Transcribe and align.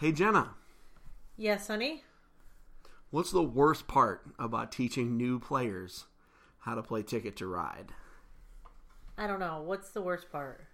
Hey, 0.00 0.12
Jenna, 0.12 0.54
Yes, 1.36 1.66
honey. 1.68 2.04
what's 3.10 3.30
the 3.30 3.42
worst 3.42 3.86
part 3.86 4.22
about 4.38 4.72
teaching 4.72 5.16
new 5.18 5.38
players 5.38 6.06
how 6.60 6.74
to 6.74 6.82
play 6.82 7.02
Ticket 7.02 7.36
to 7.36 7.46
Ride? 7.46 7.92
I 9.18 9.26
don't 9.26 9.40
know. 9.40 9.60
What's 9.60 9.90
the 9.90 10.00
worst 10.00 10.32
part? 10.32 10.64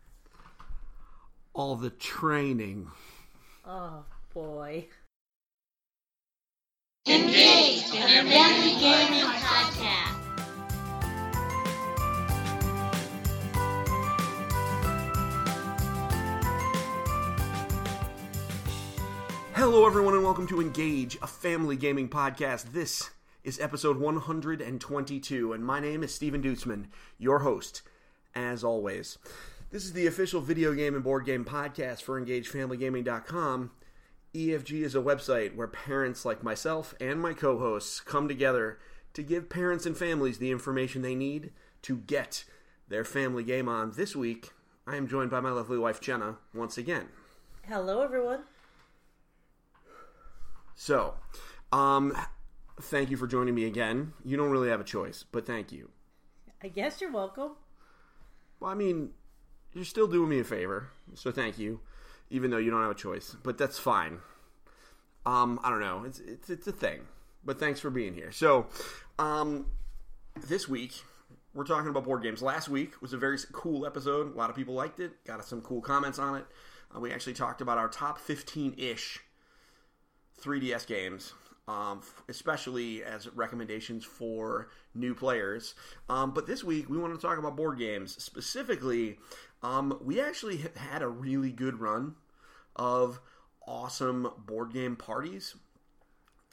All 1.55 1.75
the 1.75 1.91
training. 1.91 2.91
Oh 3.65 4.05
boy. 4.33 4.87
Engage 7.09 7.91
the 7.91 7.97
Family 7.97 8.81
Gaming 8.81 9.25
Podcast. 9.25 10.26
Hello, 19.57 19.87
everyone, 19.87 20.13
and 20.13 20.23
welcome 20.23 20.47
to 20.49 20.61
Engage, 20.61 21.17
a 21.23 21.27
family 21.27 21.77
gaming 21.77 22.11
podcast. 22.11 22.73
This 22.73 23.09
is 23.43 23.59
episode 23.59 23.99
122, 23.99 25.55
and 25.55 25.65
my 25.65 25.81
name 25.81 26.03
is 26.03 26.13
Steven 26.13 26.43
Dutzman, 26.43 26.89
your 27.17 27.39
host, 27.39 27.81
as 28.35 28.63
always. 28.63 29.17
This 29.71 29.87
is 29.87 29.95
the 29.95 30.07
official 30.07 30.43
video 30.43 30.75
game 30.75 30.95
and 30.95 31.03
board 31.03 31.25
game 31.25 31.43
podcast 31.43 32.03
for 32.03 32.21
EngageFamilyGaming.com. 32.21 33.71
EFG 34.35 34.83
is 34.83 34.95
a 34.95 34.99
website 34.99 35.57
where 35.57 35.69
parents 35.69 36.27
like 36.27 36.43
myself 36.43 36.95
and 37.01 37.19
my 37.19 37.33
co 37.33 37.59
hosts 37.59 38.01
come 38.01 38.29
together 38.29 38.79
to 39.15 39.23
give 39.23 39.49
parents 39.49 39.87
and 39.87 39.97
families 39.97 40.37
the 40.37 40.51
information 40.51 41.01
they 41.01 41.15
need 41.15 41.51
to 41.81 41.97
get 41.97 42.45
their 42.89 43.07
family 43.07 43.43
game 43.43 43.71
on. 43.71 43.93
This 43.93 44.15
week, 44.15 44.51
I 44.87 44.97
am 44.97 45.09
joined 45.09 45.31
by 45.31 45.41
my 45.41 45.51
lovely 45.51 45.79
wife, 45.79 45.99
Jenna, 45.99 46.37
once 46.53 46.77
again. 46.77 47.09
Hello, 47.67 48.03
everyone. 48.03 48.41
So, 50.77 51.15
um, 51.73 52.17
thank 52.81 53.11
you 53.11 53.17
for 53.17 53.27
joining 53.27 53.55
me 53.55 53.65
again. 53.65 54.13
You 54.25 54.37
don't 54.37 54.51
really 54.51 54.69
have 54.69 54.81
a 54.81 54.85
choice, 54.85 55.25
but 55.33 55.47
thank 55.47 55.73
you. 55.73 55.91
I 56.63 56.69
guess 56.69 57.01
you're 57.01 57.11
welcome. 57.11 57.53
Well, 58.61 58.71
I 58.71 58.75
mean, 58.75 59.11
you're 59.73 59.85
still 59.85 60.07
doing 60.07 60.29
me 60.29 60.39
a 60.39 60.45
favor, 60.45 60.91
so 61.15 61.33
thank 61.33 61.59
you, 61.59 61.81
even 62.31 62.51
though 62.51 62.59
you 62.59 62.71
don't 62.71 62.83
have 62.83 62.91
a 62.91 62.95
choice. 62.95 63.35
But 63.43 63.59
that's 63.59 63.79
fine. 63.79 64.19
Um, 65.25 65.59
I 65.65 65.71
don't 65.71 65.81
know. 65.81 66.05
It's 66.05 66.21
it's 66.21 66.51
it's 66.51 66.67
a 66.67 66.73
thing. 66.73 67.01
But 67.45 67.59
thanks 67.59 67.81
for 67.81 67.91
being 67.91 68.15
here. 68.15 68.31
So, 68.33 68.67
um, 69.19 69.67
this 70.47 70.69
week 70.69 70.93
we're 71.55 71.65
talking 71.65 71.89
about 71.89 72.05
board 72.05 72.23
games. 72.23 72.43
Last 72.43 72.69
week 72.69 73.01
was 73.01 73.15
a 73.15 73.17
very 73.17 73.39
cool 73.53 73.87
episode. 73.87 74.35
A 74.35 74.37
lot 74.37 74.51
of 74.51 74.57
people 74.57 74.75
liked 74.75 75.01
it. 75.01 75.25
Got 75.25 75.43
some 75.45 75.63
cool 75.63 75.81
comments 75.81 76.19
on 76.19 76.37
it. 76.37 76.47
Uh, 76.95 77.01
we 77.01 77.13
actually 77.13 77.33
talked 77.33 77.63
about 77.63 77.79
our 77.79 77.89
top 77.89 78.19
15 78.19 78.75
ish 78.77 79.21
3DS 80.43 80.87
games, 80.87 81.33
um, 81.69 82.03
especially 82.29 83.03
as 83.03 83.29
recommendations 83.35 84.05
for 84.05 84.69
new 84.95 85.15
players. 85.15 85.75
Um, 86.09 86.33
but 86.33 86.47
this 86.47 86.63
week, 86.63 86.89
we 86.89 86.99
want 86.99 87.15
to 87.15 87.21
talk 87.21 87.39
about 87.39 87.57
board 87.57 87.79
games. 87.79 88.23
Specifically, 88.23 89.19
um, 89.63 89.99
we 90.03 90.21
actually 90.21 90.59
ha- 90.59 90.69
had 90.77 91.03
a 91.03 91.09
really 91.09 91.53
good 91.53 91.81
run 91.81 92.15
of 92.75 93.21
awesome 93.67 94.29
board 94.47 94.73
game 94.73 94.97
parties 94.97 95.57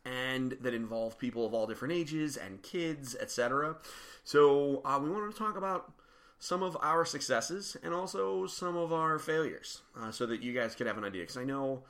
and 0.06 0.58
that 0.62 0.74
involve 0.74 1.18
people 1.18 1.46
of 1.46 1.54
all 1.54 1.68
different 1.68 1.94
ages 1.94 2.36
and 2.36 2.62
kids, 2.62 3.16
etc. 3.20 3.78
So 4.24 4.82
uh, 4.84 5.00
we 5.02 5.10
wanted 5.10 5.32
to 5.32 5.38
talk 5.38 5.58
about 5.58 5.94
some 6.40 6.62
of 6.62 6.76
our 6.82 7.06
successes 7.06 7.78
and 7.84 7.94
also 7.94 8.48
some 8.48 8.76
of 8.76 8.92
our 8.92 9.18
failures, 9.18 9.82
uh, 9.98 10.12
so 10.12 10.26
that 10.26 10.42
you 10.42 10.54
guys 10.54 10.76
could 10.76 10.88
have 10.88 10.98
an 10.98 11.06
idea. 11.06 11.22
Because 11.22 11.38
I 11.38 11.46
know 11.46 11.84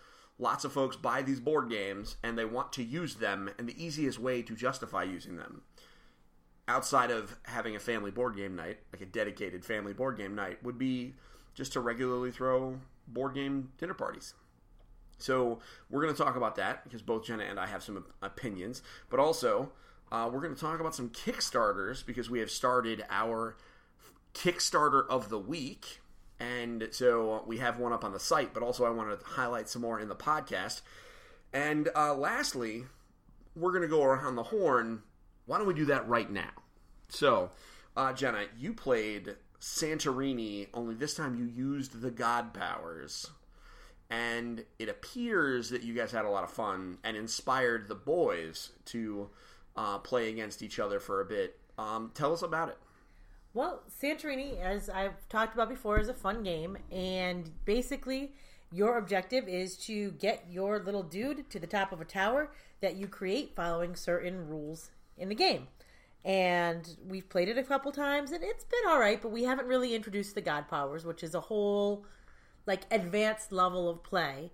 lots 0.43 0.65
of 0.65 0.73
folks 0.73 0.95
buy 0.95 1.21
these 1.21 1.39
board 1.39 1.69
games 1.69 2.17
and 2.21 2.37
they 2.37 2.45
want 2.45 2.73
to 2.73 2.83
use 2.83 3.15
them, 3.15 3.49
and 3.57 3.67
the 3.67 3.83
easiest 3.83 4.19
way 4.19 4.41
to 4.43 4.55
justify 4.55 5.01
using 5.01 5.37
them, 5.37 5.61
outside 6.67 7.09
of 7.09 7.39
having 7.43 7.75
a 7.75 7.79
family 7.79 8.11
board 8.11 8.35
game 8.35 8.55
night, 8.55 8.77
like 8.91 9.01
a 9.01 9.05
dedicated 9.05 9.65
family 9.65 9.93
board 9.93 10.17
game 10.17 10.35
night, 10.35 10.61
would 10.61 10.77
be 10.77 11.13
just 11.55 11.73
to 11.73 11.79
regularly 11.79 12.29
throw 12.29 12.79
board 13.07 13.33
game 13.33 13.71
dinner 13.77 13.93
parties. 13.93 14.33
So 15.17 15.59
we're 15.89 16.01
going 16.01 16.13
to 16.13 16.21
talk 16.21 16.35
about 16.35 16.55
that 16.57 16.83
because 16.83 17.01
both 17.01 17.25
Jenna 17.25 17.43
and 17.43 17.59
I 17.59 17.65
have 17.67 17.81
some 17.81 18.03
opinions, 18.21 18.81
but 19.09 19.19
also 19.19 19.71
uh, 20.11 20.29
we're 20.31 20.41
going 20.41 20.53
to 20.53 20.59
talk 20.59 20.79
about 20.79 20.93
some 20.93 21.09
Kickstarters 21.09 22.05
because 22.05 22.29
we 22.29 22.39
have 22.39 22.51
started 22.51 23.03
our 23.09 23.55
Kickstarter 24.33 25.07
of 25.07 25.29
the 25.29 25.39
week, 25.39 26.01
and 26.39 26.89
so 26.91 27.43
we 27.45 27.57
have 27.57 27.79
one 27.79 27.93
up 27.93 28.03
on 28.03 28.13
the 28.13 28.19
site. 28.19 28.53
But 28.53 28.63
also, 28.63 28.85
I 28.85 28.89
want 28.89 29.19
to 29.19 29.25
highlight 29.25 29.69
some 29.69 29.81
more 29.81 29.99
in 29.99 30.09
the 30.09 30.15
podcast. 30.15 30.81
And 31.53 31.89
uh, 31.95 32.15
lastly, 32.15 32.85
we're 33.55 33.71
going 33.71 33.83
to 33.83 33.87
go 33.87 34.03
around 34.03 34.35
the 34.35 34.43
horn. 34.43 35.03
Why 35.45 35.57
don't 35.57 35.67
we 35.67 35.73
do 35.73 35.85
that 35.85 36.07
right 36.07 36.31
now? 36.31 36.51
So, 37.09 37.51
uh, 37.95 38.13
Jenna, 38.13 38.45
you 38.57 38.73
played 38.73 39.35
Santorini, 39.61 40.67
only 40.73 40.95
this 40.95 41.13
time 41.13 41.35
you 41.35 41.45
used 41.45 42.01
the 42.01 42.11
God 42.11 42.53
powers 42.53 43.29
and 44.13 44.63
it 44.77 44.89
appears 44.89 45.71
that 45.71 45.81
you 45.81 45.95
guys 45.95 46.11
had 46.11 46.23
a 46.23 46.29
lot 46.29 46.43
of 46.43 46.51
fun 46.51 46.99
and 47.03 47.17
inspired 47.17 47.87
the 47.87 47.95
boys 47.95 48.69
to 48.85 49.27
uh, 49.75 49.97
play 49.97 50.29
against 50.29 50.61
each 50.61 50.77
other 50.77 50.99
for 50.99 51.19
a 51.19 51.25
bit. 51.25 51.57
Um, 51.79 52.11
tell 52.13 52.31
us 52.31 52.43
about 52.43 52.69
it. 52.69 52.77
Well, 53.55 53.83
Santorini, 54.01 54.59
as 54.59 54.89
I've 54.89 55.29
talked 55.29 55.53
about 55.53 55.69
before, 55.69 55.99
is 55.99 56.09
a 56.09 56.13
fun 56.13 56.41
game, 56.41 56.75
and 56.91 57.51
basically, 57.65 58.33
your 58.71 58.97
objective 58.97 59.47
is 59.47 59.77
to 59.85 60.09
get 60.13 60.45
your 60.49 60.79
little 60.79 61.03
dude 61.03 61.51
to 61.51 61.59
the 61.59 61.67
top 61.67 61.91
of 61.91 62.01
a 62.01 62.05
tower 62.05 62.51
that 62.81 62.95
you 62.95 63.07
create 63.07 63.55
following 63.55 63.95
certain 63.95 64.47
rules 64.47 64.89
in 65.19 65.29
the 65.29 65.35
game. 65.35 65.67
And 66.25 66.97
we've 67.07 67.29
played 67.29 67.47
it 67.47 67.59
a 67.59 67.63
couple 67.63 67.91
times, 67.91 68.31
and 68.31 68.43
it's 68.43 68.63
been 68.63 68.89
all 68.89 68.99
right, 68.99 69.21
but 69.21 69.29
we 69.29 69.43
haven't 69.43 69.67
really 69.67 69.93
introduced 69.93 70.33
the 70.33 70.41
God 70.41 70.67
powers, 70.67 71.05
which 71.05 71.21
is 71.21 71.35
a 71.35 71.41
whole 71.41 72.05
like 72.65 72.87
advanced 72.89 73.51
level 73.51 73.87
of 73.87 74.01
play. 74.01 74.51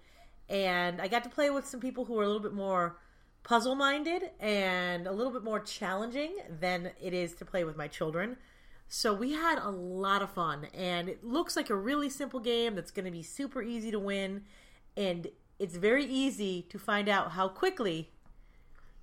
And 0.49 1.01
I 1.01 1.07
got 1.07 1.23
to 1.23 1.29
play 1.29 1.49
with 1.49 1.65
some 1.65 1.79
people 1.79 2.03
who 2.03 2.19
are 2.19 2.23
a 2.23 2.27
little 2.27 2.41
bit 2.41 2.53
more 2.53 2.97
puzzle 3.43 3.75
minded 3.75 4.31
and 4.41 5.07
a 5.07 5.11
little 5.13 5.31
bit 5.31 5.43
more 5.43 5.61
challenging 5.61 6.35
than 6.59 6.91
it 7.01 7.13
is 7.13 7.33
to 7.35 7.45
play 7.45 7.63
with 7.63 7.77
my 7.77 7.87
children. 7.87 8.35
So 8.89 9.13
we 9.13 9.33
had 9.33 9.59
a 9.59 9.69
lot 9.69 10.21
of 10.21 10.31
fun, 10.31 10.67
and 10.73 11.07
it 11.07 11.23
looks 11.23 11.55
like 11.55 11.69
a 11.69 11.75
really 11.75 12.09
simple 12.09 12.39
game 12.39 12.73
that's 12.75 12.91
going 12.91 13.05
to 13.05 13.11
be 13.11 13.21
super 13.21 13.61
easy 13.61 13.91
to 13.91 13.99
win. 13.99 14.43
And 14.97 15.27
it's 15.59 15.75
very 15.75 16.05
easy 16.05 16.63
to 16.69 16.79
find 16.79 17.07
out 17.07 17.31
how 17.31 17.47
quickly 17.47 18.09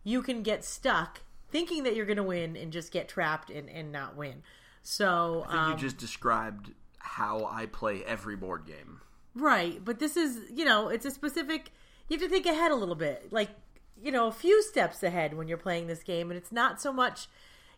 you 0.03 0.23
can 0.23 0.43
get 0.43 0.65
stuck 0.65 1.23
thinking 1.51 1.85
that 1.85 1.95
you're 1.95 2.07
going 2.07 2.17
to 2.17 2.23
win 2.25 2.57
and 2.57 2.73
just 2.73 2.93
get 2.93 3.09
trapped 3.09 3.49
and, 3.49 3.71
and 3.71 3.93
not 3.93 4.17
win. 4.17 4.43
So 4.83 5.45
I 5.47 5.51
think 5.51 5.61
um, 5.61 5.71
you 5.73 5.79
just 5.79 5.99
described 5.99 6.73
how 6.99 7.49
I 7.51 7.67
play 7.67 8.03
every 8.05 8.37
board 8.37 8.67
game. 8.67 9.01
Right, 9.35 9.85
but 9.85 10.01
this 10.01 10.17
is, 10.17 10.51
you 10.53 10.65
know, 10.65 10.89
it's 10.89 11.07
a 11.07 11.11
specific. 11.11 11.71
You 12.09 12.19
have 12.19 12.29
to 12.29 12.29
think 12.29 12.47
ahead 12.47 12.73
a 12.73 12.75
little 12.75 12.95
bit, 12.95 13.33
like 13.33 13.51
you 14.03 14.13
know, 14.13 14.27
a 14.27 14.33
few 14.33 14.63
steps 14.63 15.03
ahead 15.03 15.35
when 15.35 15.49
you're 15.49 15.59
playing 15.59 15.87
this 15.87 16.03
game, 16.03 16.31
and 16.31 16.39
it's 16.39 16.53
not 16.53 16.81
so 16.81 16.93
much, 16.93 17.29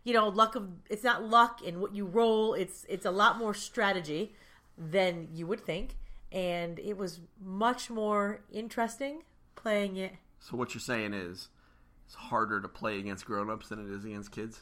you 0.08 0.14
know, 0.14 0.28
luck 0.28 0.54
of. 0.54 0.66
It's 0.88 1.04
not 1.04 1.22
luck 1.22 1.62
in 1.62 1.80
what 1.80 1.94
you 1.94 2.06
roll. 2.06 2.54
It's 2.54 2.86
it's 2.88 3.04
a 3.04 3.10
lot 3.10 3.36
more 3.36 3.52
strategy 3.52 4.32
than 4.78 5.28
you 5.34 5.46
would 5.46 5.60
think, 5.60 5.96
and 6.32 6.78
it 6.78 6.96
was 6.96 7.20
much 7.44 7.90
more 7.90 8.40
interesting 8.50 9.20
playing 9.54 9.98
it. 9.98 10.14
So 10.40 10.56
what 10.56 10.72
you're 10.72 10.80
saying 10.80 11.12
is 11.12 11.48
it's 12.06 12.14
harder 12.14 12.58
to 12.62 12.68
play 12.68 12.98
against 12.98 13.26
grown-ups 13.26 13.68
than 13.68 13.80
it 13.80 13.94
is 13.94 14.06
against 14.06 14.32
kids? 14.32 14.60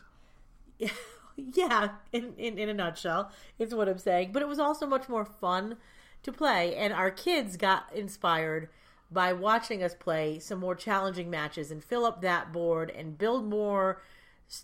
yeah, 1.36 1.90
in, 2.12 2.34
in 2.36 2.58
in 2.58 2.68
a 2.68 2.74
nutshell, 2.74 3.30
is 3.56 3.72
what 3.72 3.88
I'm 3.88 3.98
saying. 3.98 4.32
But 4.32 4.42
it 4.42 4.48
was 4.48 4.58
also 4.58 4.84
much 4.84 5.08
more 5.08 5.24
fun 5.24 5.76
to 6.24 6.32
play, 6.32 6.74
and 6.74 6.92
our 6.92 7.12
kids 7.12 7.56
got 7.56 7.84
inspired 7.94 8.68
by 9.12 9.32
watching 9.32 9.80
us 9.84 9.94
play 9.94 10.40
some 10.40 10.58
more 10.58 10.74
challenging 10.74 11.30
matches 11.30 11.70
and 11.70 11.84
fill 11.84 12.04
up 12.04 12.20
that 12.22 12.52
board 12.52 12.90
and 12.90 13.16
build 13.16 13.48
more 13.48 14.02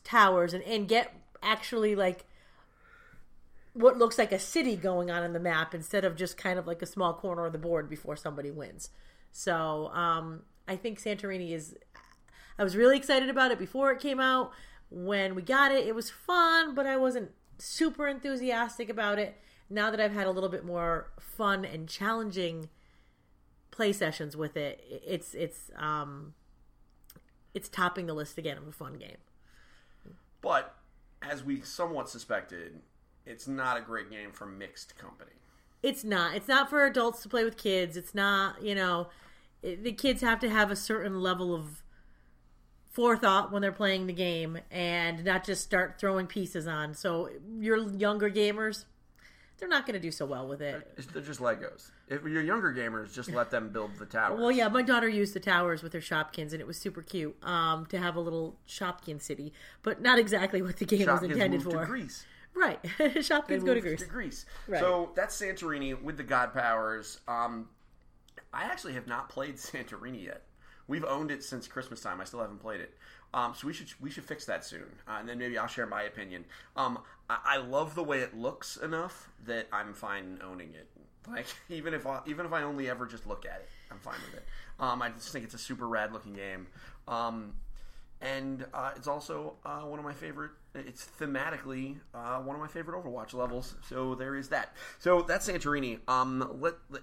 towers 0.05 0.55
and, 0.55 0.63
and 0.65 0.89
get 0.89 1.15
actually 1.43 1.95
like 1.95 2.25
what 3.75 3.99
looks 3.99 4.19
like 4.19 4.33
a 4.33 4.39
city 4.39 4.77
going 4.77 5.11
on 5.11 5.25
in 5.25 5.33
the 5.33 5.41
map 5.41 5.75
instead 5.75 6.05
of 6.05 6.17
just 6.17 6.37
kind 6.37 6.59
of 6.59 6.67
like 6.67 6.83
a 6.83 6.87
small 6.87 7.15
corner 7.15 7.47
of 7.47 7.53
the 7.53 7.59
board 7.59 7.89
before 7.89 8.17
somebody 8.17 8.51
wins. 8.51 8.91
So 9.31 9.91
um, 9.95 10.43
I 10.69 10.77
think 10.77 11.01
Santorini 11.01 11.53
is. 11.53 11.75
I 12.59 12.65
was 12.65 12.77
really 12.77 12.99
excited 12.99 13.31
about 13.31 13.51
it 13.51 13.59
before 13.59 13.91
it 13.91 13.99
came 13.99 14.21
out. 14.21 14.53
When 14.91 15.35
we 15.35 15.41
got 15.41 15.73
it, 15.73 15.87
it 15.87 15.95
was 15.95 16.11
fun, 16.11 16.75
but 16.75 16.87
I 16.87 16.99
wasn't 16.99 17.31
super 17.59 18.07
enthusiastic 18.07 18.91
about 18.91 19.19
it. 19.19 19.41
Now 19.71 19.91
that 19.91 20.01
I've 20.01 20.13
had 20.13 20.27
a 20.27 20.31
little 20.31 20.51
bit 20.51 20.65
more 20.65 21.11
fun 21.19 21.65
and 21.65 21.89
challenging 21.89 22.69
play 23.71 23.95
sessions 23.95 24.37
with 24.37 24.55
it, 24.55 24.85
it's 25.07 25.33
it's 25.35 25.71
um 25.77 26.35
it's 27.55 27.71
topping 27.71 28.07
the 28.07 28.15
list 28.15 28.37
again 28.37 28.59
of 28.59 28.69
a 28.69 28.73
fun 28.73 28.99
game. 28.99 29.17
But 30.43 30.75
as 31.23 31.43
we 31.43 31.63
somewhat 31.63 32.11
suspected, 32.11 32.81
it's 33.25 33.49
not 33.49 33.79
a 33.79 33.81
great 33.81 34.11
game 34.11 34.33
for 34.33 34.45
mixed 34.45 34.99
company. 34.99 35.31
It's 35.83 36.05
not. 36.05 36.35
It's 36.35 36.49
not 36.49 36.69
for 36.69 36.85
adults 36.85 37.23
to 37.23 37.29
play 37.29 37.45
with 37.45 37.57
kids. 37.57 37.97
It's 37.97 38.15
not, 38.15 38.63
you 38.63 38.75
know, 38.75 39.09
it, 39.63 39.83
the 39.83 39.93
kids 39.93 40.21
have 40.21 40.41
to 40.41 40.51
have 40.51 40.71
a 40.71 40.77
certain 40.77 41.21
level 41.21 41.55
of 41.55 41.83
forethought 42.91 43.51
when 43.51 43.63
they're 43.63 43.73
playing 43.73 44.07
the 44.07 44.13
game 44.13 44.59
and 44.71 45.25
not 45.25 45.45
just 45.45 45.63
start 45.63 45.99
throwing 45.99 46.27
pieces 46.27 46.67
on. 46.67 46.95
So 46.95 47.31
your 47.59 47.79
younger 47.91 48.31
gamers, 48.31 48.85
they're 49.63 49.69
not 49.69 49.87
going 49.87 49.95
to 49.95 50.01
do 50.01 50.11
so 50.11 50.27
well 50.27 50.49
with 50.49 50.61
it. 50.61 50.99
They're 51.13 51.23
just 51.23 51.39
Legos. 51.39 51.93
If 52.09 52.25
you're 52.25 52.43
younger 52.43 52.75
gamers, 52.75 53.15
just 53.15 53.31
let 53.31 53.53
them 53.53 53.69
build 53.69 53.93
the 53.97 54.07
towers. 54.07 54.41
Well, 54.41 54.51
yeah, 54.51 54.67
my 54.67 54.83
daughter 54.83 55.09
used 55.09 55.35
the 55.35 55.41
towers 55.41 55.85
with 55.85 55.93
her 55.93 56.01
Shopkins, 56.01 56.51
and 56.51 56.61
it 56.61 56.67
was 56.67 56.77
super 56.77 57.01
cute 57.01 57.37
um, 57.45 57.87
to 57.87 57.97
have 57.97 58.17
a 58.17 58.21
little 58.21 58.57
Shopkin 58.67 59.23
city, 59.23 59.53
but 59.85 60.03
not 60.03 60.19
exactly 60.19 60.63
what 60.63 60.79
the 60.79 60.85
game 60.85 61.07
was 61.07 61.23
intended 61.23 61.63
for. 61.63 61.71
to 61.81 61.87
Greece. 61.87 62.27
Right, 62.57 62.83
Shopkins 62.83 63.65
go 63.65 63.73
to 63.73 63.81
Greece. 63.81 64.03
to 64.03 64.09
Right. 64.67 64.81
So 64.81 65.11
that's 65.15 65.41
Santorini 65.41 66.03
with 66.03 66.17
the 66.17 66.25
God 66.25 66.53
Powers. 66.53 67.21
Um, 67.29 67.69
I 68.53 68.65
actually 68.65 68.95
have 68.95 69.07
not 69.07 69.29
played 69.29 69.55
Santorini 69.59 70.25
yet. 70.25 70.43
We've 70.89 71.05
owned 71.05 71.31
it 71.31 71.45
since 71.45 71.69
Christmas 71.69 72.01
time. 72.01 72.21
I 72.21 72.25
still 72.25 72.41
haven't 72.41 72.61
played 72.61 72.81
it. 72.81 72.95
Um, 73.35 73.55
so 73.57 73.67
we 73.67 73.73
should 73.73 73.89
we 74.01 74.11
should 74.11 74.25
fix 74.25 74.45
that 74.47 74.65
soon, 74.65 74.85
uh, 75.09 75.19
and 75.21 75.29
then 75.29 75.39
maybe 75.39 75.57
I'll 75.57 75.69
share 75.69 75.87
my 75.87 76.03
opinion. 76.03 76.45
Um, 76.77 76.99
I, 77.45 77.57
love 77.59 77.95
the 77.95 78.03
way 78.03 78.21
it 78.21 78.37
looks 78.37 78.77
enough 78.77 79.31
that 79.47 79.69
I'm 79.73 79.95
fine 79.95 80.41
owning 80.45 80.75
it. 80.75 80.89
Like 81.29 81.47
even 81.69 81.95
if 81.95 82.07
I, 82.07 82.21
even 82.27 82.47
if 82.47 82.53
I 82.53 82.63
only 82.63 82.89
ever 82.89 83.07
just 83.07 83.27
look 83.27 83.47
at 83.47 83.61
it, 83.61 83.69
I'm 83.91 83.99
fine 83.99 84.19
with 84.27 84.35
it. 84.35 84.45
Um, 84.81 85.03
I 85.03 85.11
just 85.11 85.31
think 85.31 85.45
it's 85.45 85.55
a 85.55 85.59
super 85.59 85.87
rad 85.87 86.13
looking 86.13 86.33
game. 86.33 86.67
Um, 87.07 87.55
and 88.21 88.65
uh, 88.73 88.93
it's 88.97 89.09
also 89.09 89.55
uh, 89.65 89.81
one 89.81 89.99
of 89.99 90.05
my 90.05 90.15
favorite. 90.15 90.53
It's 90.75 91.07
thematically 91.21 91.97
uh, 92.15 92.39
one 92.39 92.55
of 92.55 92.63
my 92.63 92.69
favorite 92.69 93.03
Overwatch 93.03 93.35
levels. 93.35 93.75
So 93.89 94.15
there 94.15 94.37
is 94.37 94.49
that. 94.49 94.75
So 95.01 95.23
that's 95.23 95.49
Santorini. 95.49 95.99
Um, 96.09 96.59
let, 96.61 96.75
let 96.91 97.03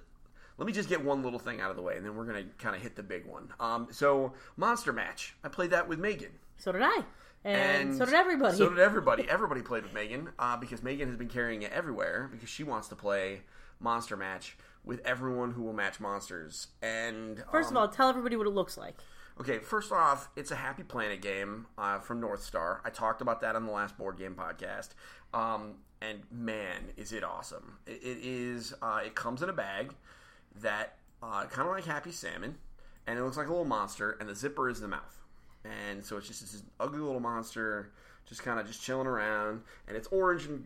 let 0.57 0.65
me 0.65 0.73
just 0.73 0.89
get 0.89 1.03
one 1.03 1.23
little 1.23 1.39
thing 1.39 1.61
out 1.61 1.69
of 1.69 1.77
the 1.77 1.81
way, 1.81 1.95
and 1.95 2.05
then 2.05 2.15
we're 2.15 2.25
gonna 2.25 2.43
kind 2.57 2.75
of 2.75 2.81
hit 2.81 2.95
the 2.95 3.03
big 3.03 3.25
one. 3.25 3.53
Um, 3.59 3.87
so 3.91 4.33
Monster 4.57 4.91
Match. 4.91 5.35
I 5.43 5.47
played 5.47 5.71
that 5.71 5.87
with 5.87 5.99
Megan. 5.99 6.31
So 6.57 6.73
did 6.73 6.81
I, 6.83 7.03
and, 7.44 7.95
so 7.95 8.06
did 8.06 8.13
everybody. 8.13 8.57
So 8.57 8.69
did 8.69 8.80
everybody. 8.80 9.30
Everybody 9.30 9.62
played 9.62 9.83
with 9.83 9.94
Megan 9.94 10.30
uh, 10.38 10.57
because 10.57 10.83
Megan 10.83 11.07
has 11.07 11.18
been 11.18 11.30
carrying 11.30 11.62
it 11.62 11.71
everywhere 11.71 12.30
because 12.31 12.50
she 12.50 12.63
wants 12.63 12.88
to 12.89 12.95
play 12.95 13.41
Monster 13.80 14.18
Match 14.18 14.57
with 14.83 15.01
everyone 15.06 15.51
who 15.51 15.63
will 15.63 15.74
match 15.74 16.00
monsters. 16.00 16.68
And 16.81 17.44
First 17.51 17.69
um, 17.69 17.77
of 17.77 17.81
all, 17.81 17.88
tell 17.89 18.09
everybody 18.09 18.36
what 18.36 18.47
it 18.47 18.51
looks 18.51 18.77
like. 18.77 18.95
Okay, 19.39 19.59
first 19.59 19.91
off, 19.94 20.30
it's 20.36 20.51
a 20.51 20.56
Happy 20.56 20.83
Planet 20.83 21.21
game 21.21 21.68
uh, 21.77 22.00
from 22.00 22.19
North 22.19 22.44
Star. 22.44 22.81
I 22.83 22.89
talked 22.89 23.21
about 23.21 23.39
that 23.41 23.56
on 23.56 23.65
the 23.65 23.71
last 23.71 23.97
board 23.97 24.18
game 24.18 24.36
podcast, 24.36 24.89
um, 25.33 25.75
and 26.01 26.24
man, 26.30 26.91
is 26.97 27.13
it 27.13 27.24
awesome! 27.24 27.77
It, 27.88 28.01
it 28.03 28.18
is. 28.21 28.74
Uh, 28.81 29.00
it 29.06 29.15
comes 29.15 29.41
in 29.41 29.47
a 29.47 29.53
bag 29.53 29.94
that 30.62 30.97
uh, 31.24 31.45
kind 31.45 31.69
of 31.69 31.74
like 31.74 31.86
Happy 31.86 32.12
Salmon, 32.12 32.57
and 33.07 33.18
it 33.18 33.24
looks 33.24 33.38
like 33.38 33.47
a 33.47 33.51
little 33.51 33.63
monster, 33.63 34.18
and 34.19 34.27
the 34.27 34.36
zipper 34.36 34.69
is 34.69 34.81
the 34.81 34.89
mouth, 34.89 35.19
and 35.65 36.03
so 36.03 36.17
it's 36.17 36.27
just 36.27 36.41
this 36.41 36.63
ugly 36.79 37.00
little 37.00 37.19
monster, 37.19 37.91
just 38.27 38.44
kind 38.44 38.59
of 38.59 38.67
just 38.67 38.81
chilling 38.81 39.07
around, 39.07 39.61
and 39.88 39.97
it's 39.97 40.07
orange 40.07 40.45
and 40.45 40.65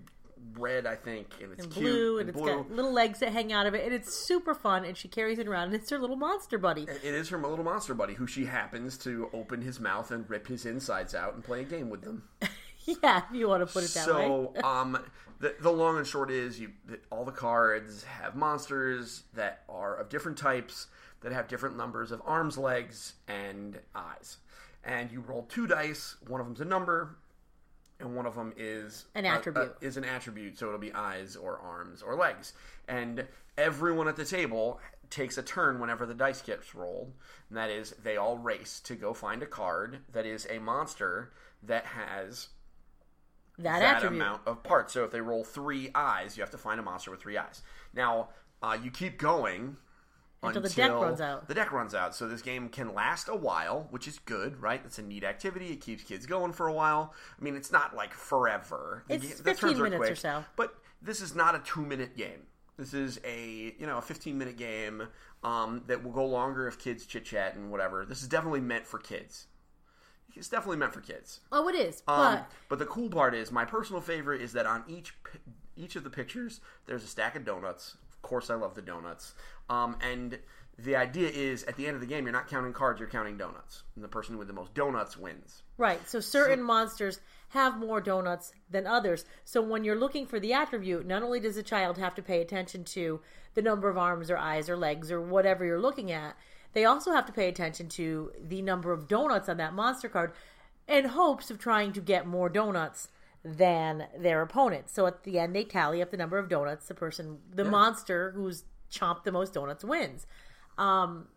red, 0.58 0.86
I 0.86 0.96
think, 0.96 1.28
and 1.42 1.52
it's 1.54 1.64
And 1.64 1.74
cute 1.74 1.86
blue, 1.86 2.20
and 2.20 2.22
and 2.22 2.30
it's 2.30 2.38
blue. 2.38 2.64
got 2.64 2.72
little 2.72 2.92
legs 2.92 3.20
that 3.20 3.32
hang 3.32 3.54
out 3.54 3.66
of 3.66 3.74
it, 3.74 3.86
and 3.86 3.94
it's 3.94 4.28
super 4.28 4.54
fun. 4.54 4.86
And 4.86 4.98
she 4.98 5.08
carries 5.08 5.40
it 5.40 5.48
around, 5.48 5.66
and 5.66 5.76
it's 5.76 5.90
her 5.90 5.98
little 6.00 6.16
monster 6.16 6.58
buddy. 6.58 6.84
It 6.84 7.04
is 7.04 7.30
her 7.30 7.38
little 7.38 7.64
monster 7.64 7.94
buddy, 7.94 8.14
who 8.14 8.28
she 8.28 8.46
happens 8.46 8.98
to 9.00 9.30
open 9.34 9.62
his 9.62 9.80
mouth 9.80 10.12
and 10.12 10.30
rip 10.30 10.48
his 10.48 10.66
insides 10.66 11.16
out 11.16 11.34
and 11.34 11.44
play 11.44 11.62
a 11.62 11.66
game 11.66 11.90
with 11.90 12.02
them. 12.02 12.24
yeah, 12.86 13.24
if 13.30 13.36
you 13.36 13.48
want 13.48 13.66
to 13.66 13.72
put 13.72 13.84
it 13.84 13.92
that 13.92 14.08
way. 14.08 14.14
so, 14.14 14.54
um, 14.64 14.98
the, 15.40 15.56
the 15.62 15.72
long 15.72 15.98
and 15.98 16.08
short 16.08 16.30
is, 16.32 16.60
you 16.60 16.72
all 17.10 17.26
the 17.26 17.32
cards 17.32 18.04
have 18.04 18.36
monsters 18.36 19.24
that 19.34 19.64
are 19.70 19.96
of 19.96 20.10
different 20.10 20.38
types 20.38 20.88
that 21.22 21.32
have 21.32 21.48
different 21.48 21.78
numbers 21.78 22.12
of 22.12 22.22
arms, 22.26 22.58
legs, 22.58 23.14
and 23.28 23.80
eyes. 23.96 24.38
And 24.84 25.12
you 25.12 25.22
roll 25.22 25.44
two 25.44 25.68
dice. 25.68 26.16
One 26.28 26.42
of 26.42 26.48
them's 26.48 26.62
a 26.62 26.66
number, 26.66 27.16
and 28.00 28.16
one 28.16 28.26
of 28.26 28.36
them 28.36 28.54
is 28.58 29.06
An 29.16 29.26
a- 29.26 29.30
a- 29.30 29.32
attribute. 29.34 29.76
is 29.82 29.96
an 29.98 30.04
attribute. 30.04 30.58
So 30.60 30.68
it'll 30.68 30.80
be 30.80 30.94
eyes 30.94 31.36
or 31.36 31.58
arms 31.60 32.02
or 32.02 32.16
legs. 32.16 32.54
And 32.88 33.28
everyone 33.58 34.08
at 34.08 34.16
the 34.18 34.26
table 34.26 34.80
takes 35.10 35.38
a 35.38 35.44
turn 35.44 35.80
whenever 35.80 36.06
the 36.06 36.14
dice 36.14 36.42
gets 36.42 36.74
rolled. 36.76 37.14
And 37.50 37.58
that 37.58 37.70
is, 37.70 37.92
they 38.04 38.18
all 38.18 38.38
race 38.38 38.80
to 38.82 38.96
go 38.96 39.14
find 39.14 39.42
a 39.44 39.46
card 39.46 40.00
that 40.12 40.26
is 40.26 40.48
a 40.50 40.60
monster 40.60 41.32
that 41.62 41.86
has 41.86 42.50
that, 43.60 43.80
that 43.80 44.04
amount 44.04 44.42
of 44.48 44.64
parts. 44.64 44.94
So 44.94 45.04
if 45.04 45.12
they 45.12 45.22
roll 45.22 45.44
three 45.44 45.92
eyes, 45.94 46.36
you 46.36 46.42
have 46.42 46.50
to 46.52 46.58
find 46.58 46.80
a 46.80 46.84
monster 46.84 47.12
with 47.12 47.22
three 47.22 47.38
eyes. 47.38 47.62
Now, 47.94 48.30
uh, 48.64 48.76
you 48.82 48.90
keep 48.90 49.20
going 49.20 49.78
Until 50.44 50.62
the 50.62 50.70
deck 50.70 50.92
runs 50.92 51.22
out. 51.22 51.48
The 51.48 51.54
deck 51.54 51.72
runs 51.72 51.96
out. 51.96 52.16
So 52.16 52.28
this 52.28 52.42
game 52.42 52.70
can 52.70 52.94
last 52.94 53.28
a 53.30 53.36
while, 53.36 53.88
which 53.92 54.08
is 54.08 54.20
good, 54.20 54.62
right? 54.62 54.82
It's 54.86 55.00
a 55.00 55.02
neat 55.04 55.24
activity. 55.24 55.68
It 55.72 55.82
keeps 55.82 56.04
kids 56.04 56.26
going 56.26 56.54
for 56.54 56.68
a 56.68 56.74
while. 56.74 57.14
I 57.40 57.44
mean, 57.44 57.56
it's 57.56 57.72
not 57.72 57.96
like 57.96 58.14
forever. 58.14 59.04
It's 59.10 59.42
ga- 59.42 59.54
15 59.54 59.56
turns 59.70 59.80
are 59.80 59.84
minutes 59.84 60.10
or 60.12 60.16
so. 60.16 60.46
But 60.56 60.76
this 61.02 61.22
is 61.22 61.36
not 61.36 61.56
a 61.56 61.60
two-minute 61.60 62.16
game. 62.18 62.48
This 62.78 62.94
is 62.94 63.20
a 63.24 63.76
you 63.78 63.86
know 63.86 64.00
a 64.00 64.02
15-minute 64.02 64.58
game 64.58 65.08
um, 65.44 65.84
that 65.88 66.04
will 66.04 66.12
go 66.12 66.26
longer 66.26 66.68
if 66.68 66.80
kids 66.80 67.06
chit 67.06 67.26
chat 67.26 67.56
and 67.56 67.72
whatever. 67.72 68.06
This 68.06 68.22
is 68.24 68.28
definitely 68.28 68.62
meant 68.62 68.86
for 68.88 68.98
kids. 68.98 69.48
It's 70.36 70.50
definitely 70.50 70.78
meant 70.78 70.94
for 70.94 71.02
kids. 71.02 71.42
Oh, 71.52 71.68
it 71.68 71.76
is, 71.76 72.02
but 72.02 72.14
Um, 72.14 72.40
but 72.70 72.80
the 72.80 72.86
cool 72.88 73.10
part 73.10 73.36
is, 73.36 73.52
my 73.52 73.66
personal 73.66 74.02
favorite 74.02 74.42
is 74.42 74.54
that 74.54 74.66
on 74.66 74.84
each 74.88 75.14
each 75.76 75.96
of 75.96 76.04
the 76.04 76.10
pictures, 76.10 76.60
there's 76.86 77.04
a 77.04 77.08
stack 77.08 77.36
of 77.36 77.46
donuts. 77.46 77.98
Of 78.24 78.30
course, 78.30 78.50
I 78.50 78.56
love 78.56 78.74
the 78.74 78.82
donuts. 78.82 79.34
Um, 79.70 79.98
and 80.02 80.40
the 80.80 80.96
idea 80.96 81.30
is, 81.30 81.64
at 81.66 81.76
the 81.76 81.86
end 81.86 81.96
of 81.96 82.02
the 82.02 82.08
game, 82.08 82.26
you're 82.26 82.34
not 82.34 82.48
counting 82.48 82.74
cards; 82.74 83.00
you're 83.00 83.10
counting 83.10 83.38
donuts. 83.38 83.84
And 83.96 84.04
the 84.04 84.08
person 84.08 84.38
with 84.38 84.48
the 84.48 84.54
most 84.54 84.74
donuts 84.74 85.18
wins. 85.18 85.64
Right. 85.78 86.00
So 86.08 86.20
certain 86.20 86.64
monsters 86.64 87.20
have 87.50 87.80
more 87.80 88.02
donuts 88.02 88.54
than 88.70 88.88
others. 88.88 89.26
So 89.44 89.62
when 89.62 89.84
you're 89.84 90.00
looking 90.00 90.26
for 90.26 90.40
the 90.40 90.54
attribute, 90.54 91.06
not 91.06 91.22
only 91.22 91.40
does 91.40 91.58
a 91.58 91.64
child 91.64 91.98
have 91.98 92.16
to 92.16 92.24
pay 92.24 92.42
attention 92.42 92.84
to 92.86 93.20
the 93.54 93.62
number 93.62 93.90
of 93.90 93.98
arms 93.98 94.32
or 94.32 94.38
eyes 94.38 94.70
or 94.70 94.78
legs 94.78 95.12
or 95.12 95.22
whatever 95.22 95.64
you're 95.64 95.82
looking 95.82 96.12
at, 96.12 96.36
they 96.74 96.86
also 96.86 97.12
have 97.12 97.26
to 97.28 97.34
pay 97.34 97.48
attention 97.48 97.90
to 97.90 98.32
the 98.42 98.62
number 98.62 98.92
of 98.92 99.08
donuts 99.08 99.50
on 99.50 99.58
that 99.58 99.74
monster 99.74 100.10
card 100.10 100.32
in 100.88 101.06
hopes 101.06 101.52
of 101.52 101.60
trying 101.60 101.94
to 101.94 102.02
get 102.02 102.26
more 102.26 102.50
donuts 102.50 103.10
than 103.44 104.08
their 104.18 104.42
opponent. 104.42 104.90
So 104.90 105.06
at 105.06 105.24
the 105.24 105.40
end 105.40 105.56
they 105.56 105.64
tally 105.64 106.02
up 106.02 106.12
the 106.12 106.18
number 106.18 106.38
of 106.38 106.50
donuts 106.50 106.88
the 106.88 106.94
person 106.94 107.40
the 107.54 107.66
monster 107.66 108.32
who's 108.32 108.64
chomped 108.92 109.24
the 109.24 109.32
most 109.32 109.54
donuts 109.54 109.84
wins. 109.84 110.26
Um 110.78 111.28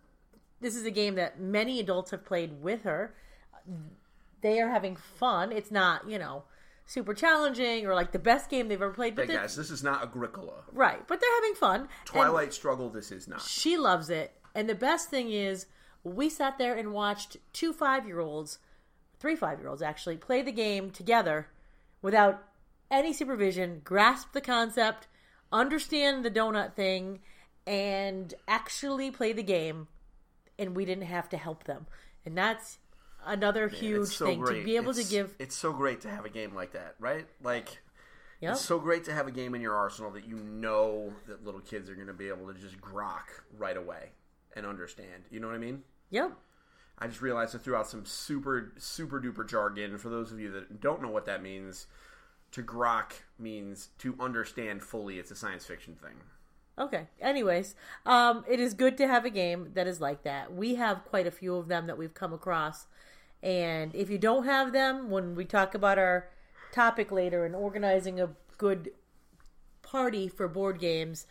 this 0.61 0.77
is 0.77 0.85
a 0.85 0.91
game 0.91 1.17
that 1.17 1.41
many 1.41 1.81
adults 1.81 2.13
have 2.13 2.25
played 2.25 2.63
with 2.63 2.85
her 2.85 3.15
they 4.41 4.61
are 4.61 4.69
having 4.69 4.97
fun. 4.97 5.51
It's 5.53 5.71
not, 5.71 6.09
you 6.09 6.19
know, 6.19 6.45
super 6.85 7.15
challenging 7.15 7.87
or 7.87 7.95
like 7.95 8.13
the 8.13 8.19
best 8.19 8.49
game 8.49 8.69
they've 8.69 8.81
ever 8.81 8.93
played. 8.93 9.17
But 9.17 9.27
Hey 9.27 9.35
guys, 9.35 9.57
this 9.57 9.71
is 9.71 9.83
not 9.83 10.03
Agricola. 10.03 10.65
right, 10.73 11.07
but 11.09 11.21
they're 11.21 11.35
having 11.43 11.55
fun. 11.55 11.81
And 11.81 11.89
Twilight 12.05 12.55
Struggle. 12.55 12.89
This 12.89 13.11
is 13.11 13.27
not. 13.27 13.43
she 13.43 13.77
loves 13.77 14.11
it. 14.11 14.33
And 14.55 14.69
the 14.69 14.75
best 14.75 15.11
thing 15.11 15.31
is, 15.31 15.67
we 16.05 16.31
sat 16.31 16.57
there 16.59 16.75
and 16.75 16.93
watched 16.93 17.39
two 17.53 17.73
five 17.73 18.07
year 18.07 18.21
olds, 18.21 18.59
three 19.19 19.37
five 19.37 19.59
year 19.59 19.69
olds 19.69 19.83
actually, 19.83 20.17
play 20.17 20.43
the 20.43 20.53
game 20.53 20.91
together 20.91 21.49
without 22.03 22.43
any 22.91 23.13
supervision, 23.13 23.81
grasp 23.85 24.33
the 24.33 24.41
concept, 24.41 25.07
understand 25.53 26.25
the 26.25 26.31
donut 26.31 26.75
thing, 26.75 27.21
and 27.67 28.33
actually 28.47 29.11
play 29.11 29.33
the 29.33 29.43
game. 29.43 29.89
And 30.59 30.75
we 30.75 30.85
didn't 30.85 31.05
have 31.05 31.29
to 31.31 31.37
help 31.37 31.65
them. 31.65 31.87
And 32.25 32.37
that's 32.37 32.79
another 33.25 33.69
huge 33.69 34.03
It's 34.03 34.17
so 34.17 34.27
thing 34.27 34.41
great. 34.41 34.61
to 34.61 34.65
be 34.65 34.77
able 34.77 34.91
It's- 34.91 35.07
to 35.07 35.11
give. 35.11 35.35
It's 35.39 35.55
so 35.57 35.73
great 35.73 36.01
to 36.03 36.09
have 36.11 36.25
a 36.25 36.31
game 36.31 36.55
like 36.55 36.73
that, 36.73 36.95
right? 36.99 37.27
Like. 37.43 37.83
Yep. 38.43 38.53
It's 38.53 38.61
so 38.61 38.79
great 38.79 39.05
to 39.05 39.15
have 39.15 39.27
a 39.27 39.31
game 39.31 39.55
in 39.55 39.63
your 39.63 39.75
arsenal 39.75 40.11
that 40.11 40.27
you 40.27 40.37
know 40.37 41.15
that 41.27 41.43
little 41.43 41.63
kids 41.63 41.89
are 41.89 41.95
going 41.95 42.07
to 42.09 42.13
be 42.13 42.29
able 42.29 42.53
to 42.53 42.55
just 42.61 42.79
grok 42.83 43.23
right 43.57 43.77
away 43.79 44.11
and 44.55 44.67
understand. 44.67 45.25
You 45.31 45.41
know 45.41 45.47
what 45.47 45.57
I 45.57 45.59
mean? 45.59 45.83
Yep. 46.11 46.33
I 46.99 47.07
just 47.09 47.21
realized 47.21 47.55
I 47.55 47.59
threw 47.59 47.77
out 47.77 47.89
some 47.89 48.05
super 48.07 48.73
super 48.79 49.21
duper 49.21 49.47
jargon. 49.49 49.99
For 49.99 50.09
those 50.09 50.33
of 50.33 50.41
you 50.41 50.51
that 50.53 50.81
don't 50.81 51.03
know 51.03 51.11
what 51.11 51.27
that 51.27 51.43
means, 51.43 51.87
to 52.53 52.63
grok 52.63 53.13
means 53.39 53.89
to 53.99 54.17
understand 54.19 54.83
fully. 54.83 55.19
It's 55.19 55.31
a 55.31 55.37
science 55.37 55.67
fiction 55.67 55.95
thing. 55.95 56.15
Okay. 56.79 57.07
Anyways, 57.21 57.75
um, 58.05 58.45
it 58.49 58.61
is 58.61 58.75
good 58.75 58.99
to 58.99 59.07
have 59.07 59.25
a 59.25 59.31
game 59.31 59.71
that 59.75 59.87
is 59.87 60.01
like 60.01 60.25
that. 60.25 60.55
We 60.55 60.75
have 60.75 61.05
quite 61.05 61.27
a 61.27 61.31
few 61.31 61.57
of 61.57 61.69
them 61.69 61.87
that 61.87 61.97
we've 61.99 62.15
come 62.15 62.33
across. 62.33 62.87
And 63.43 63.95
if 63.95 64.11
you 64.11 64.19
don't 64.19 64.45
have 64.45 64.73
them, 64.73 65.11
when 65.11 65.35
we 65.35 65.45
talk 65.45 65.75
about 65.75 65.99
our 65.99 66.29
topic 66.73 67.11
later 67.11 67.45
and 67.45 67.55
organizing 67.55 68.21
a 68.21 68.31
good 68.59 68.91
party 69.83 70.29
for 70.29 70.49
board 70.49 70.79
games, 70.79 71.27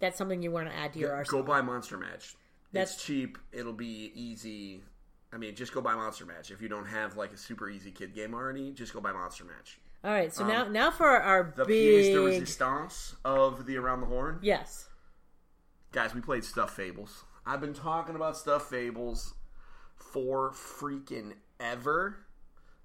that's 0.00 0.18
something 0.18 0.42
you 0.42 0.50
want 0.50 0.68
to 0.68 0.74
add 0.76 0.92
to 0.94 0.98
your 0.98 1.10
Go 1.10 1.14
arsenal. 1.16 1.42
buy 1.44 1.60
Monster 1.62 1.96
Match. 1.96 2.34
That's- 2.72 2.94
it's 2.94 3.04
cheap. 3.04 3.38
It'll 3.52 3.72
be 3.72 4.12
easy. 4.14 4.82
I 5.32 5.36
mean, 5.36 5.54
just 5.54 5.72
go 5.74 5.80
buy 5.80 5.94
Monster 5.94 6.24
Match. 6.26 6.50
If 6.50 6.62
you 6.62 6.68
don't 6.68 6.86
have 6.86 7.16
like 7.16 7.32
a 7.32 7.36
super 7.36 7.68
easy 7.68 7.90
kid 7.90 8.14
game 8.14 8.34
already, 8.34 8.72
just 8.72 8.92
go 8.94 9.00
buy 9.00 9.12
Monster 9.12 9.44
Match. 9.44 9.78
All 10.04 10.10
right. 10.10 10.32
So 10.32 10.46
now, 10.46 10.68
now 10.68 10.90
for 10.90 11.06
our 11.08 11.40
Um, 11.46 11.52
The 11.56 11.64
pièce 11.64 12.12
de 12.12 12.20
resistance 12.20 13.16
of 13.24 13.66
the 13.66 13.76
Around 13.76 14.00
the 14.00 14.06
Horn. 14.06 14.38
yes. 14.42 14.88
Guys, 15.92 16.14
we 16.14 16.20
played 16.20 16.44
Stuffed 16.44 16.74
Fables. 16.76 17.24
I've 17.46 17.60
been 17.62 17.72
talking 17.74 18.14
about 18.14 18.36
Stuffed 18.36 18.68
Fables 18.68 19.34
for 19.96 20.50
freaking 20.52 21.32
ever. 21.58 22.18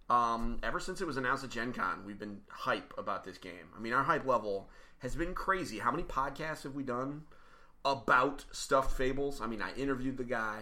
Um, 0.09 0.59
ever 0.63 0.79
since 0.79 1.01
it 1.01 1.07
was 1.07 1.17
announced 1.17 1.43
at 1.43 1.49
Gen 1.49 1.73
Con, 1.73 2.03
we've 2.05 2.19
been 2.19 2.41
hype 2.49 2.93
about 2.97 3.23
this 3.23 3.37
game. 3.37 3.69
I 3.75 3.79
mean, 3.79 3.93
our 3.93 4.03
hype 4.03 4.25
level 4.25 4.69
has 4.99 5.15
been 5.15 5.33
crazy. 5.33 5.79
How 5.79 5.91
many 5.91 6.03
podcasts 6.03 6.63
have 6.63 6.75
we 6.75 6.83
done 6.83 7.23
about 7.85 8.45
Stuffed 8.51 8.91
Fables? 8.97 9.41
I 9.41 9.47
mean, 9.47 9.61
I 9.61 9.73
interviewed 9.75 10.17
the 10.17 10.23
guy. 10.23 10.59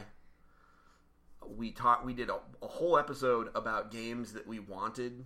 We 1.56 1.72
taught. 1.72 2.06
We 2.06 2.14
did 2.14 2.30
a, 2.30 2.38
a 2.62 2.68
whole 2.68 2.98
episode 2.98 3.50
about 3.56 3.92
games 3.92 4.34
that 4.34 4.48
we 4.48 4.60
wanted 4.60 5.26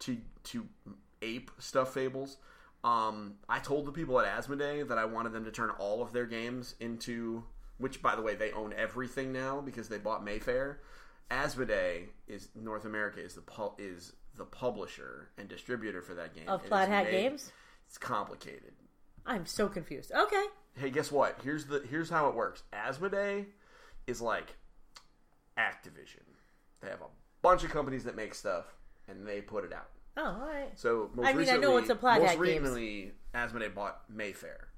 to 0.00 0.18
to 0.44 0.66
ape 1.22 1.50
Stuffed 1.58 1.94
Fables. 1.94 2.36
Um, 2.84 3.34
I 3.48 3.58
told 3.58 3.86
the 3.86 3.92
people 3.92 4.20
at 4.20 4.26
Asmodee 4.26 4.88
that 4.88 4.98
I 4.98 5.04
wanted 5.06 5.32
them 5.32 5.44
to 5.44 5.50
turn 5.50 5.70
all 5.70 6.02
of 6.02 6.12
their 6.12 6.26
games 6.26 6.74
into, 6.80 7.42
which 7.78 8.00
by 8.00 8.14
the 8.14 8.22
way 8.22 8.34
they 8.34 8.52
own 8.52 8.72
everything 8.76 9.32
now 9.32 9.60
because 9.60 9.88
they 9.88 9.98
bought 9.98 10.24
Mayfair. 10.24 10.80
Asmodee 11.30 12.04
is 12.28 12.48
North 12.54 12.84
America 12.84 13.20
is 13.20 13.34
the 13.34 13.40
pu- 13.40 13.72
is 13.78 14.12
the 14.36 14.44
publisher 14.44 15.30
and 15.38 15.48
distributor 15.48 16.00
for 16.02 16.14
that 16.14 16.34
game 16.34 16.48
Of 16.48 16.64
Plaid 16.64 16.88
Hat 16.88 17.04
made- 17.06 17.10
Games? 17.10 17.52
It's 17.88 17.98
complicated. 17.98 18.72
I'm 19.24 19.46
so 19.46 19.68
confused. 19.68 20.12
Okay. 20.12 20.44
Hey, 20.76 20.90
guess 20.90 21.10
what? 21.10 21.38
Here's 21.42 21.66
the 21.66 21.82
here's 21.88 22.10
how 22.10 22.28
it 22.28 22.34
works. 22.34 22.62
Asmodee 22.72 23.46
is 24.06 24.20
like 24.20 24.56
Activision. 25.58 26.22
They 26.80 26.88
have 26.88 27.00
a 27.00 27.08
bunch 27.42 27.64
of 27.64 27.70
companies 27.70 28.04
that 28.04 28.16
make 28.16 28.34
stuff 28.34 28.66
and 29.08 29.26
they 29.26 29.40
put 29.40 29.64
it 29.64 29.72
out. 29.72 29.88
Oh, 30.16 30.24
all 30.24 30.48
right. 30.48 30.70
So 30.74 31.10
most 31.14 31.26
I 31.26 31.30
mean, 31.30 31.36
I 31.36 31.40
recently, 31.40 31.60
know 31.62 31.76
it's 31.76 31.90
a 31.90 31.94
Plaid 31.94 32.20
most 32.20 32.30
Hat 32.30 32.42
Games. 32.44 33.12
Asmodee 33.34 33.74
bought 33.74 34.02
Mayfair 34.08 34.68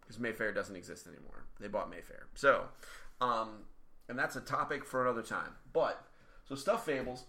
because 0.00 0.18
Mayfair 0.18 0.52
doesn't 0.52 0.76
exist 0.76 1.06
anymore. 1.06 1.46
They 1.60 1.68
bought 1.68 1.90
Mayfair. 1.90 2.26
So, 2.34 2.64
um, 3.20 3.64
and 4.08 4.18
that's 4.18 4.36
a 4.36 4.40
topic 4.40 4.84
for 4.84 5.02
another 5.02 5.22
time. 5.22 5.52
But 5.72 6.04
so 6.48 6.54
Stuffed 6.54 6.84
Fables 6.84 7.24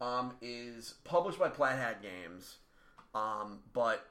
um, 0.00 0.34
is 0.40 0.94
published 1.04 1.38
by 1.38 1.48
Plaid 1.48 1.78
Hat 1.78 2.02
Games, 2.02 2.58
um, 3.14 3.60
but 3.72 4.06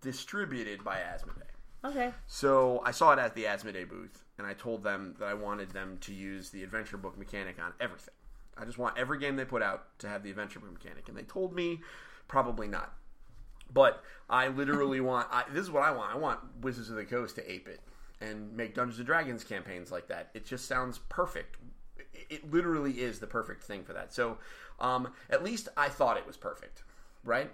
distributed 0.00 0.84
by 0.84 0.96
Asmodee. 0.96 1.50
Okay. 1.84 2.12
So 2.26 2.82
I 2.84 2.90
saw 2.90 3.12
it 3.12 3.18
at 3.18 3.34
the 3.34 3.44
Asmodee 3.44 3.88
booth, 3.88 4.24
and 4.38 4.46
I 4.46 4.54
told 4.54 4.82
them 4.82 5.14
that 5.18 5.26
I 5.26 5.34
wanted 5.34 5.70
them 5.70 5.98
to 6.02 6.12
use 6.12 6.50
the 6.50 6.62
adventure 6.62 6.96
book 6.96 7.18
mechanic 7.18 7.56
on 7.62 7.72
everything. 7.80 8.14
I 8.58 8.64
just 8.64 8.78
want 8.78 8.98
every 8.98 9.18
game 9.18 9.36
they 9.36 9.44
put 9.44 9.62
out 9.62 9.98
to 10.00 10.08
have 10.08 10.22
the 10.22 10.30
adventure 10.30 10.60
book 10.60 10.72
mechanic, 10.72 11.08
and 11.08 11.16
they 11.16 11.22
told 11.22 11.54
me 11.54 11.80
probably 12.28 12.68
not. 12.68 12.92
But 13.72 14.02
I 14.28 14.48
literally 14.48 15.00
want. 15.00 15.28
I, 15.30 15.44
this 15.50 15.62
is 15.62 15.70
what 15.70 15.82
I 15.82 15.90
want. 15.90 16.14
I 16.14 16.18
want 16.18 16.40
Wizards 16.60 16.90
of 16.90 16.96
the 16.96 17.04
Coast 17.04 17.36
to 17.36 17.50
ape 17.50 17.68
it 17.68 17.80
and 18.20 18.54
make 18.54 18.74
Dungeons 18.74 18.98
and 18.98 19.06
Dragons 19.06 19.44
campaigns 19.44 19.90
like 19.90 20.08
that. 20.08 20.30
It 20.34 20.44
just 20.44 20.66
sounds 20.66 20.98
perfect. 21.08 21.56
It, 21.98 22.26
it 22.28 22.50
literally 22.50 23.00
is 23.00 23.18
the 23.18 23.26
perfect 23.26 23.64
thing 23.64 23.84
for 23.84 23.94
that. 23.94 24.12
So, 24.12 24.36
um, 24.78 25.12
at 25.30 25.42
least 25.42 25.68
I 25.76 25.88
thought 25.88 26.18
it 26.18 26.26
was 26.26 26.36
perfect, 26.36 26.82
right? 27.24 27.50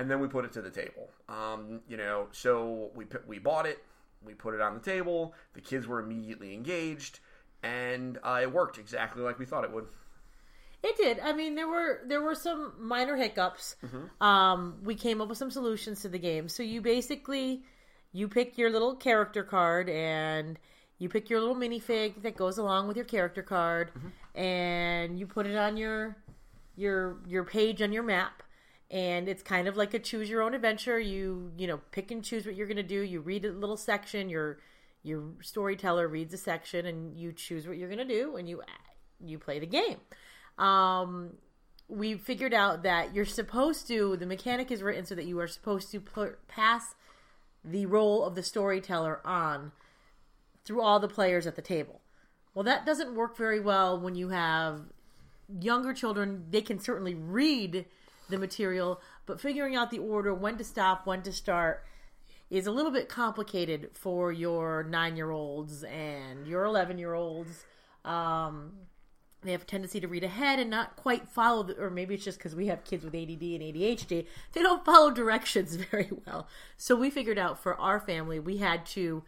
And 0.00 0.10
then 0.10 0.18
we 0.18 0.28
put 0.28 0.46
it 0.46 0.52
to 0.52 0.62
the 0.62 0.70
table. 0.70 1.10
Um, 1.28 1.80
you 1.86 1.98
know, 1.98 2.28
so 2.32 2.90
we 2.94 3.04
we 3.26 3.38
bought 3.38 3.66
it, 3.66 3.84
we 4.24 4.32
put 4.32 4.54
it 4.54 4.60
on 4.62 4.72
the 4.72 4.80
table. 4.80 5.34
The 5.52 5.60
kids 5.60 5.86
were 5.86 6.00
immediately 6.00 6.54
engaged, 6.54 7.20
and 7.62 8.18
uh, 8.24 8.38
it 8.42 8.50
worked 8.50 8.78
exactly 8.78 9.22
like 9.22 9.38
we 9.38 9.44
thought 9.44 9.64
it 9.64 9.72
would. 9.72 9.86
It 10.82 10.96
did. 10.96 11.20
I 11.20 11.34
mean, 11.34 11.54
there 11.54 11.68
were 11.68 12.00
there 12.06 12.22
were 12.22 12.34
some 12.34 12.72
minor 12.78 13.14
hiccups. 13.16 13.76
Mm-hmm. 13.84 14.26
Um, 14.26 14.78
we 14.82 14.94
came 14.94 15.20
up 15.20 15.28
with 15.28 15.36
some 15.36 15.50
solutions 15.50 16.00
to 16.00 16.08
the 16.08 16.18
game. 16.18 16.48
So 16.48 16.62
you 16.62 16.80
basically 16.80 17.62
you 18.12 18.26
pick 18.26 18.56
your 18.56 18.70
little 18.70 18.96
character 18.96 19.42
card 19.42 19.90
and 19.90 20.58
you 20.98 21.10
pick 21.10 21.28
your 21.28 21.40
little 21.40 21.54
minifig 21.56 22.22
that 22.22 22.36
goes 22.36 22.56
along 22.56 22.88
with 22.88 22.96
your 22.96 23.04
character 23.06 23.42
card, 23.42 23.90
Mm-hmm. 23.98 24.40
and 24.40 25.18
you 25.20 25.26
put 25.26 25.46
it 25.46 25.56
on 25.56 25.76
your 25.76 26.16
your 26.76 27.18
your 27.28 27.44
page 27.44 27.82
on 27.82 27.92
your 27.92 28.02
map. 28.02 28.42
And 28.90 29.28
it's 29.28 29.42
kind 29.42 29.68
of 29.68 29.76
like 29.76 29.94
a 29.94 29.98
choose 29.98 30.28
your 30.28 30.42
own 30.42 30.54
adventure. 30.54 30.98
You 30.98 31.52
you 31.56 31.66
know 31.66 31.80
pick 31.92 32.10
and 32.10 32.24
choose 32.24 32.44
what 32.46 32.56
you're 32.56 32.66
going 32.66 32.76
to 32.76 32.82
do. 32.82 33.00
You 33.00 33.20
read 33.20 33.44
a 33.44 33.52
little 33.52 33.76
section. 33.76 34.28
Your 34.28 34.58
your 35.02 35.22
storyteller 35.40 36.08
reads 36.08 36.34
a 36.34 36.38
section, 36.38 36.86
and 36.86 37.16
you 37.16 37.32
choose 37.32 37.66
what 37.66 37.76
you're 37.76 37.88
going 37.88 38.06
to 38.06 38.14
do, 38.14 38.36
and 38.36 38.48
you 38.48 38.62
you 39.24 39.38
play 39.38 39.58
the 39.58 39.66
game 39.66 39.98
um, 40.60 41.38
we 41.88 42.14
figured 42.14 42.54
out 42.54 42.82
that 42.84 43.14
you're 43.14 43.24
supposed 43.24 43.88
to 43.88 44.16
the 44.16 44.26
mechanic 44.26 44.70
is 44.70 44.82
written 44.82 45.04
so 45.04 45.14
that 45.14 45.24
you 45.24 45.40
are 45.40 45.48
supposed 45.48 45.90
to 45.90 46.00
put, 46.00 46.46
pass 46.46 46.94
the 47.64 47.86
role 47.86 48.24
of 48.24 48.34
the 48.34 48.42
storyteller 48.42 49.20
on 49.24 49.72
through 50.64 50.82
all 50.82 51.00
the 51.00 51.08
players 51.08 51.46
at 51.46 51.56
the 51.56 51.62
table 51.62 52.00
well 52.54 52.62
that 52.62 52.86
doesn't 52.86 53.14
work 53.14 53.36
very 53.36 53.58
well 53.58 53.98
when 53.98 54.14
you 54.14 54.28
have 54.28 54.82
younger 55.60 55.92
children 55.92 56.44
they 56.50 56.62
can 56.62 56.78
certainly 56.78 57.14
read 57.14 57.84
the 58.30 58.38
material 58.38 59.00
but 59.26 59.40
figuring 59.40 59.76
out 59.76 59.90
the 59.90 59.98
order 59.98 60.32
when 60.32 60.56
to 60.56 60.64
stop 60.64 61.06
when 61.06 61.22
to 61.22 61.32
start 61.32 61.84
is 62.48 62.66
a 62.66 62.72
little 62.72 62.90
bit 62.90 63.08
complicated 63.08 63.90
for 63.94 64.32
your 64.32 64.82
nine 64.84 65.16
year 65.16 65.30
olds 65.30 65.84
and 65.84 66.46
your 66.46 66.64
11 66.64 66.98
year 66.98 67.14
olds 67.14 67.64
um, 68.04 68.72
they 69.42 69.52
have 69.52 69.62
a 69.62 69.66
tendency 69.66 70.00
to 70.00 70.08
read 70.08 70.24
ahead 70.24 70.58
and 70.58 70.70
not 70.70 70.96
quite 70.96 71.28
follow, 71.28 71.62
the, 71.62 71.76
or 71.78 71.90
maybe 71.90 72.14
it's 72.14 72.24
just 72.24 72.38
because 72.38 72.54
we 72.54 72.66
have 72.66 72.84
kids 72.84 73.04
with 73.04 73.14
ADD 73.14 73.42
and 73.42 73.62
ADHD. 73.62 74.26
They 74.52 74.62
don't 74.62 74.84
follow 74.84 75.10
directions 75.10 75.76
very 75.90 76.10
well. 76.26 76.46
So 76.76 76.94
we 76.94 77.10
figured 77.10 77.38
out 77.38 77.62
for 77.62 77.74
our 77.76 78.00
family, 78.00 78.38
we 78.38 78.58
had 78.58 78.84
to, 78.86 79.22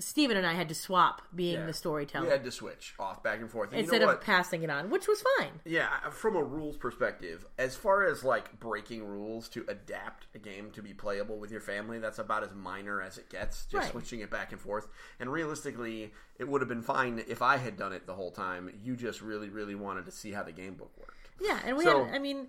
Stephen 0.00 0.36
and 0.36 0.46
I 0.46 0.54
had 0.54 0.68
to 0.68 0.74
swap 0.74 1.22
being 1.34 1.66
the 1.66 1.72
storyteller 1.72 2.26
We 2.26 2.30
had 2.30 2.44
to 2.44 2.50
switch 2.50 2.94
off 2.98 3.22
back 3.22 3.40
and 3.40 3.50
forth. 3.50 3.70
And 3.72 3.80
instead 3.80 4.00
you 4.00 4.06
know 4.06 4.12
of 4.12 4.18
what? 4.18 4.24
passing 4.24 4.62
it 4.62 4.70
on, 4.70 4.90
which 4.90 5.08
was 5.08 5.22
fine. 5.38 5.60
Yeah, 5.64 5.88
uh, 6.06 6.10
from 6.10 6.36
a 6.36 6.42
rules 6.42 6.76
perspective, 6.76 7.44
as 7.58 7.76
far 7.76 8.04
as 8.06 8.22
like 8.24 8.58
breaking 8.60 9.04
rules 9.04 9.48
to 9.50 9.64
adapt 9.68 10.26
a 10.34 10.38
game 10.38 10.70
to 10.72 10.82
be 10.82 10.94
playable 10.94 11.38
with 11.38 11.50
your 11.50 11.60
family, 11.60 11.98
that's 11.98 12.18
about 12.18 12.42
as 12.44 12.54
minor 12.54 13.02
as 13.02 13.18
it 13.18 13.28
gets, 13.30 13.64
just 13.66 13.74
Right. 13.74 13.90
switching 13.92 14.20
it 14.20 14.30
back 14.30 14.52
and 14.52 14.60
forth. 14.60 14.88
And 15.20 15.30
realistically, 15.32 16.12
it 16.38 16.48
would 16.48 16.60
have 16.60 16.68
been 16.68 16.82
fine 16.82 17.22
if 17.26 17.42
I 17.42 17.56
had 17.56 17.76
done 17.76 17.92
it 17.92 18.06
the 18.06 18.14
whole 18.14 18.30
time. 18.30 18.70
You 18.82 18.96
just 18.96 19.20
really, 19.20 19.48
really 19.48 19.74
wanted 19.74 20.04
to 20.06 20.12
see 20.12 20.32
how 20.32 20.42
the 20.42 20.52
game 20.52 20.74
book 20.74 20.92
worked. 20.96 21.14
Yeah, 21.40 21.60
and 21.64 21.76
we 21.76 21.84
So- 21.84 22.04
had, 22.04 22.14
I 22.14 22.18
mean, 22.18 22.48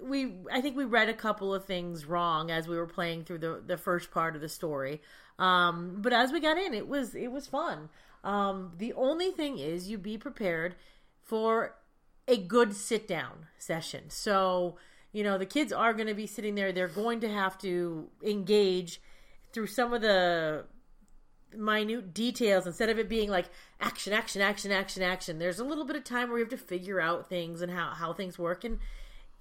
we 0.00 0.36
I 0.52 0.60
think 0.60 0.76
we 0.76 0.84
read 0.84 1.08
a 1.08 1.14
couple 1.14 1.52
of 1.52 1.64
things 1.64 2.06
wrong 2.06 2.52
as 2.52 2.68
we 2.68 2.76
were 2.76 2.86
playing 2.86 3.24
through 3.24 3.38
the 3.38 3.62
the 3.66 3.76
first 3.76 4.10
part 4.12 4.36
of 4.36 4.40
the 4.40 4.48
story. 4.48 5.02
Um, 5.38 5.98
but 5.98 6.12
as 6.12 6.32
we 6.32 6.40
got 6.40 6.58
in, 6.58 6.74
it 6.74 6.88
was 6.88 7.14
it 7.14 7.32
was 7.32 7.46
fun. 7.46 7.88
Um, 8.24 8.72
the 8.78 8.92
only 8.92 9.30
thing 9.30 9.58
is, 9.58 9.90
you 9.90 9.98
be 9.98 10.16
prepared 10.16 10.76
for 11.22 11.74
a 12.28 12.36
good 12.36 12.74
sit 12.74 13.08
down 13.08 13.46
session. 13.58 14.04
So 14.08 14.76
you 15.12 15.24
know 15.24 15.38
the 15.38 15.46
kids 15.46 15.72
are 15.72 15.92
going 15.92 16.08
to 16.08 16.14
be 16.14 16.26
sitting 16.26 16.54
there. 16.54 16.72
They're 16.72 16.88
going 16.88 17.20
to 17.20 17.28
have 17.28 17.58
to 17.58 18.08
engage 18.22 19.00
through 19.52 19.66
some 19.66 19.92
of 19.92 20.02
the 20.02 20.64
minute 21.54 22.14
details 22.14 22.66
instead 22.66 22.88
of 22.88 22.98
it 22.98 23.08
being 23.08 23.28
like 23.28 23.46
action 23.80 24.12
action 24.12 24.40
action 24.40 24.72
action 24.72 25.02
action 25.02 25.38
there's 25.38 25.58
a 25.58 25.64
little 25.64 25.84
bit 25.84 25.96
of 25.96 26.04
time 26.04 26.28
where 26.28 26.38
you 26.38 26.44
have 26.44 26.50
to 26.50 26.56
figure 26.56 27.00
out 27.00 27.28
things 27.28 27.60
and 27.60 27.70
how, 27.70 27.90
how 27.90 28.12
things 28.12 28.38
work 28.38 28.64
and 28.64 28.78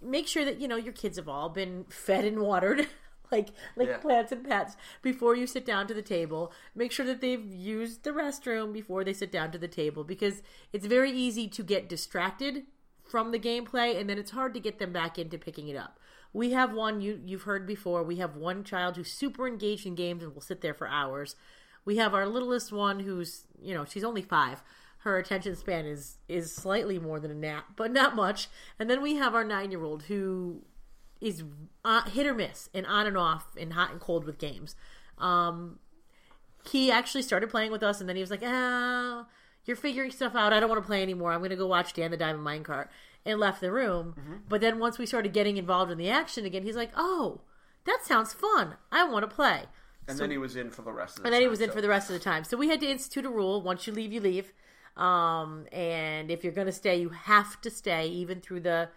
make 0.01 0.27
sure 0.27 0.43
that 0.43 0.59
you 0.59 0.67
know 0.67 0.75
your 0.75 0.93
kids 0.93 1.17
have 1.17 1.29
all 1.29 1.49
been 1.49 1.85
fed 1.89 2.25
and 2.25 2.39
watered 2.41 2.87
like 3.31 3.49
like 3.75 3.87
Yeah. 3.87 3.97
plants 3.97 4.31
and 4.31 4.43
pets 4.47 4.75
before 5.01 5.35
you 5.35 5.47
sit 5.47 5.65
down 5.65 5.87
to 5.87 5.93
the 5.93 6.01
table. 6.01 6.51
Make 6.75 6.91
sure 6.91 7.05
that 7.05 7.21
they've 7.21 7.45
used 7.53 8.03
the 8.03 8.11
restroom 8.11 8.73
before 8.73 9.03
they 9.03 9.13
sit 9.13 9.31
down 9.31 9.51
to 9.51 9.57
the 9.57 9.67
table 9.67 10.03
because 10.03 10.41
it's 10.73 10.85
very 10.85 11.11
easy 11.11 11.47
to 11.47 11.63
get 11.63 11.89
distracted 11.89 12.63
from 13.03 13.31
the 13.31 13.39
gameplay 13.39 13.99
and 13.99 14.09
then 14.09 14.17
it's 14.17 14.31
hard 14.31 14.53
to 14.53 14.59
get 14.59 14.79
them 14.79 14.93
back 14.93 15.17
into 15.19 15.37
picking 15.37 15.67
it 15.67 15.75
up. 15.75 15.99
We 16.33 16.51
have 16.51 16.73
one 16.73 17.01
you 17.01 17.21
you've 17.25 17.43
heard 17.43 17.67
before 17.67 18.03
we 18.03 18.17
have 18.17 18.35
one 18.35 18.63
child 18.63 18.95
who's 18.95 19.11
super 19.11 19.47
engaged 19.47 19.85
in 19.85 19.95
games 19.95 20.23
and 20.23 20.33
will 20.33 20.41
sit 20.41 20.61
there 20.61 20.73
for 20.73 20.87
hours. 20.87 21.35
We 21.83 21.97
have 21.97 22.13
our 22.13 22.27
littlest 22.27 22.71
one 22.71 23.01
who's 23.01 23.45
you 23.61 23.73
know 23.73 23.85
she's 23.85 24.03
only 24.03 24.21
five. 24.21 24.63
Her 24.99 25.17
attention 25.17 25.55
span 25.55 25.85
is 25.85 26.17
is 26.29 26.53
slightly 26.53 26.99
more 26.99 27.19
than 27.19 27.31
a 27.31 27.35
nap 27.35 27.65
but 27.75 27.91
not 27.91 28.15
much. 28.15 28.49
And 28.79 28.89
then 28.89 29.01
we 29.01 29.15
have 29.15 29.33
our 29.35 29.43
nine 29.43 29.71
year 29.71 29.83
old 29.83 30.03
who 30.03 30.63
is 31.21 31.43
uh, 31.85 32.01
hit 32.09 32.25
or 32.27 32.33
miss 32.33 32.69
and 32.73 32.85
on 32.85 33.05
and 33.07 33.15
off 33.17 33.55
and 33.57 33.73
hot 33.73 33.91
and 33.91 33.99
cold 34.01 34.25
with 34.25 34.37
games. 34.37 34.75
Um 35.17 35.79
he 36.69 36.91
actually 36.91 37.21
started 37.21 37.49
playing 37.49 37.71
with 37.71 37.81
us 37.83 37.99
and 37.99 38.09
then 38.09 38.15
he 38.15 38.21
was 38.21 38.31
like 38.31 38.43
ah 38.43 39.25
you're 39.65 39.77
figuring 39.77 40.11
stuff 40.11 40.35
out. 40.35 40.51
I 40.53 40.59
don't 40.59 40.69
want 40.69 40.81
to 40.81 40.85
play 40.87 41.01
anymore. 41.03 41.31
I'm 41.31 41.39
going 41.39 41.51
to 41.51 41.55
go 41.55 41.67
watch 41.67 41.93
dan 41.93 42.09
the 42.09 42.17
diamond 42.17 42.45
minecart 42.45 42.87
and 43.25 43.39
left 43.39 43.61
the 43.61 43.71
room. 43.71 44.15
But 44.49 44.59
then 44.59 44.79
once 44.79 44.97
we 44.97 45.05
started 45.05 45.33
getting 45.33 45.57
involved 45.57 45.91
in 45.91 45.97
the 45.99 46.09
action 46.09 46.45
again 46.45 46.63
he's 46.63 46.75
like 46.75 46.91
oh 46.95 47.41
that 47.85 47.99
sounds 48.03 48.33
fun. 48.33 48.75
I 48.91 49.03
want 49.05 49.23
to 49.29 49.33
play. 49.35 49.63
And 50.07 50.17
then 50.17 50.31
he 50.31 50.37
was 50.37 50.55
in 50.55 50.71
for 50.71 50.81
the 50.81 50.91
rest 50.91 51.17
of 51.17 51.23
the 51.23 51.27
and 51.27 51.33
then 51.33 51.41
he 51.41 51.45
time, 51.45 51.51
was 51.51 51.61
in 51.61 51.69
so- 51.69 51.75
for 51.75 51.81
the 51.81 51.87
rest 51.89 52.09
of 52.09 52.13
the 52.13 52.19
time. 52.19 52.43
So 52.43 52.57
we 52.57 52.69
had 52.69 52.79
to 52.81 52.87
institute 52.89 53.25
a 53.25 53.29
rule: 53.29 53.61
once 53.61 53.85
you 53.87 53.93
leave, 53.93 54.11
you 54.11 54.19
leave. 54.19 54.51
Um, 54.97 55.67
and 55.71 56.29
if 56.29 56.43
you're 56.43 56.51
going 56.53 56.67
to 56.67 56.73
stay, 56.73 56.99
you 56.99 57.09
have 57.09 57.61
to 57.61 57.69
stay, 57.69 58.07
even 58.07 58.41
through 58.41 58.59
the, 58.61 58.89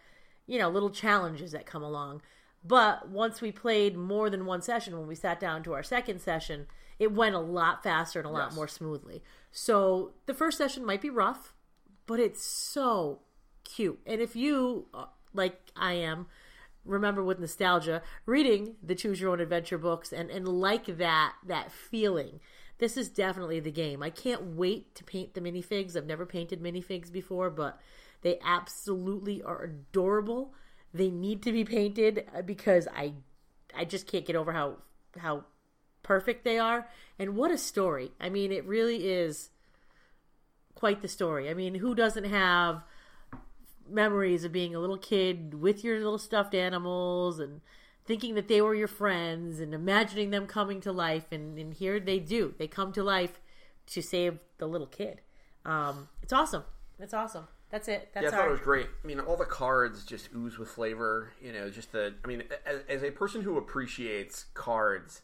you 0.46 0.58
know, 0.58 0.68
little 0.68 0.90
challenges 0.90 1.52
that 1.52 1.66
come 1.66 1.82
along. 1.82 2.22
But 2.66 3.08
once 3.08 3.40
we 3.40 3.52
played 3.52 3.96
more 3.96 4.30
than 4.30 4.46
one 4.46 4.62
session, 4.62 4.96
when 4.98 5.06
we 5.06 5.14
sat 5.14 5.38
down 5.38 5.62
to 5.64 5.74
our 5.74 5.82
second 5.82 6.20
session, 6.20 6.66
it 6.98 7.12
went 7.12 7.34
a 7.34 7.40
lot 7.40 7.82
faster 7.82 8.18
and 8.20 8.26
a 8.26 8.30
lot 8.30 8.48
Yes. 8.48 8.56
more 8.56 8.68
smoothly. 8.68 9.22
So 9.50 10.14
the 10.26 10.34
first 10.34 10.56
session 10.58 10.84
might 10.84 11.02
be 11.02 11.10
rough, 11.10 11.52
but 12.06 12.20
it's 12.20 12.42
so 12.42 13.20
cute. 13.64 14.00
And 14.06 14.20
if 14.20 14.34
you, 14.34 14.86
uh, 14.94 15.06
like 15.34 15.60
I 15.76 15.94
am, 15.94 16.26
remember 16.84 17.22
with 17.22 17.38
nostalgia 17.38 18.02
reading 18.26 18.76
the 18.82 18.94
Choose 18.94 19.20
Your 19.20 19.30
Own 19.32 19.40
Adventure 19.40 19.78
books 19.78 20.12
and 20.12 20.30
and 20.30 20.46
like 20.46 20.98
that 20.98 21.34
that 21.46 21.72
feeling. 21.72 22.40
This 22.78 22.96
is 22.96 23.08
definitely 23.08 23.60
the 23.60 23.70
game. 23.70 24.02
I 24.02 24.10
can't 24.10 24.56
wait 24.56 24.94
to 24.96 25.04
paint 25.04 25.34
the 25.34 25.40
minifigs. 25.40 25.96
I've 25.96 26.06
never 26.06 26.26
painted 26.26 26.60
minifigs 26.62 27.10
before, 27.10 27.48
but 27.48 27.80
they 28.25 28.38
absolutely 28.43 29.43
are 29.43 29.62
adorable. 29.62 30.54
They 30.93 31.11
need 31.11 31.43
to 31.43 31.52
be 31.52 31.64
painted 31.64 32.26
uh, 32.35 32.43
because 32.43 32.88
I 32.93 33.12
I 33.76 33.85
just 33.85 34.07
can't 34.07 34.26
get 34.26 34.35
over 34.35 34.52
how 34.52 34.78
how 35.19 35.45
perfect 36.02 36.45
they 36.45 36.59
are 36.59 36.88
and 37.19 37.37
what 37.37 37.50
a 37.50 37.59
story. 37.59 38.12
I 38.21 38.31
mean, 38.31 38.50
it 38.50 38.64
really 38.64 39.09
is 39.09 39.50
quite 40.75 41.02
the 41.02 41.09
story. 41.09 41.49
I 41.50 41.54
mean, 41.54 41.75
who 41.76 41.95
doesn't 41.95 42.25
have 42.25 42.83
memories 43.88 44.45
of 44.45 44.52
being 44.52 44.75
a 44.75 44.78
little 44.81 44.97
kid 44.97 45.54
with 45.54 45.85
your 45.85 45.99
little 45.99 46.19
stuffed 46.19 46.54
animals 46.54 47.38
and 47.38 47.61
thinking 48.07 48.35
that 48.35 48.49
they 48.49 48.61
were 48.61 48.75
your 48.75 48.88
friends 48.88 49.61
and 49.61 49.75
imagining 49.75 50.31
them 50.31 50.47
coming 50.47 50.81
to 50.81 50.93
life 50.93 51.26
and, 51.31 51.59
and 51.59 51.75
here 51.75 52.00
they 52.00 52.19
do. 52.19 52.54
They 52.59 52.69
come 52.69 52.93
to 52.93 53.02
life 53.02 53.40
to 53.88 54.02
save 54.02 54.38
the 54.59 54.66
little 54.66 54.87
kid. 54.87 55.21
Um, 55.64 56.09
it's 56.23 56.33
awesome. 56.33 56.64
It's 56.99 57.14
awesome. 57.14 57.49
That's 57.71 57.88
it. 57.88 58.11
That's 58.14 58.25
Yeah, 58.25 58.28
I 58.28 58.33
thought 58.33 58.40
our 58.42 58.49
it 58.49 58.52
was 58.52 58.61
great. 58.61 58.87
I 59.02 59.06
mean, 59.06 59.21
all 59.21 59.37
the 59.37 59.44
cards 59.44 60.04
just 60.04 60.28
ooze 60.35 60.59
with 60.59 60.68
flavor. 60.68 61.33
You 61.42 61.52
know, 61.52 61.71
just 61.71 61.92
the. 61.92 62.14
I 62.25 62.28
mean, 62.28 62.44
as, 62.66 62.80
as 62.88 63.02
a 63.02 63.11
person 63.11 63.42
who 63.42 63.59
appreciates 63.59 64.47
cards 64.54 65.23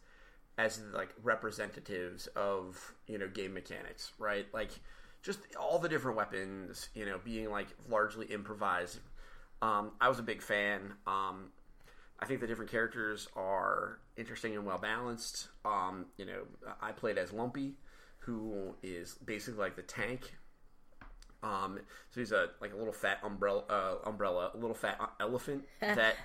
as 0.59 0.83
like 0.93 1.15
representatives 1.23 2.27
of 2.29 2.95
you 3.07 3.19
know 3.19 3.29
game 3.29 3.55
mechanics, 3.55 4.13
right? 4.19 4.47
Like 4.53 4.71
just 5.23 5.41
all 5.59 5.79
the 5.79 5.89
different 5.89 6.17
weapons, 6.17 6.89
you 6.95 7.07
know, 7.07 7.21
being 7.25 7.51
like 7.51 7.69
largely 7.89 8.27
improvised. 8.27 8.99
Um, 9.63 9.93
I 10.01 10.09
was 10.09 10.19
a 10.19 10.23
big 10.23 10.43
fan. 10.43 10.95
Um, 11.07 11.51
I 12.19 12.27
think 12.27 12.41
the 12.41 12.47
different 12.47 12.71
characters 12.71 13.29
are 13.37 13.99
interesting 14.17 14.55
and 14.55 14.67
well 14.67 14.79
balanced. 14.79 15.49
Um, 15.65 16.07
you 16.17 16.27
know, 16.27 16.43
I 16.81 16.93
played 16.93 17.19
as 17.19 17.33
Lumpy, 17.33 17.75
who 18.19 18.75
is 18.83 19.15
basically 19.25 19.61
like 19.61 19.77
the 19.77 19.83
tank 19.83 20.35
um, 21.43 21.79
so 22.11 22.21
he's 22.21 22.33
a 22.33 22.49
like 22.61 22.73
a 22.73 22.77
little 22.77 22.93
fat 22.93 23.19
umbrella, 23.23 23.65
uh, 23.69 24.09
umbrella, 24.09 24.51
a 24.55 24.57
little 24.57 24.75
fat 24.75 24.97
uh, 25.01 25.07
elephant 25.21 25.65
that 25.81 26.17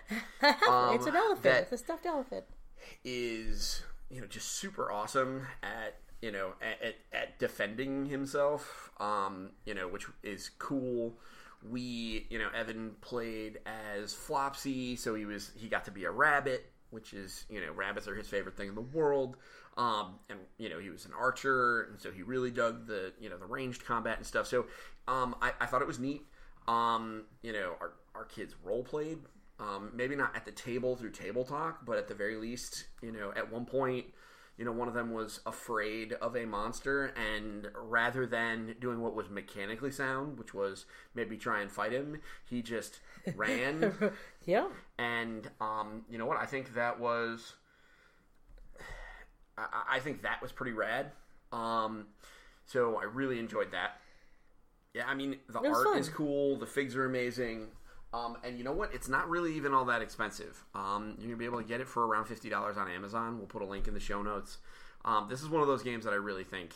um, 0.68 0.96
it's 0.96 1.06
an 1.06 1.16
elephant. 1.16 1.58
it's 1.62 1.72
a 1.72 1.78
stuffed 1.78 2.06
elephant. 2.06 2.46
is 3.04 3.84
you 4.10 4.22
know 4.22 4.28
just 4.28 4.54
super 4.54 4.92
awesome 4.92 5.48
at 5.64 5.96
you 6.22 6.32
know 6.32 6.54
at, 6.62 6.86
at, 6.86 6.96
at 7.14 7.40
defending 7.40 8.06
himself. 8.06 8.92
Um, 9.00 9.52
you 9.66 9.74
know, 9.74 9.88
which 9.88 10.06
is 10.24 10.50
cool. 10.60 11.18
We 11.68 12.28
you 12.30 12.38
know 12.38 12.50
Evan 12.56 12.96
played 13.02 13.60
as 13.66 14.14
Flopsy, 14.14 14.98
so 14.98 15.16
he 15.16 15.26
was 15.26 15.52
he 15.56 15.70
got 15.70 15.86
to 15.86 15.92
be 15.92 16.04
a 16.04 16.12
rabbit, 16.12 16.72
which 16.96 17.14
is 17.14 17.46
you 17.50 17.60
know 17.60 17.72
rabbits 17.74 18.08
are 18.08 18.16
his 18.16 18.28
favorite 18.28 18.56
thing 18.56 18.70
in 18.70 18.76
the 18.76 18.82
world. 18.82 19.36
Um, 19.78 20.16
and 20.30 20.40
you 20.58 20.70
know 20.70 20.80
he 20.80 20.90
was 20.90 21.06
an 21.06 21.12
archer, 21.20 21.84
and 21.92 22.00
so 22.00 22.10
he 22.10 22.24
really 22.24 22.50
dug 22.50 22.88
the 22.88 23.12
you 23.20 23.30
know 23.30 23.38
the 23.38 23.46
ranged 23.46 23.86
combat 23.86 24.18
and 24.18 24.26
stuff. 24.26 24.48
So 24.48 24.66
um, 25.08 25.36
I, 25.42 25.52
I 25.60 25.66
thought 25.66 25.82
it 25.82 25.88
was 25.88 26.00
neat. 26.00 26.24
Um, 26.68 27.26
you 27.44 27.52
know 27.52 27.74
our 27.82 27.92
our 28.16 28.24
kids 28.24 28.56
role 28.64 28.84
played. 28.84 29.20
Um, 29.60 29.92
maybe 29.94 30.16
not 30.16 30.36
at 30.36 30.46
the 30.46 30.52
table 30.52 30.96
through 30.96 31.12
table 31.12 31.46
talk, 31.46 31.86
but 31.86 31.98
at 31.98 32.10
the 32.10 32.14
very 32.14 32.36
least, 32.36 32.86
you 33.02 33.14
know, 33.14 33.32
at 33.38 33.50
one 33.50 33.66
point, 33.66 34.06
you 34.58 34.64
know, 34.64 34.72
one 34.72 34.88
of 34.88 34.94
them 34.94 35.12
was 35.12 35.42
afraid 35.46 36.14
of 36.14 36.36
a 36.36 36.46
monster, 36.46 37.14
and 37.16 37.68
rather 37.76 38.26
than 38.26 38.76
doing 38.80 39.02
what 39.02 39.14
was 39.14 39.30
mechanically 39.30 39.92
sound, 39.92 40.40
which 40.40 40.54
was 40.54 40.86
maybe 41.14 41.38
try 41.38 41.62
and 41.62 41.72
fight 41.72 41.92
him, 41.92 42.22
he 42.46 42.62
just 42.62 43.02
ran. 43.36 43.94
Yeah. 44.46 44.68
And 44.98 45.50
um, 45.60 46.06
you 46.10 46.18
know 46.18 46.26
what? 46.26 46.38
I 46.38 46.46
think 46.46 46.74
that 46.76 47.00
was. 47.00 47.54
I, 49.58 49.96
I 49.96 50.00
think 50.00 50.22
that 50.22 50.42
was 50.42 50.52
pretty 50.52 50.74
rad. 50.74 51.12
Um, 51.52 52.08
so 52.66 52.98
I 52.98 53.04
really 53.04 53.40
enjoyed 53.40 53.72
that. 53.72 54.00
Yeah, 54.94 55.04
I 55.08 55.16
mean 55.16 55.38
the 55.50 55.60
art 55.60 55.86
fun. 55.86 55.98
is 55.98 56.08
cool. 56.08 56.58
The 56.58 56.66
figs 56.66 56.96
are 56.96 57.06
amazing. 57.06 57.68
Um, 58.16 58.38
and 58.44 58.58
you 58.58 58.64
know 58.64 58.72
what? 58.72 58.94
It's 58.94 59.10
not 59.10 59.30
really 59.30 59.56
even 59.56 59.74
all 59.74 59.86
that 59.86 60.02
expensive. 60.02 60.64
Um, 60.74 61.16
you're 61.18 61.28
gonna 61.28 61.38
be 61.38 61.46
able 61.46 61.62
to 61.62 61.68
get 61.68 61.82
it 61.82 61.88
for 61.88 62.08
around 62.08 62.26
fifty 62.26 62.50
dollars 62.50 62.78
on 62.78 62.90
Amazon. 62.90 63.38
We'll 63.38 63.48
put 63.48 63.62
a 63.62 63.66
link 63.66 63.88
in 63.88 63.94
the 63.94 64.00
show 64.00 64.22
notes. 64.22 64.58
Um, 65.04 65.28
this 65.30 65.42
is 65.42 65.50
one 65.50 65.62
of 65.62 65.68
those 65.68 65.84
games 65.84 66.06
that 66.06 66.12
I 66.12 66.18
really 66.18 66.46
think 66.46 66.74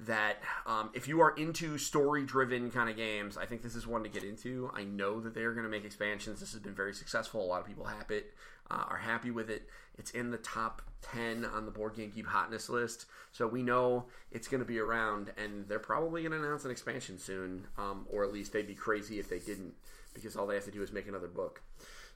that 0.00 0.36
um, 0.66 0.90
if 0.94 1.08
you 1.08 1.20
are 1.20 1.34
into 1.36 1.76
story 1.76 2.24
driven 2.24 2.70
kind 2.70 2.88
of 2.88 2.96
games, 2.96 3.36
I 3.36 3.46
think 3.46 3.62
this 3.62 3.74
is 3.74 3.86
one 3.86 4.02
to 4.04 4.08
get 4.08 4.22
into. 4.22 4.70
I 4.74 4.84
know 4.84 5.20
that 5.20 5.34
they 5.34 5.42
are 5.42 5.52
to 5.64 5.70
make 5.70 5.84
expansions. 5.84 6.38
This 6.38 6.52
has 6.52 6.60
been 6.60 6.74
very 6.74 6.94
successful. 6.94 7.42
A 7.42 7.46
lot 7.46 7.60
of 7.60 7.66
people 7.66 7.84
have 7.84 8.10
it, 8.10 8.34
uh, 8.70 8.84
are 8.88 8.98
happy 8.98 9.30
with 9.32 9.50
it. 9.50 9.68
It's 9.96 10.12
in 10.12 10.30
the 10.30 10.38
top 10.38 10.82
10 11.02 11.44
on 11.44 11.64
the 11.64 11.72
Board 11.72 11.96
Game 11.96 12.12
Geek 12.14 12.26
hotness 12.26 12.68
list. 12.68 13.06
So 13.32 13.48
we 13.48 13.62
know 13.62 14.06
it's 14.30 14.46
to 14.60 14.66
be 14.66 14.78
around, 14.78 15.32
and 15.36 15.66
they're 15.68 15.80
probably 15.80 16.22
to 16.32 16.38
announce 16.38 16.64
an 16.64 16.70
expansion 16.70 17.18
soon, 17.18 17.66
um, 17.76 18.06
or 18.08 18.24
at 18.24 18.32
least 18.32 18.52
they'd 18.52 18.68
be 18.68 18.74
crazy 18.74 19.18
if 19.18 19.28
they 19.28 19.40
didn't, 19.40 19.74
because 20.20 20.36
all 20.36 20.46
they 20.46 20.54
have 20.54 20.64
to 20.64 20.70
do 20.70 20.82
is 20.82 20.92
make 20.92 21.08
another 21.08 21.28
book. 21.28 21.62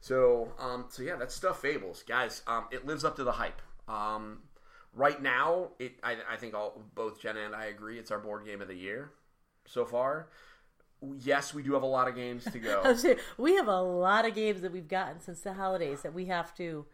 So, 0.01 0.53
um, 0.59 0.87
so 0.89 1.03
yeah, 1.03 1.17
that's 1.17 1.35
Stuffed 1.35 1.63
Fables. 1.63 2.03
Guys, 2.07 2.43
um, 2.47 2.67
it 2.71 2.87
lives 2.87 3.05
up 3.05 3.17
to 3.17 3.25
the 3.25 3.33
hype. 3.33 3.63
Um, 3.89 4.41
right 4.95 5.21
now, 5.23 5.69
it 5.79 5.95
I, 6.03 6.17
I 6.31 6.37
think 6.37 6.55
all 6.55 6.83
both 6.95 7.21
Jenna 7.21 7.41
and 7.41 7.55
I 7.55 7.67
agree 7.67 7.99
it's 7.99 8.11
our 8.11 8.19
board 8.19 8.45
game 8.45 8.61
of 8.61 8.69
the 8.69 8.75
year 8.75 9.13
so 9.67 9.85
far. 9.85 10.29
Yes, 11.19 11.53
we 11.53 11.63
do 11.63 11.73
have 11.75 11.83
a 11.83 11.87
lot 11.87 12.09
of 12.09 12.15
games 12.15 12.45
to 12.45 12.59
go. 12.59 12.97
we 13.39 13.55
have 13.57 13.67
a 13.67 13.81
lot 13.81 14.25
of 14.25 14.35
games 14.35 14.61
that 14.61 14.73
we've 14.73 14.89
gotten 14.89 15.21
since 15.21 15.41
the 15.41 15.55
holidays 15.55 16.03
that 16.03 16.15
we 16.15 16.27
have 16.27 16.55
to 16.57 16.87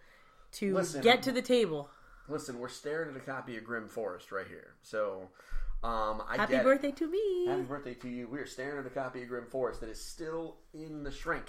to 0.52 0.74
Listen, 0.74 1.02
get 1.02 1.22
to 1.24 1.32
the 1.32 1.42
table. 1.42 1.90
Listen, 2.28 2.58
we're 2.58 2.68
staring 2.68 3.10
at 3.10 3.16
a 3.16 3.24
copy 3.24 3.56
of 3.56 3.64
Grim 3.64 3.88
Forest 3.88 4.32
right 4.32 4.46
here. 4.46 4.74
So, 4.82 5.28
um, 5.82 6.22
I 6.28 6.36
Happy 6.36 6.54
it. 6.56 6.64
birthday 6.64 6.90
to 6.92 7.06
me. 7.06 7.46
Happy 7.46 7.62
birthday 7.62 7.94
to 7.94 8.08
you. 8.08 8.28
We 8.28 8.38
are 8.38 8.46
staring 8.46 8.78
at 8.78 8.86
a 8.86 8.90
copy 8.90 9.22
of 9.22 9.28
Grim 9.28 9.46
Forest 9.46 9.80
that 9.80 9.88
is 9.88 10.00
still 10.00 10.56
in 10.74 11.04
the 11.04 11.12
shrink 11.12 11.44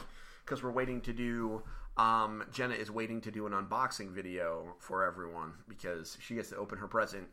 because 0.46 0.64
we're 0.64 0.72
waiting 0.72 1.02
to 1.02 1.14
do. 1.14 1.64
Um, 1.98 2.44
Jenna 2.52 2.76
is 2.76 2.90
waiting 2.90 3.22
to 3.22 3.32
do 3.32 3.46
an 3.46 3.54
unboxing 3.54 4.12
video 4.12 4.76
for 4.80 5.04
everyone 5.04 5.54
because 5.68 6.18
she 6.22 6.36
gets 6.36 6.50
to 6.50 6.58
open 6.58 6.78
her 6.78 6.88
present, 6.88 7.28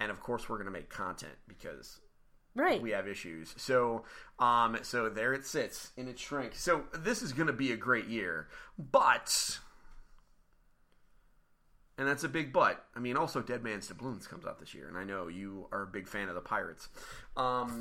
and 0.00 0.10
of 0.10 0.20
course 0.20 0.48
we're 0.48 0.56
going 0.56 0.66
to 0.66 0.72
make 0.72 0.90
content 0.90 1.32
because 1.48 2.00
right. 2.54 2.82
we 2.82 2.90
have 2.90 3.08
issues. 3.08 3.54
So, 3.56 4.04
um, 4.38 4.78
so 4.82 5.08
there 5.08 5.32
it 5.32 5.46
sits 5.46 5.92
in 5.96 6.08
its 6.08 6.20
shrink. 6.20 6.54
So 6.54 6.84
this 6.92 7.22
is 7.22 7.32
going 7.32 7.46
to 7.46 7.52
be 7.52 7.72
a 7.72 7.76
great 7.76 8.06
year, 8.06 8.48
but, 8.78 9.58
and 12.02 12.10
that's 12.10 12.24
a 12.24 12.28
big 12.28 12.52
but. 12.52 12.84
I 12.96 12.98
mean, 12.98 13.16
also 13.16 13.40
Dead 13.40 13.62
Man's 13.62 13.86
Doubloons 13.86 14.26
comes 14.26 14.44
out 14.44 14.58
this 14.58 14.74
year, 14.74 14.88
and 14.88 14.98
I 14.98 15.04
know 15.04 15.28
you 15.28 15.68
are 15.70 15.82
a 15.82 15.86
big 15.86 16.08
fan 16.08 16.28
of 16.28 16.34
the 16.34 16.40
Pirates. 16.40 16.88
Um, 17.36 17.80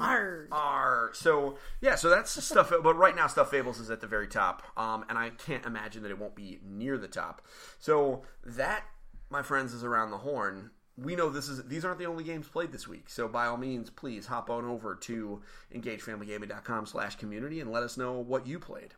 are 0.51 1.09
so 1.13 1.57
yeah. 1.81 1.95
So 1.95 2.07
that's 2.07 2.43
stuff. 2.43 2.71
But 2.83 2.93
right 2.93 3.15
now, 3.15 3.25
Stuffed 3.25 3.49
Fables 3.49 3.79
is 3.79 3.89
at 3.89 3.99
the 3.99 4.05
very 4.05 4.27
top, 4.27 4.61
um, 4.77 5.03
and 5.09 5.17
I 5.17 5.31
can't 5.31 5.65
imagine 5.65 6.03
that 6.03 6.11
it 6.11 6.19
won't 6.19 6.35
be 6.35 6.59
near 6.63 6.99
the 6.99 7.07
top. 7.07 7.41
So 7.79 8.21
that, 8.45 8.83
my 9.31 9.41
friends, 9.41 9.73
is 9.73 9.83
around 9.83 10.11
the 10.11 10.19
horn 10.19 10.69
we 10.97 11.15
know 11.15 11.29
this 11.29 11.49
is 11.49 11.63
these 11.63 11.83
aren't 11.83 11.99
the 11.99 12.05
only 12.05 12.23
games 12.23 12.47
played 12.47 12.71
this 12.71 12.87
week. 12.87 13.09
So 13.09 13.27
by 13.27 13.47
all 13.47 13.57
means, 13.57 13.89
please 13.89 14.27
hop 14.27 14.51
on 14.51 14.65
over 14.65 14.95
to 14.95 15.41
engagefamilygaming.com 15.73 16.85
slash 16.85 17.15
community 17.15 17.59
and 17.59 17.71
let 17.71 17.81
us 17.81 17.97
know 17.97 18.19
what 18.19 18.45
you 18.45 18.59
played. 18.59 18.93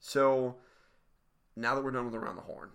So 0.00 0.56
now 1.54 1.74
that 1.74 1.84
we're 1.84 1.90
done 1.90 2.06
with 2.06 2.14
Around 2.14 2.36
the 2.36 2.42
Horn, 2.42 2.70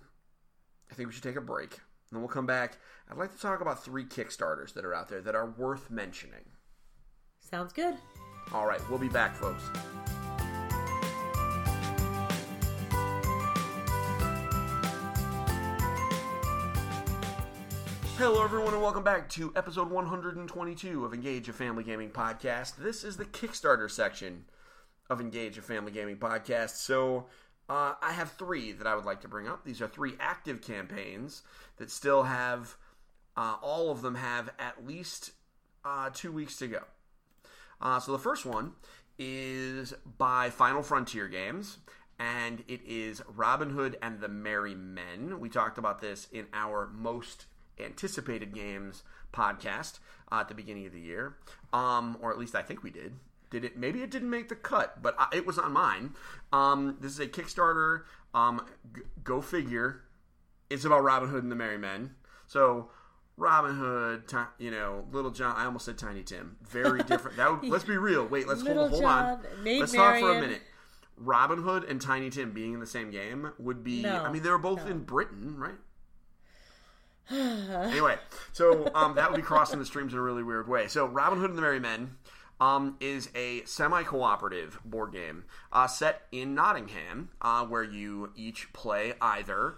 I 0.91 0.93
think 0.95 1.07
we 1.07 1.13
should 1.13 1.23
take 1.23 1.35
a 1.35 1.41
break. 1.41 1.73
And 1.73 2.13
then 2.13 2.21
we'll 2.21 2.29
come 2.29 2.45
back. 2.45 2.77
I'd 3.09 3.17
like 3.17 3.33
to 3.35 3.41
talk 3.41 3.61
about 3.61 3.83
three 3.83 4.05
Kickstarters 4.05 4.73
that 4.73 4.85
are 4.85 4.93
out 4.93 5.09
there 5.09 5.21
that 5.21 5.35
are 5.35 5.47
worth 5.51 5.91
mentioning. 5.91 6.45
Sounds 7.39 7.73
good. 7.73 7.95
All 8.53 8.65
right, 8.65 8.81
we'll 8.89 8.99
be 8.99 9.09
back, 9.09 9.35
folks. 9.35 9.63
Hello, 18.17 18.43
everyone, 18.43 18.73
and 18.73 18.81
welcome 18.81 19.03
back 19.03 19.29
to 19.29 19.53
episode 19.55 19.91
122 19.91 21.05
of 21.05 21.13
Engage 21.13 21.49
a 21.49 21.53
Family 21.53 21.83
Gaming 21.83 22.09
Podcast. 22.09 22.77
This 22.77 23.03
is 23.03 23.15
the 23.15 23.25
Kickstarter 23.25 23.91
section 23.91 24.45
of 25.09 25.21
Engage 25.21 25.57
a 25.59 25.61
Family 25.61 25.91
Gaming 25.91 26.17
Podcast. 26.17 26.77
So, 26.77 27.27
uh, 27.69 27.93
I 28.01 28.13
have 28.13 28.31
three 28.31 28.71
that 28.71 28.87
I 28.87 28.95
would 28.95 29.05
like 29.05 29.21
to 29.21 29.27
bring 29.27 29.47
up. 29.47 29.65
These 29.65 29.81
are 29.81 29.87
three 29.87 30.13
active 30.19 30.61
campaigns 30.61 31.41
that 31.77 31.91
still 31.91 32.23
have, 32.23 32.75
uh, 33.35 33.55
all 33.61 33.91
of 33.91 34.01
them 34.01 34.15
have 34.15 34.49
at 34.57 34.85
least 34.85 35.31
uh, 35.83 36.09
two 36.13 36.31
weeks 36.31 36.57
to 36.57 36.67
go. 36.67 36.83
Uh, 37.81 37.99
so 37.99 38.11
the 38.11 38.19
first 38.19 38.45
one 38.45 38.73
is 39.19 39.93
by 40.17 40.49
Final 40.49 40.81
Frontier 40.81 41.27
Games, 41.27 41.77
and 42.19 42.63
it 42.67 42.81
is 42.85 43.21
Robin 43.35 43.71
Hood 43.71 43.97
and 44.01 44.19
the 44.19 44.27
Merry 44.27 44.75
Men. 44.75 45.39
We 45.39 45.49
talked 45.49 45.77
about 45.77 46.01
this 46.01 46.27
in 46.31 46.47
our 46.53 46.89
most 46.93 47.45
anticipated 47.79 48.53
games 48.53 49.03
podcast 49.33 49.99
uh, 50.31 50.39
at 50.39 50.47
the 50.47 50.55
beginning 50.55 50.85
of 50.85 50.93
the 50.93 50.99
year, 50.99 51.35
um, 51.73 52.17
or 52.21 52.31
at 52.31 52.39
least 52.39 52.55
I 52.55 52.61
think 52.61 52.83
we 52.83 52.89
did. 52.89 53.13
Did 53.49 53.63
it? 53.63 53.77
Maybe 53.77 54.01
it 54.01 54.11
didn't 54.11 54.29
make 54.29 54.49
the 54.49 54.55
cut, 54.55 55.01
but 55.01 55.15
I, 55.17 55.27
it 55.33 55.45
was 55.45 55.57
on 55.57 55.71
mine. 55.71 56.15
Um, 56.51 56.97
this 56.99 57.13
is 57.13 57.19
a 57.19 57.27
Kickstarter. 57.27 58.03
Um, 58.33 58.65
g- 58.93 59.01
go 59.23 59.41
figure. 59.41 60.01
It's 60.69 60.83
about 60.83 61.03
Robin 61.03 61.29
Hood 61.29 61.43
and 61.43 61.51
the 61.51 61.55
Merry 61.55 61.77
Men. 61.77 62.15
So 62.45 62.89
Robin 63.37 63.75
Hood, 63.75 64.27
Ti- 64.27 64.37
you 64.63 64.71
know, 64.71 65.05
Little 65.11 65.31
John. 65.31 65.55
I 65.55 65.65
almost 65.65 65.85
said 65.85 65.97
Tiny 65.97 66.23
Tim. 66.23 66.57
Very 66.67 67.03
different. 67.03 67.37
That 67.37 67.51
would, 67.51 67.69
let's 67.69 67.85
be 67.85 67.97
real. 67.97 68.25
Wait, 68.25 68.47
let's 68.47 68.63
Little 68.63 68.89
hold 68.89 68.91
hold 68.91 69.03
John, 69.03 69.25
on. 69.25 69.63
Maid 69.63 69.79
Let's 69.79 69.93
talk 69.93 70.15
for 70.15 70.17
a 70.17 70.33
Marian. 70.33 70.41
minute. 70.41 70.61
Robin 71.15 71.63
Hood 71.63 71.83
and 71.85 72.01
Tiny 72.01 72.29
Tim 72.29 72.51
being 72.51 72.73
in 72.73 72.79
the 72.79 72.85
same 72.87 73.11
game 73.11 73.51
would 73.57 73.83
be. 73.83 74.01
No, 74.01 74.23
I 74.23 74.31
mean, 74.31 74.43
they 74.43 74.49
were 74.49 74.57
both 74.57 74.85
no. 74.85 74.91
in 74.91 74.99
Britain, 74.99 75.55
right? 75.57 75.75
anyway, 77.91 78.15
so 78.53 78.89
um, 78.95 79.15
that 79.15 79.29
would 79.29 79.35
be 79.35 79.41
crossing 79.43 79.79
the 79.79 79.85
streams 79.85 80.13
in 80.13 80.19
a 80.19 80.21
really 80.21 80.43
weird 80.43 80.67
way. 80.67 80.87
So, 80.87 81.05
Robin 81.07 81.39
Hood 81.39 81.49
and 81.49 81.57
the 81.57 81.61
Merry 81.61 81.79
Men 81.79 82.15
um, 82.59 82.97
is 82.99 83.29
a 83.35 83.63
semi-cooperative 83.65 84.79
board 84.83 85.13
game 85.13 85.45
uh, 85.71 85.87
set 85.87 86.23
in 86.31 86.55
Nottingham, 86.55 87.29
uh, 87.41 87.65
where 87.65 87.83
you 87.83 88.31
each 88.35 88.71
play 88.73 89.13
either 89.21 89.75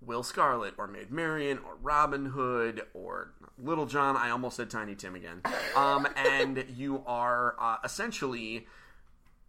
Will 0.00 0.22
Scarlet 0.22 0.74
or 0.76 0.86
Maid 0.86 1.10
Marian 1.10 1.58
or 1.58 1.76
Robin 1.80 2.26
Hood 2.26 2.82
or 2.92 3.32
Little 3.58 3.86
John. 3.86 4.16
I 4.16 4.30
almost 4.30 4.56
said 4.56 4.70
Tiny 4.70 4.94
Tim 4.94 5.14
again. 5.14 5.40
Um, 5.76 6.06
and 6.16 6.64
you 6.76 7.02
are 7.06 7.56
uh, 7.58 7.76
essentially 7.84 8.66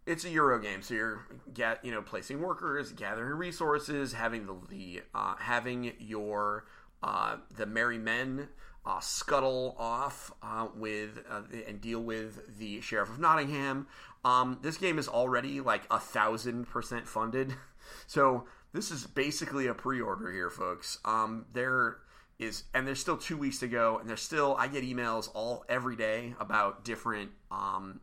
it's 0.06 0.24
a 0.24 0.30
Euro 0.30 0.60
game, 0.60 0.82
so 0.82 0.94
you're 0.94 1.26
get 1.52 1.84
you 1.84 1.90
know 1.90 2.00
placing 2.00 2.40
workers, 2.40 2.92
gathering 2.92 3.36
resources, 3.36 4.12
having 4.12 4.46
the, 4.46 4.54
the 4.68 5.02
uh, 5.14 5.34
having 5.38 5.92
your 5.98 6.64
uh, 7.02 7.36
the 7.56 7.66
merry 7.66 7.98
men 7.98 8.48
uh, 8.84 9.00
scuttle 9.00 9.74
off 9.78 10.32
uh, 10.42 10.68
with 10.74 11.18
uh, 11.28 11.42
and 11.66 11.80
deal 11.80 12.00
with 12.00 12.58
the 12.58 12.80
sheriff 12.80 13.10
of 13.10 13.18
Nottingham. 13.18 13.86
Um, 14.24 14.58
this 14.62 14.76
game 14.76 14.98
is 14.98 15.08
already 15.08 15.60
like 15.60 15.82
a 15.90 15.98
thousand 15.98 16.66
percent 16.68 17.06
funded, 17.06 17.54
so 18.06 18.44
this 18.72 18.90
is 18.90 19.06
basically 19.06 19.66
a 19.66 19.74
pre-order 19.74 20.30
here, 20.32 20.50
folks. 20.50 20.98
Um, 21.04 21.46
there 21.52 21.98
is 22.38 22.64
and 22.74 22.86
there's 22.86 23.00
still 23.00 23.16
two 23.16 23.36
weeks 23.36 23.58
to 23.60 23.68
go, 23.68 23.98
and 23.98 24.08
there's 24.08 24.22
still 24.22 24.56
I 24.58 24.68
get 24.68 24.84
emails 24.84 25.28
all 25.34 25.64
every 25.68 25.96
day 25.96 26.34
about 26.38 26.84
different. 26.84 27.30
Um, 27.50 28.00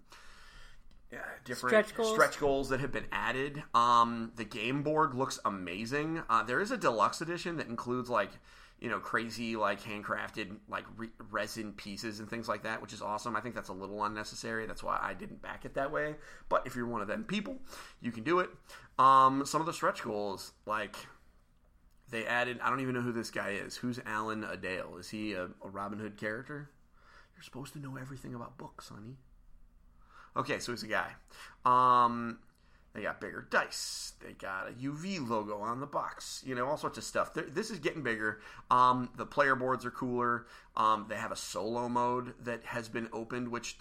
yeah, 1.12 1.19
different 1.45 1.69
Stretch 1.69 1.95
goals. 1.95 2.13
stretch 2.13 2.39
goals 2.39 2.69
that 2.69 2.79
have 2.79 2.91
been 2.91 3.06
added. 3.12 3.62
Um, 3.75 4.32
the 4.36 4.43
game 4.45 4.82
board 4.82 5.13
looks 5.13 5.39
amazing. 5.45 6.23
Uh, 6.27 6.41
there 6.41 6.60
is 6.60 6.71
a 6.71 6.77
deluxe 6.77 7.21
edition 7.21 7.58
that 7.58 7.67
includes 7.67 8.10
like 8.10 8.32
you 8.84 8.89
know 8.89 9.00
crazy 9.00 9.56
like 9.56 9.82
handcrafted 9.82 10.58
like 10.69 10.84
re- 10.98 11.10
resin 11.32 11.72
pieces 11.72 12.19
and 12.19 12.30
things 12.30 12.50
like 12.50 12.63
that, 12.63 12.82
which 12.82 12.91
is 12.91 13.02
awesome. 13.02 13.36
I 13.36 13.39
think 13.39 13.56
that's 13.56 13.69
a 13.69 13.74
little 13.74 14.04
unnecessary. 14.04 14.67
That's 14.67 14.84
why 14.84 15.00
I 15.02 15.13
didn't 15.13 15.41
back 15.41 15.63
it 15.63 15.74
that 15.76 15.91
way. 15.91 16.15
But 16.50 16.67
if 16.67 16.76
you're 16.76 16.86
one 16.86 17.02
of 17.02 17.08
them 17.08 17.24
people, 17.24 17.58
you 18.02 18.12
can 18.12 18.24
do 18.24 18.39
it. 18.39 18.50
Um, 19.00 19.46
some 19.46 19.62
of 19.62 19.65
the 19.65 19.74
stretch 19.74 20.04
goals 20.04 20.52
like. 20.67 20.96
They 22.12 22.28
added. 22.28 22.60
I 22.62 22.69
don't 22.69 22.82
even 22.82 22.93
know 22.93 23.02
who 23.02 23.13
this 23.13 23.32
guy 23.32 23.52
is. 23.52 23.76
Who's 23.78 24.00
Alan-a-Dale? 24.06 24.98
Is 25.00 25.10
he 25.10 25.34
a, 25.34 25.46
a 25.46 25.69
Robin 25.69 25.98
Hood 25.98 26.15
character? 26.15 26.69
You're 27.36 27.41
supposed 27.41 27.74
to 27.74 27.80
know 27.80 27.98
everything 28.00 28.36
about 28.36 28.56
books, 28.56 28.89
honey. 28.89 29.15
Okay, 30.38 30.60
so 30.60 30.74
he's 30.74 30.84
a 30.84 30.88
guy. 30.88 31.13
Um, 31.65 32.38
they 32.93 33.01
got 33.01 33.19
bigger 33.19 33.47
dice. 33.49 34.13
They 34.23 34.34
got 34.34 34.69
a 34.69 34.71
UV 34.71 35.27
logo 35.27 35.58
on 35.58 35.79
the 35.79 35.88
box. 35.88 36.43
You 36.45 36.56
know, 36.56 36.67
all 36.67 36.77
sorts 36.77 36.97
of 36.97 37.03
stuff. 37.03 37.34
They're, 37.34 37.45
this 37.45 37.71
is 37.71 37.79
getting 37.79 38.03
bigger. 38.03 38.39
Um, 38.69 39.10
the 39.17 39.25
player 39.25 39.56
boards 39.56 39.86
are 39.86 39.91
cooler. 39.91 40.45
Um, 40.77 41.08
they 41.10 41.15
have 41.15 41.32
a 41.32 41.36
solo 41.36 41.89
mode 41.89 42.34
that 42.43 42.63
has 42.65 42.89
been 42.89 43.10
opened, 43.12 43.49
which 43.49 43.77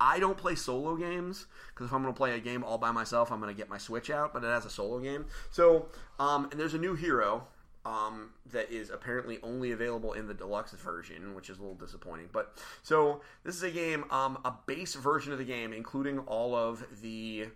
I 0.00 0.18
don't 0.18 0.36
play 0.36 0.54
solo 0.54 0.96
games 0.96 1.46
because 1.68 1.86
if 1.86 1.92
I'm 1.92 2.02
going 2.02 2.14
to 2.14 2.16
play 2.16 2.36
a 2.36 2.40
game 2.40 2.62
all 2.62 2.78
by 2.78 2.92
myself, 2.92 3.32
I'm 3.32 3.40
going 3.40 3.54
to 3.54 3.58
get 3.58 3.68
my 3.68 3.78
Switch 3.78 4.10
out. 4.10 4.32
But 4.32 4.44
it 4.44 4.48
has 4.48 4.64
a 4.64 4.70
solo 4.70 5.00
game. 5.00 5.26
So, 5.50 5.88
um, 6.20 6.48
and 6.50 6.60
there's 6.60 6.74
a 6.74 6.78
new 6.78 6.94
hero 6.94 7.48
um, 7.84 8.30
that 8.52 8.70
is 8.70 8.90
apparently 8.90 9.38
only 9.42 9.72
available 9.72 10.12
in 10.12 10.26
the 10.28 10.34
deluxe 10.34 10.72
version, 10.72 11.34
which 11.34 11.50
is 11.50 11.58
a 11.58 11.60
little 11.60 11.76
disappointing. 11.76 12.28
But 12.32 12.56
so 12.82 13.22
this 13.44 13.56
is 13.56 13.62
a 13.62 13.70
game, 13.70 14.04
um, 14.10 14.38
a 14.44 14.52
base 14.66 14.94
version 14.94 15.32
of 15.32 15.38
the 15.38 15.44
game, 15.44 15.72
including 15.72 16.20
all 16.20 16.54
of 16.54 16.84
the, 17.00 17.48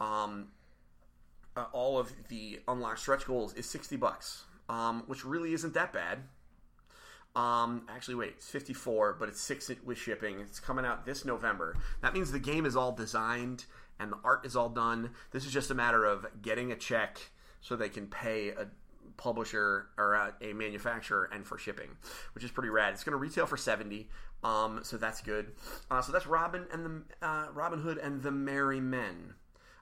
um, 0.00 0.48
uh, 1.56 1.66
all 1.72 1.98
of 1.98 2.12
the 2.28 2.60
unlocked 2.68 3.00
stretch 3.00 3.26
goals, 3.26 3.54
is 3.54 3.66
sixty 3.66 3.96
bucks, 3.96 4.44
um, 4.68 5.02
which 5.06 5.24
really 5.24 5.52
isn't 5.52 5.74
that 5.74 5.92
bad. 5.92 6.20
Um, 7.36 7.86
actually, 7.88 8.16
wait, 8.16 8.30
it's 8.30 8.50
54, 8.50 9.16
but 9.20 9.28
it's 9.28 9.40
six 9.40 9.70
with 9.84 9.96
shipping. 9.96 10.40
It's 10.40 10.58
coming 10.58 10.84
out 10.84 11.06
this 11.06 11.24
November. 11.24 11.76
That 12.02 12.12
means 12.12 12.32
the 12.32 12.40
game 12.40 12.66
is 12.66 12.74
all 12.74 12.90
designed 12.90 13.66
and 14.00 14.10
the 14.10 14.18
art 14.24 14.44
is 14.44 14.56
all 14.56 14.68
done. 14.68 15.10
This 15.30 15.44
is 15.44 15.52
just 15.52 15.70
a 15.70 15.74
matter 15.74 16.04
of 16.04 16.26
getting 16.42 16.72
a 16.72 16.76
check 16.76 17.20
so 17.60 17.76
they 17.76 17.88
can 17.90 18.06
pay 18.06 18.50
a 18.50 18.66
publisher 19.16 19.88
or 19.96 20.14
a, 20.14 20.34
a 20.40 20.52
manufacturer 20.52 21.28
and 21.32 21.46
for 21.46 21.58
shipping, 21.58 21.90
which 22.34 22.44
is 22.44 22.50
pretty 22.50 22.70
rad. 22.70 22.94
It's 22.94 23.04
going 23.04 23.12
to 23.12 23.18
retail 23.18 23.46
for 23.46 23.56
70, 23.56 24.08
um, 24.42 24.80
so 24.82 24.96
that's 24.96 25.20
good. 25.20 25.52
Uh, 25.90 26.00
so 26.00 26.12
that's 26.12 26.26
Robin 26.26 26.66
and 26.72 26.84
the 26.84 27.26
uh, 27.26 27.46
Robin 27.52 27.80
Hood 27.80 27.98
and 27.98 28.22
the 28.22 28.30
Merry 28.30 28.80
Men. 28.80 29.34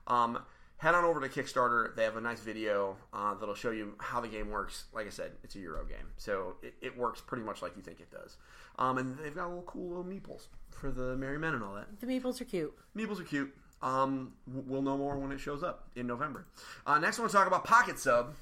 Um, 0.07 0.39
head 0.77 0.95
on 0.95 1.03
over 1.03 1.19
to 1.25 1.29
Kickstarter. 1.29 1.95
They 1.95 2.03
have 2.03 2.17
a 2.17 2.21
nice 2.21 2.39
video 2.39 2.97
uh, 3.13 3.33
that'll 3.35 3.55
show 3.55 3.71
you 3.71 3.95
how 3.99 4.21
the 4.21 4.27
game 4.27 4.49
works. 4.49 4.85
Like 4.93 5.07
I 5.07 5.09
said, 5.09 5.31
it's 5.43 5.55
a 5.55 5.59
Euro 5.59 5.85
game, 5.85 6.07
so 6.17 6.55
it, 6.61 6.75
it 6.81 6.97
works 6.97 7.21
pretty 7.21 7.43
much 7.43 7.61
like 7.61 7.75
you 7.75 7.81
think 7.81 7.99
it 7.99 8.11
does. 8.11 8.37
Um, 8.79 8.97
and 8.97 9.17
they've 9.17 9.35
got 9.35 9.45
a 9.45 9.49
little 9.49 9.63
cool 9.63 9.89
little 9.89 10.03
meeples 10.03 10.47
for 10.71 10.91
the 10.91 11.15
Merry 11.15 11.39
Men 11.39 11.53
and 11.55 11.63
all 11.63 11.73
that. 11.75 11.99
The 11.99 12.07
meeples 12.07 12.39
are 12.41 12.45
cute. 12.45 12.73
Meeples 12.95 13.19
are 13.19 13.23
cute. 13.23 13.53
Um, 13.81 14.33
we'll 14.47 14.81
know 14.81 14.97
more 14.97 15.17
when 15.17 15.31
it 15.31 15.39
shows 15.39 15.63
up 15.63 15.87
in 15.95 16.07
November. 16.07 16.47
Uh, 16.85 16.97
next, 16.99 17.19
I 17.19 17.21
want 17.21 17.31
to 17.31 17.37
talk 17.37 17.47
about 17.47 17.63
Pocket 17.63 17.99
Sub. 17.99 18.33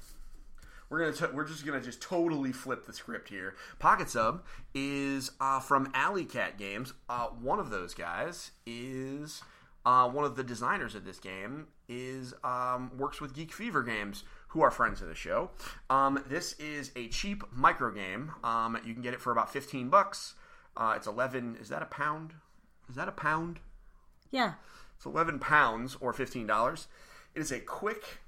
We're 0.88 1.00
gonna 1.00 1.12
t- 1.12 1.34
we're 1.34 1.44
just 1.44 1.66
gonna 1.66 1.80
just 1.80 2.00
totally 2.00 2.52
flip 2.52 2.86
the 2.86 2.92
script 2.92 3.28
here. 3.28 3.56
Pocket 3.80 4.08
Sub 4.08 4.44
is 4.72 5.32
uh, 5.40 5.58
from 5.58 5.90
Alley 5.94 6.24
Cat 6.24 6.58
Games. 6.58 6.92
Uh, 7.08 7.26
one 7.26 7.58
of 7.58 7.70
those 7.70 7.92
guys 7.92 8.52
is 8.64 9.42
uh, 9.86 10.06
one 10.08 10.26
of 10.26 10.36
the 10.36 10.44
designers 10.44 10.94
of 10.94 11.06
this 11.06 11.18
game. 11.18 11.68
Is 11.88 12.34
um, 12.42 12.90
works 12.98 13.20
with 13.20 13.32
Geek 13.32 13.52
Fever 13.52 13.82
Games, 13.82 14.24
who 14.48 14.60
are 14.60 14.72
friends 14.72 15.00
of 15.00 15.08
the 15.08 15.14
show. 15.14 15.50
Um, 15.88 16.22
this 16.28 16.54
is 16.58 16.90
a 16.96 17.06
cheap 17.08 17.44
micro 17.52 17.92
game. 17.92 18.32
Um, 18.42 18.76
you 18.84 18.92
can 18.92 19.02
get 19.02 19.14
it 19.14 19.20
for 19.20 19.30
about 19.30 19.52
fifteen 19.52 19.88
bucks. 19.88 20.34
Uh, 20.76 20.94
it's 20.96 21.06
eleven. 21.06 21.56
Is 21.60 21.68
that 21.68 21.82
a 21.82 21.86
pound? 21.86 22.34
Is 22.88 22.96
that 22.96 23.08
a 23.08 23.12
pound? 23.12 23.60
Yeah. 24.30 24.54
It's 24.96 25.06
11 25.06 25.38
pounds 25.38 25.96
or 26.00 26.12
$15. 26.12 26.86
It 27.34 27.40
is 27.40 27.52
a 27.52 27.60
quick 27.60 28.20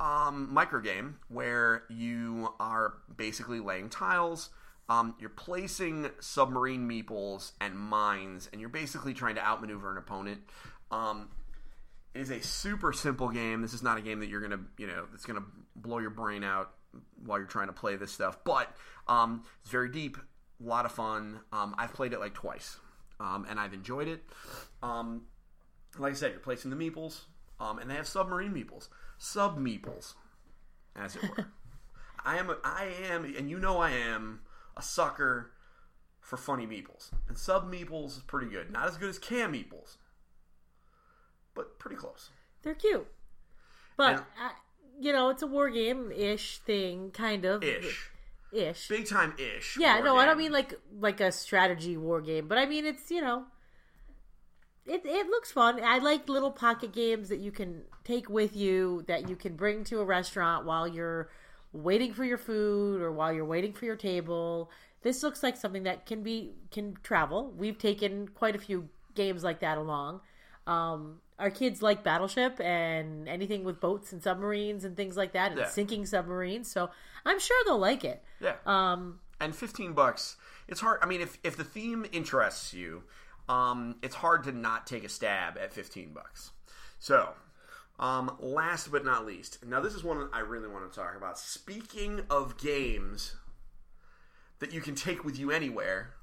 um, 0.00 0.52
micro 0.52 0.80
game 0.80 1.18
where 1.28 1.84
you 1.88 2.54
are 2.58 2.94
basically 3.14 3.60
laying 3.60 3.88
tiles. 3.88 4.50
Um, 4.88 5.14
you're 5.18 5.30
placing 5.30 6.10
submarine 6.20 6.88
meeples 6.88 7.52
and 7.60 7.78
mines, 7.78 8.50
and 8.52 8.60
you're 8.60 8.68
basically 8.68 9.14
trying 9.14 9.34
to 9.36 9.44
outmaneuver 9.44 9.90
an 9.90 9.96
opponent. 9.96 10.42
Um, 10.94 11.28
it 12.14 12.20
is 12.20 12.30
a 12.30 12.40
super 12.40 12.92
simple 12.92 13.28
game. 13.28 13.62
This 13.62 13.74
is 13.74 13.82
not 13.82 13.98
a 13.98 14.00
game 14.00 14.20
that 14.20 14.28
you're 14.28 14.40
gonna, 14.40 14.60
you 14.78 14.86
know, 14.86 15.06
that's 15.10 15.26
gonna 15.26 15.44
blow 15.74 15.98
your 15.98 16.10
brain 16.10 16.44
out 16.44 16.70
while 17.24 17.38
you're 17.38 17.48
trying 17.48 17.66
to 17.66 17.72
play 17.72 17.96
this 17.96 18.12
stuff. 18.12 18.38
But 18.44 18.74
um, 19.08 19.44
it's 19.62 19.70
very 19.70 19.88
deep, 19.88 20.16
a 20.16 20.66
lot 20.66 20.84
of 20.84 20.92
fun. 20.92 21.40
Um, 21.52 21.74
I've 21.76 21.92
played 21.92 22.12
it 22.12 22.20
like 22.20 22.34
twice, 22.34 22.78
um, 23.18 23.46
and 23.48 23.58
I've 23.58 23.74
enjoyed 23.74 24.06
it. 24.06 24.22
Um, 24.82 25.22
like 25.98 26.12
I 26.12 26.14
said, 26.14 26.30
you're 26.30 26.40
placing 26.40 26.70
the 26.70 26.76
meeples, 26.76 27.22
um, 27.58 27.78
and 27.78 27.90
they 27.90 27.94
have 27.94 28.06
submarine 28.06 28.52
meeples, 28.52 28.88
sub 29.18 29.58
meeples, 29.58 30.14
as 30.94 31.16
it 31.16 31.22
were. 31.22 31.46
I 32.24 32.38
am, 32.38 32.48
a, 32.48 32.56
I 32.64 32.90
am, 33.10 33.24
and 33.24 33.50
you 33.50 33.58
know 33.58 33.78
I 33.78 33.90
am 33.90 34.40
a 34.76 34.82
sucker 34.82 35.50
for 36.20 36.36
funny 36.36 36.66
meeples, 36.66 37.10
and 37.28 37.36
sub 37.36 37.70
meeples 37.70 38.16
is 38.16 38.22
pretty 38.26 38.50
good. 38.50 38.70
Not 38.70 38.88
as 38.88 38.96
good 38.96 39.10
as 39.10 39.18
cam 39.18 39.52
meeples, 39.52 39.96
but 41.54 41.78
pretty 41.78 41.96
close. 41.96 42.30
They're 42.62 42.74
cute. 42.74 43.06
But, 43.96 44.24
And- 44.40 44.52
you 45.00 45.12
know, 45.12 45.28
it's 45.30 45.42
a 45.42 45.46
war 45.46 45.70
game 45.70 46.10
ish 46.12 46.58
thing, 46.58 47.10
kind 47.10 47.44
of. 47.44 47.62
Ish, 47.62 48.10
Ish. 48.52 48.88
big 48.88 49.08
time 49.08 49.34
ish. 49.38 49.76
Yeah, 49.78 49.98
no, 50.00 50.16
I 50.16 50.24
don't 50.26 50.38
mean 50.38 50.52
like 50.52 50.74
like 51.00 51.20
a 51.20 51.32
strategy 51.32 51.96
war 51.96 52.20
game, 52.20 52.46
but 52.48 52.58
I 52.58 52.66
mean 52.66 52.86
it's 52.86 53.10
you 53.10 53.20
know, 53.20 53.44
it 54.86 55.02
it 55.04 55.26
looks 55.28 55.50
fun. 55.50 55.82
I 55.82 55.98
like 55.98 56.28
little 56.28 56.50
pocket 56.50 56.92
games 56.92 57.28
that 57.30 57.38
you 57.40 57.50
can 57.50 57.82
take 58.04 58.28
with 58.28 58.54
you 58.54 59.02
that 59.08 59.28
you 59.28 59.34
can 59.36 59.56
bring 59.56 59.82
to 59.84 60.00
a 60.00 60.04
restaurant 60.04 60.64
while 60.66 60.86
you're 60.86 61.30
waiting 61.72 62.12
for 62.12 62.24
your 62.24 62.38
food 62.38 63.00
or 63.02 63.10
while 63.10 63.32
you're 63.32 63.44
waiting 63.44 63.72
for 63.72 63.84
your 63.86 63.96
table. 63.96 64.70
This 65.02 65.22
looks 65.22 65.42
like 65.42 65.56
something 65.56 65.82
that 65.84 66.06
can 66.06 66.22
be 66.22 66.52
can 66.70 66.96
travel. 67.02 67.52
We've 67.56 67.78
taken 67.78 68.28
quite 68.28 68.54
a 68.54 68.58
few 68.58 68.88
games 69.14 69.42
like 69.42 69.60
that 69.60 69.78
along. 69.78 70.20
Um, 70.66 71.20
our 71.38 71.50
kids 71.50 71.82
like 71.82 72.04
Battleship 72.04 72.60
and 72.60 73.28
anything 73.28 73.64
with 73.64 73.80
boats 73.80 74.12
and 74.12 74.22
submarines 74.22 74.84
and 74.84 74.96
things 74.96 75.16
like 75.16 75.32
that, 75.32 75.50
and 75.52 75.60
Yeah. 75.60 75.68
sinking 75.68 76.06
submarines. 76.06 76.70
So 76.70 76.90
I'm 77.26 77.38
sure 77.40 77.56
they'll 77.64 77.78
like 77.78 78.04
it. 78.04 78.22
Yeah. 78.40 78.54
Um, 78.66 79.20
and 79.40 79.54
15 79.54 79.94
bucks 79.94 80.36
it's 80.68 80.80
hard 80.80 81.00
i 81.02 81.06
mean 81.06 81.20
if, 81.20 81.38
if 81.42 81.56
the 81.56 81.64
theme 81.64 82.06
interests 82.12 82.72
you 82.72 83.02
um, 83.48 83.96
it's 84.00 84.14
hard 84.14 84.44
to 84.44 84.52
not 84.52 84.86
take 84.86 85.02
a 85.04 85.08
stab 85.08 85.58
at 85.58 85.74
15 85.74 86.12
bucks 86.14 86.52
so 87.00 87.30
um, 87.98 88.36
last 88.38 88.90
but 88.92 89.04
not 89.04 89.26
least 89.26 89.66
now 89.66 89.80
this 89.80 89.92
is 89.92 90.04
one 90.04 90.28
i 90.32 90.38
really 90.38 90.68
want 90.68 90.90
to 90.90 90.98
talk 90.98 91.16
about 91.16 91.36
speaking 91.36 92.20
of 92.30 92.56
games 92.56 93.34
that 94.60 94.72
you 94.72 94.80
can 94.80 94.94
take 94.94 95.24
with 95.24 95.38
you 95.38 95.50
anywhere 95.50 96.14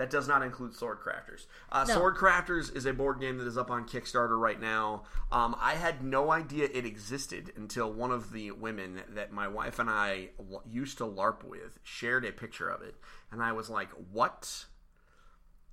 that 0.00 0.08
does 0.08 0.26
not 0.26 0.42
include 0.42 0.74
Sword 0.74 0.98
Crafters. 1.00 1.44
Uh, 1.70 1.84
No. 1.86 1.94
Sword 1.94 2.16
Crafters 2.16 2.74
is 2.74 2.86
a 2.86 2.92
board 2.94 3.20
game 3.20 3.36
that 3.36 3.46
is 3.46 3.58
up 3.58 3.70
on 3.70 3.86
Kickstarter 3.86 4.40
right 4.40 4.58
now. 4.58 5.02
Um, 5.30 5.54
I 5.60 5.74
had 5.74 6.02
no 6.02 6.30
idea 6.32 6.68
it 6.72 6.86
existed 6.86 7.52
until 7.54 7.92
one 7.92 8.10
of 8.10 8.32
the 8.32 8.50
women 8.52 9.02
that 9.10 9.30
my 9.30 9.46
wife 9.46 9.78
and 9.78 9.90
I 9.90 10.30
l- 10.38 10.62
used 10.66 10.96
to 10.98 11.04
LARP 11.04 11.44
with 11.44 11.78
shared 11.82 12.24
a 12.24 12.32
picture 12.32 12.70
of 12.70 12.80
it. 12.80 12.94
And 13.30 13.42
I 13.42 13.52
was 13.52 13.68
like, 13.68 13.90
what 14.10 14.64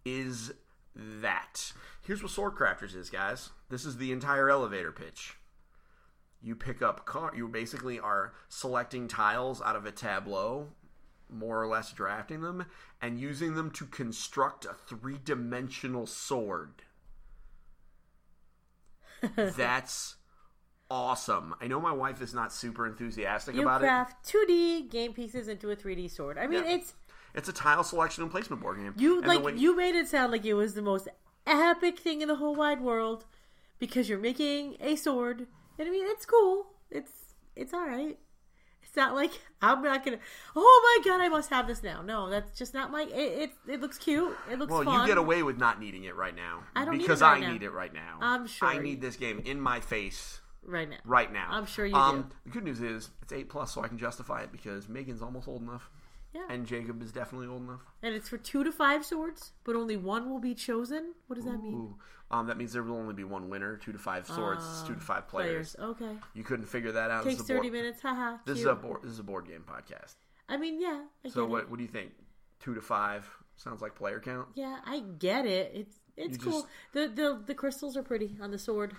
is 0.06 0.52
that? 0.96 1.72
Here's 2.06 2.22
what 2.22 2.32
Sword 2.32 2.56
Crafters 2.56 2.96
is, 2.96 3.10
guys. 3.10 3.50
This 3.70 3.86
is 3.86 3.96
the 3.98 4.12
entire 4.12 4.50
elevator 4.50 4.92
pitch. 4.92 5.38
You 6.42 6.56
pick 6.56 6.82
up 6.82 7.06
car. 7.06 7.32
You 7.36 7.48
basically 7.48 8.00
are 8.00 8.34
selecting 8.50 9.08
tiles 9.08 9.62
out 9.62 9.76
of 9.78 9.86
a 9.86 9.92
tableau 9.92 10.68
more 11.30 11.62
or 11.62 11.68
less 11.68 11.92
drafting 11.92 12.42
them 12.42 12.66
and 13.02 13.20
using 13.20 13.56
them 13.56 13.70
to 13.72 13.86
construct 13.86 14.66
a 14.66 14.74
three 14.88 15.18
dimensional 15.24 16.06
sword. 16.08 16.82
That's 19.36 20.16
awesome. 20.90 21.56
I 21.60 21.68
know 21.68 21.80
my 21.82 21.92
wife 21.92 22.22
is 22.22 22.34
not 22.34 22.54
super 22.54 22.86
enthusiastic 22.88 23.56
You 23.56 23.64
about 23.64 23.82
it. 23.82 23.86
craft 23.86 24.26
2D 24.32 24.90
game 24.90 25.14
pieces 25.14 25.48
into 25.48 25.72
a 25.72 25.76
3D 25.76 26.10
sword. 26.10 26.38
I 26.38 26.48
mean, 26.48 26.64
Yeah. 26.64 26.76
it's 26.76 26.94
It's 27.34 27.50
a 27.50 27.54
tile 27.54 27.84
selection 27.84 28.24
and 28.24 28.32
placement 28.32 28.62
board 28.62 28.78
game. 28.78 28.94
you 28.98 29.18
And 29.20 29.28
like 29.28 29.44
way- 29.44 29.56
you 29.56 29.76
made 29.76 29.96
it 29.96 30.08
sound 30.08 30.32
like 30.32 30.46
it 30.46 30.54
was 30.54 30.74
the 30.76 30.82
most 30.82 31.08
epic 31.46 32.00
thing 32.00 32.22
in 32.22 32.28
the 32.28 32.36
whole 32.36 32.56
wide 32.56 32.82
world 32.82 33.26
because 33.80 34.08
you're 34.10 34.18
making 34.20 34.78
a 34.80 34.96
sword. 34.96 35.48
And 35.78 35.88
I 35.88 35.92
mean, 35.92 36.06
it's 36.08 36.26
cool. 36.26 36.68
It's 36.90 37.12
it's 37.56 37.74
all 37.74 37.86
right. 37.88 38.18
Not 38.98 39.14
like 39.14 39.32
I'm 39.62 39.84
not 39.84 40.04
gonna. 40.04 40.18
Oh 40.56 40.98
my 41.04 41.10
god, 41.10 41.22
I 41.22 41.30
must 41.30 41.52
have 41.52 41.68
this 41.68 41.84
now. 41.84 42.02
No, 42.02 42.30
that's 42.32 42.58
just 42.58 42.74
not 42.74 42.92
my. 42.92 43.04
It 43.04 43.14
it, 43.14 43.52
it 43.68 43.80
looks 43.80 43.98
cute. 44.00 44.36
It 44.52 44.58
looks 44.58 44.72
Well, 44.72 44.84
fun. 44.84 45.02
you 45.02 45.08
get 45.08 45.20
away 45.20 45.44
with 45.44 45.58
not 45.60 45.80
needing 45.80 46.06
it 46.06 46.16
right 46.16 46.36
now. 46.36 46.64
I 46.76 46.84
don't 46.84 46.96
need 46.96 47.02
it 47.02 47.04
because 47.04 47.22
right 47.22 47.38
I 47.38 47.40
now. 47.40 47.52
need 47.54 47.62
it 47.62 47.70
right 47.70 47.94
now. 47.94 48.18
I'm 48.22 48.48
sure 48.48 48.68
I 48.68 48.80
need 48.80 49.00
this 49.00 49.16
game 49.16 49.40
in 49.46 49.62
my 49.62 49.80
face 49.80 50.42
right 50.64 50.90
now. 50.90 50.98
right 51.06 51.32
now. 51.32 51.48
I'm 51.52 51.68
sure 51.68 51.86
you 51.86 51.96
um, 51.96 52.24
do. 52.24 52.28
The 52.46 52.50
good 52.50 52.64
news 52.64 52.82
is 52.82 53.12
it's 53.22 53.32
eight 53.32 53.50
plus, 53.50 53.72
so 53.72 53.84
I 53.84 53.88
can 53.88 54.00
justify 54.00 54.42
it 54.42 54.52
because 54.52 54.90
Megan's 54.90 55.22
almost 55.22 55.48
old 55.48 55.62
enough, 55.62 55.92
Yeah. 56.38 56.54
and 56.54 56.66
Jacob 56.68 57.02
is 57.02 57.12
definitely 57.12 57.48
old 57.48 57.64
enough. 57.64 57.82
And 58.04 58.14
it's 58.14 58.30
for 58.30 58.38
two 58.38 58.64
to 58.64 58.72
five 58.72 59.04
swords, 59.06 59.52
but 59.64 59.76
only 59.76 59.98
one 59.98 60.30
will 60.30 60.40
be 60.40 60.54
chosen. 60.54 61.14
What 61.28 61.36
does 61.38 61.46
that 61.46 61.62
mean? 61.62 61.74
Ooh. 61.74 61.96
Um, 62.30 62.48
that 62.48 62.58
means 62.58 62.74
there 62.74 62.84
will 62.84 62.98
only 62.98 63.14
be 63.14 63.24
one 63.24 63.50
winner. 63.50 63.78
Two 63.78 63.92
to 63.94 63.98
five 63.98 64.28
swords. 64.28 64.64
it's 64.66 64.84
two 64.88 64.94
to 64.96 65.00
five 65.02 65.28
players. 65.30 65.76
Players. 65.76 65.92
Okay. 66.02 66.18
You 66.34 66.44
couldn't 66.44 66.66
figure 66.66 66.92
that 66.92 67.10
out. 67.10 67.24
Takes 67.24 67.38
this 67.38 67.46
is 67.46 67.50
a 67.50 67.54
board, 67.54 67.64
thirty 67.66 67.70
minutes. 67.78 68.02
Haha. 68.02 68.38
This 68.46 68.58
cute. 68.58 68.68
is 68.68 68.72
a 68.72 68.76
board. 68.76 69.00
This 69.04 69.12
is 69.12 69.20
a 69.20 69.24
board 69.24 69.48
game 69.48 69.64
podcast. 69.68 70.16
I 70.50 70.58
mean, 70.58 70.80
yeah. 70.82 71.02
I 71.26 71.30
So 71.30 71.46
what? 71.46 71.64
It. 71.64 71.70
What 71.70 71.78
do 71.78 71.84
you 71.84 71.90
think? 71.90 72.12
Two 72.60 72.74
to 72.76 72.82
five 72.82 73.30
sounds 73.56 73.82
like 73.82 73.96
player 73.96 74.20
count. 74.20 74.48
Yeah, 74.56 74.78
I 74.86 75.00
get 75.20 75.46
it. 75.46 75.72
It's 75.74 75.96
it's 76.18 76.38
You 76.38 76.44
cool. 76.52 76.62
just- 76.62 76.68
The 76.94 77.08
the 77.08 77.44
the 77.48 77.56
crystals 77.56 77.96
are 77.98 78.04
pretty 78.04 78.36
on 78.42 78.52
the 78.52 78.58
sword, 78.60 78.94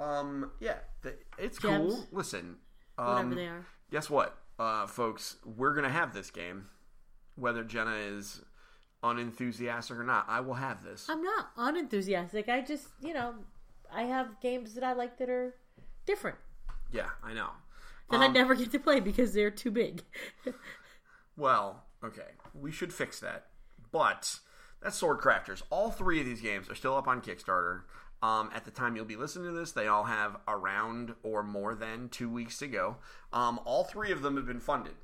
Um, 0.00 0.50
yeah, 0.60 0.78
th- 1.02 1.16
it's 1.38 1.58
Gems. 1.58 1.94
cool. 1.94 2.06
Listen, 2.12 2.56
whatever 2.96 3.18
um, 3.18 3.34
they 3.34 3.46
are. 3.46 3.66
guess 3.90 4.08
what, 4.10 4.36
uh, 4.58 4.86
folks? 4.86 5.36
We're 5.44 5.74
gonna 5.74 5.90
have 5.90 6.12
this 6.14 6.30
game, 6.30 6.66
whether 7.36 7.64
Jenna 7.64 7.94
is 7.96 8.42
unenthusiastic 9.02 9.96
or 9.98 10.04
not. 10.04 10.26
I 10.28 10.40
will 10.40 10.54
have 10.54 10.82
this. 10.82 11.06
I'm 11.10 11.22
not 11.22 11.48
unenthusiastic. 11.56 12.48
I 12.48 12.60
just 12.62 12.88
you 13.00 13.14
know, 13.14 13.34
I 13.92 14.02
have 14.04 14.40
games 14.40 14.74
that 14.74 14.84
I 14.84 14.92
like 14.94 15.18
that 15.18 15.28
are 15.28 15.54
different 16.06 16.36
Yeah, 16.90 17.10
I 17.22 17.32
know. 17.34 17.50
that 18.10 18.20
I 18.20 18.26
Um, 18.26 18.32
never 18.32 18.54
get 18.54 18.70
to 18.72 18.78
play 18.78 19.00
because 19.00 19.32
they're 19.34 19.50
too 19.50 19.70
big. 19.70 20.02
Well, 21.36 21.82
okay, 22.04 22.28
we 22.54 22.70
should 22.70 22.92
fix 22.92 23.18
that. 23.20 23.46
But 23.90 24.38
that's 24.84 24.96
Sword 24.96 25.18
Crafters. 25.18 25.62
All 25.70 25.90
three 25.90 26.20
of 26.20 26.26
these 26.26 26.40
games 26.40 26.70
are 26.70 26.74
still 26.76 26.94
up 26.96 27.08
on 27.08 27.20
Kickstarter. 27.20 27.80
Um, 28.22 28.50
at 28.54 28.64
the 28.64 28.70
time 28.70 28.94
you'll 28.94 29.04
be 29.04 29.16
listening 29.16 29.52
to 29.52 29.58
this, 29.58 29.72
they 29.72 29.88
all 29.88 30.04
have 30.04 30.36
around 30.46 31.14
or 31.22 31.42
more 31.42 31.74
than 31.74 32.08
two 32.08 32.28
weeks 32.28 32.58
to 32.58 32.68
go. 32.68 32.96
Um, 33.32 33.58
all 33.64 33.84
three 33.84 34.12
of 34.12 34.22
them 34.22 34.36
have 34.36 34.46
been 34.46 34.60
funded. 34.60 34.94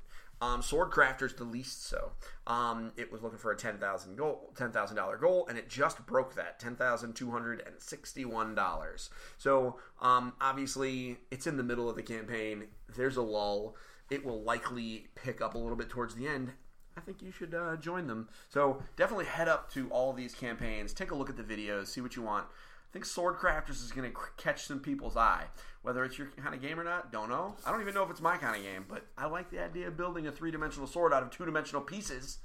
Um, 0.41 0.61
the 0.61 1.43
least 1.43 1.85
so. 1.87 2.13
Um, 2.47 2.93
it 2.97 3.11
was 3.11 3.21
looking 3.21 3.37
for 3.37 3.51
a 3.51 3.55
ten 3.55 3.77
thousand 3.77 4.15
goal, 4.15 4.51
ten 4.55 4.71
thousand 4.71 4.97
dollar 4.97 5.17
goal, 5.17 5.45
and 5.47 5.57
it 5.57 5.69
just 5.69 6.03
broke 6.07 6.33
that 6.35 6.59
ten 6.59 6.75
thousand 6.75 7.13
two 7.13 7.29
hundred 7.29 7.61
and 7.65 7.75
sixty 7.79 8.25
one 8.25 8.55
dollars. 8.55 9.11
So 9.37 9.77
um, 10.01 10.33
obviously, 10.41 11.17
it's 11.29 11.45
in 11.45 11.57
the 11.57 11.63
middle 11.63 11.89
of 11.89 11.95
the 11.95 12.03
campaign. 12.03 12.65
There's 12.95 13.17
a 13.17 13.21
lull. 13.21 13.75
It 14.09 14.25
will 14.25 14.41
likely 14.41 15.07
pick 15.15 15.41
up 15.41 15.53
a 15.53 15.57
little 15.59 15.77
bit 15.77 15.89
towards 15.89 16.15
the 16.15 16.27
end. 16.27 16.53
I 16.97 17.01
think 17.01 17.21
you 17.21 17.31
should 17.31 17.53
uh, 17.53 17.77
join 17.77 18.07
them. 18.07 18.29
So 18.49 18.81
definitely 18.97 19.25
head 19.25 19.47
up 19.47 19.71
to 19.73 19.89
all 19.89 20.13
these 20.13 20.33
campaigns. 20.33 20.93
Take 20.93 21.11
a 21.11 21.15
look 21.15 21.29
at 21.29 21.37
the 21.37 21.43
videos. 21.43 21.87
See 21.87 22.01
what 22.01 22.15
you 22.15 22.21
want. 22.21 22.45
I 22.45 22.91
think 22.91 23.05
Swordcrafters 23.05 23.81
is 23.83 23.91
going 23.93 24.11
to 24.11 24.17
catch 24.35 24.65
some 24.65 24.79
people's 24.79 25.15
eye. 25.15 25.45
Whether 25.81 26.03
it's 26.03 26.17
your 26.17 26.27
kind 26.37 26.53
of 26.53 26.61
game 26.61 26.79
or 26.79 26.83
not, 26.83 27.11
don't 27.11 27.29
know. 27.29 27.55
I 27.65 27.71
don't 27.71 27.81
even 27.81 27.93
know 27.93 28.03
if 28.03 28.09
it's 28.11 28.21
my 28.21 28.35
kind 28.37 28.55
of 28.55 28.61
game, 28.61 28.85
but 28.87 29.05
I 29.17 29.27
like 29.27 29.49
the 29.49 29.63
idea 29.63 29.87
of 29.87 29.95
building 29.95 30.27
a 30.27 30.31
three 30.31 30.51
dimensional 30.51 30.87
sword 30.87 31.13
out 31.13 31.23
of 31.23 31.31
two 31.31 31.45
dimensional 31.45 31.81
pieces. 31.81 32.39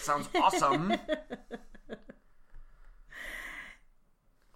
Sounds 0.00 0.28
awesome. 0.36 0.94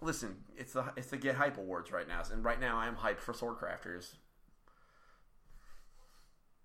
Listen, 0.01 0.37
it's 0.55 0.71
the 0.71 0.85
it's 0.95 1.07
the 1.07 1.17
Get 1.17 1.35
Hype 1.35 1.57
Awards 1.57 1.91
right 1.91 2.07
now, 2.07 2.21
and 2.31 2.43
right 2.43 2.59
now 2.59 2.77
I 2.77 2.87
am 2.87 2.95
hyped 2.95 3.19
for 3.19 3.33
Swordcrafters. 3.33 4.13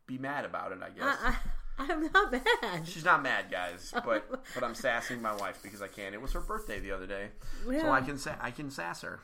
Be 0.07 0.19
mad 0.19 0.45
about 0.45 0.71
it, 0.71 0.79
I 0.81 0.91
guess. 0.91 1.19
I, 1.21 1.35
I'm 1.79 2.09
not 2.13 2.33
mad. 2.33 2.87
She's 2.87 3.05
not 3.05 3.23
mad, 3.23 3.47
guys, 3.51 3.93
but 4.05 4.31
but 4.55 4.63
I'm 4.63 4.75
sassing 4.75 5.21
my 5.21 5.35
wife 5.35 5.61
because 5.63 5.83
I 5.83 5.89
can. 5.89 6.15
It 6.15 6.23
was 6.23 6.33
her 6.33 6.41
birthday 6.41 6.81
the 6.81 6.93
other 6.93 7.07
day, 7.07 7.29
so 7.65 7.91
I 7.91 8.01
can 8.01 8.19
sa- 8.19 8.37
I 8.41 8.51
can 8.51 8.71
sass 8.71 9.03
her. 9.03 9.21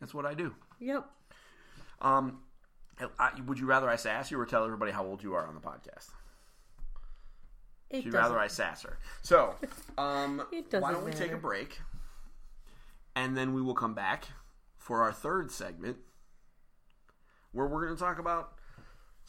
That's 0.00 0.14
what 0.14 0.26
I 0.26 0.34
do. 0.34 0.54
Yep. 0.80 1.06
Um, 2.00 2.40
I, 3.18 3.30
would 3.46 3.58
you 3.58 3.66
rather 3.66 3.88
I 3.88 3.96
sass 3.96 4.30
you 4.30 4.38
or 4.38 4.46
tell 4.46 4.64
everybody 4.64 4.92
how 4.92 5.04
old 5.04 5.22
you 5.22 5.34
are 5.34 5.46
on 5.46 5.54
the 5.54 5.60
podcast? 5.60 6.10
It 7.90 8.04
You'd 8.04 8.14
rather 8.14 8.38
I 8.38 8.48
sass 8.48 8.82
her. 8.82 8.98
So, 9.22 9.54
um, 9.98 10.42
why 10.70 10.92
don't 10.92 11.04
we 11.04 11.12
take 11.12 11.32
a 11.32 11.36
break, 11.36 11.80
and 13.16 13.36
then 13.36 13.54
we 13.54 13.62
will 13.62 13.74
come 13.74 13.94
back 13.94 14.26
for 14.76 15.02
our 15.02 15.12
third 15.12 15.50
segment, 15.50 15.96
where 17.52 17.66
we're 17.66 17.84
going 17.84 17.96
to 17.96 18.02
talk 18.02 18.18
about 18.18 18.57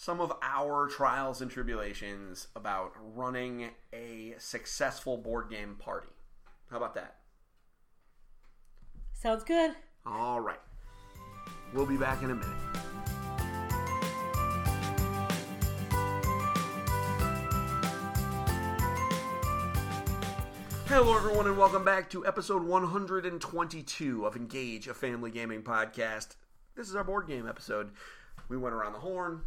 some 0.01 0.21
of 0.21 0.31
our 0.41 0.88
trials 0.88 1.41
and 1.41 1.51
tribulations 1.51 2.47
about 2.55 2.93
running 3.13 3.69
a 3.91 4.33
successful 4.38 5.17
board 5.17 5.49
game 5.49 5.75
party. 5.77 6.07
How 6.71 6.77
about 6.77 6.95
that? 6.95 7.17
Sounds 9.12 9.43
good. 9.43 9.75
All 10.05 10.39
right. 10.39 10.62
We'll 11.73 11.85
be 11.85 11.97
back 11.97 12.23
in 12.23 12.31
a 12.31 12.35
minute. 12.35 12.47
Hello, 20.85 21.17
everyone, 21.17 21.45
and 21.45 21.57
welcome 21.57 21.83
back 21.83 22.09
to 22.12 22.25
episode 22.25 22.63
122 22.63 24.25
of 24.25 24.38
Engage, 24.38 24.88
a 24.88 24.93
family 24.93 25.29
gaming 25.29 25.62
podcast. 25.62 26.38
This 26.77 26.88
is 26.88 26.95
our 26.95 27.03
board 27.03 27.27
game 27.27 27.45
episode. 27.49 27.91
We 28.47 28.55
went 28.55 28.73
around 28.73 28.93
the 28.93 28.99
horn, 28.99 29.41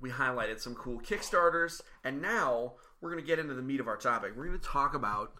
we 0.00 0.10
highlighted 0.10 0.60
some 0.60 0.74
cool 0.74 1.00
Kickstarters, 1.00 1.80
and 2.02 2.20
now 2.20 2.74
we're 3.00 3.10
going 3.10 3.22
to 3.22 3.26
get 3.26 3.38
into 3.38 3.54
the 3.54 3.62
meat 3.62 3.80
of 3.80 3.88
our 3.88 3.96
topic. 3.96 4.32
We're 4.36 4.46
going 4.46 4.58
to 4.58 4.66
talk 4.66 4.94
about 4.94 5.32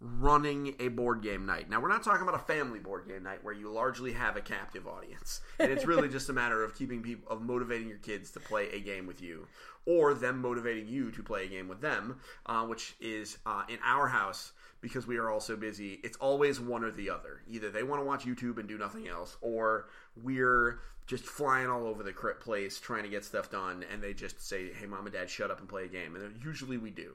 running 0.00 0.74
a 0.80 0.88
board 0.88 1.22
game 1.22 1.44
night. 1.44 1.68
Now, 1.68 1.80
we're 1.80 1.88
not 1.88 2.02
talking 2.02 2.22
about 2.22 2.34
a 2.34 2.44
family 2.44 2.78
board 2.78 3.06
game 3.06 3.22
night 3.22 3.44
where 3.44 3.52
you 3.52 3.70
largely 3.70 4.12
have 4.12 4.36
a 4.36 4.40
captive 4.40 4.86
audience, 4.86 5.42
and 5.58 5.70
it's 5.70 5.84
really 5.84 6.08
just 6.08 6.30
a 6.30 6.32
matter 6.32 6.64
of 6.64 6.74
keeping 6.74 7.02
people, 7.02 7.30
of 7.30 7.42
motivating 7.42 7.88
your 7.88 7.98
kids 7.98 8.30
to 8.32 8.40
play 8.40 8.70
a 8.70 8.80
game 8.80 9.06
with 9.06 9.20
you, 9.20 9.46
or 9.84 10.14
them 10.14 10.40
motivating 10.40 10.88
you 10.88 11.10
to 11.10 11.22
play 11.22 11.44
a 11.44 11.48
game 11.48 11.68
with 11.68 11.82
them, 11.82 12.18
uh, 12.46 12.64
which 12.64 12.94
is 13.00 13.38
uh, 13.44 13.62
in 13.68 13.78
our 13.84 14.08
house. 14.08 14.52
Because 14.80 15.06
we 15.06 15.18
are 15.18 15.28
all 15.28 15.40
so 15.40 15.56
busy, 15.56 16.00
it's 16.02 16.16
always 16.16 16.58
one 16.58 16.84
or 16.84 16.90
the 16.90 17.10
other. 17.10 17.42
Either 17.46 17.70
they 17.70 17.82
want 17.82 18.00
to 18.00 18.06
watch 18.06 18.24
YouTube 18.24 18.58
and 18.58 18.66
do 18.66 18.78
nothing 18.78 19.08
else, 19.08 19.36
or 19.42 19.88
we're 20.16 20.80
just 21.06 21.24
flying 21.24 21.68
all 21.68 21.86
over 21.86 22.02
the 22.02 22.12
place 22.12 22.80
trying 22.80 23.02
to 23.02 23.08
get 23.08 23.24
stuff 23.24 23.50
done, 23.50 23.84
and 23.92 24.02
they 24.02 24.14
just 24.14 24.40
say, 24.40 24.72
"Hey, 24.72 24.86
mom 24.86 25.06
and 25.06 25.12
dad, 25.12 25.28
shut 25.28 25.50
up 25.50 25.60
and 25.60 25.68
play 25.68 25.84
a 25.84 25.88
game." 25.88 26.16
And 26.16 26.42
usually 26.42 26.78
we 26.78 26.90
do. 26.90 27.14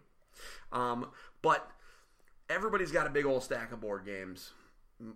Um, 0.71 1.09
but 1.41 1.71
everybody's 2.49 2.91
got 2.91 3.07
a 3.07 3.09
big 3.09 3.25
old 3.25 3.43
stack 3.43 3.71
of 3.71 3.81
board 3.81 4.05
games. 4.05 4.51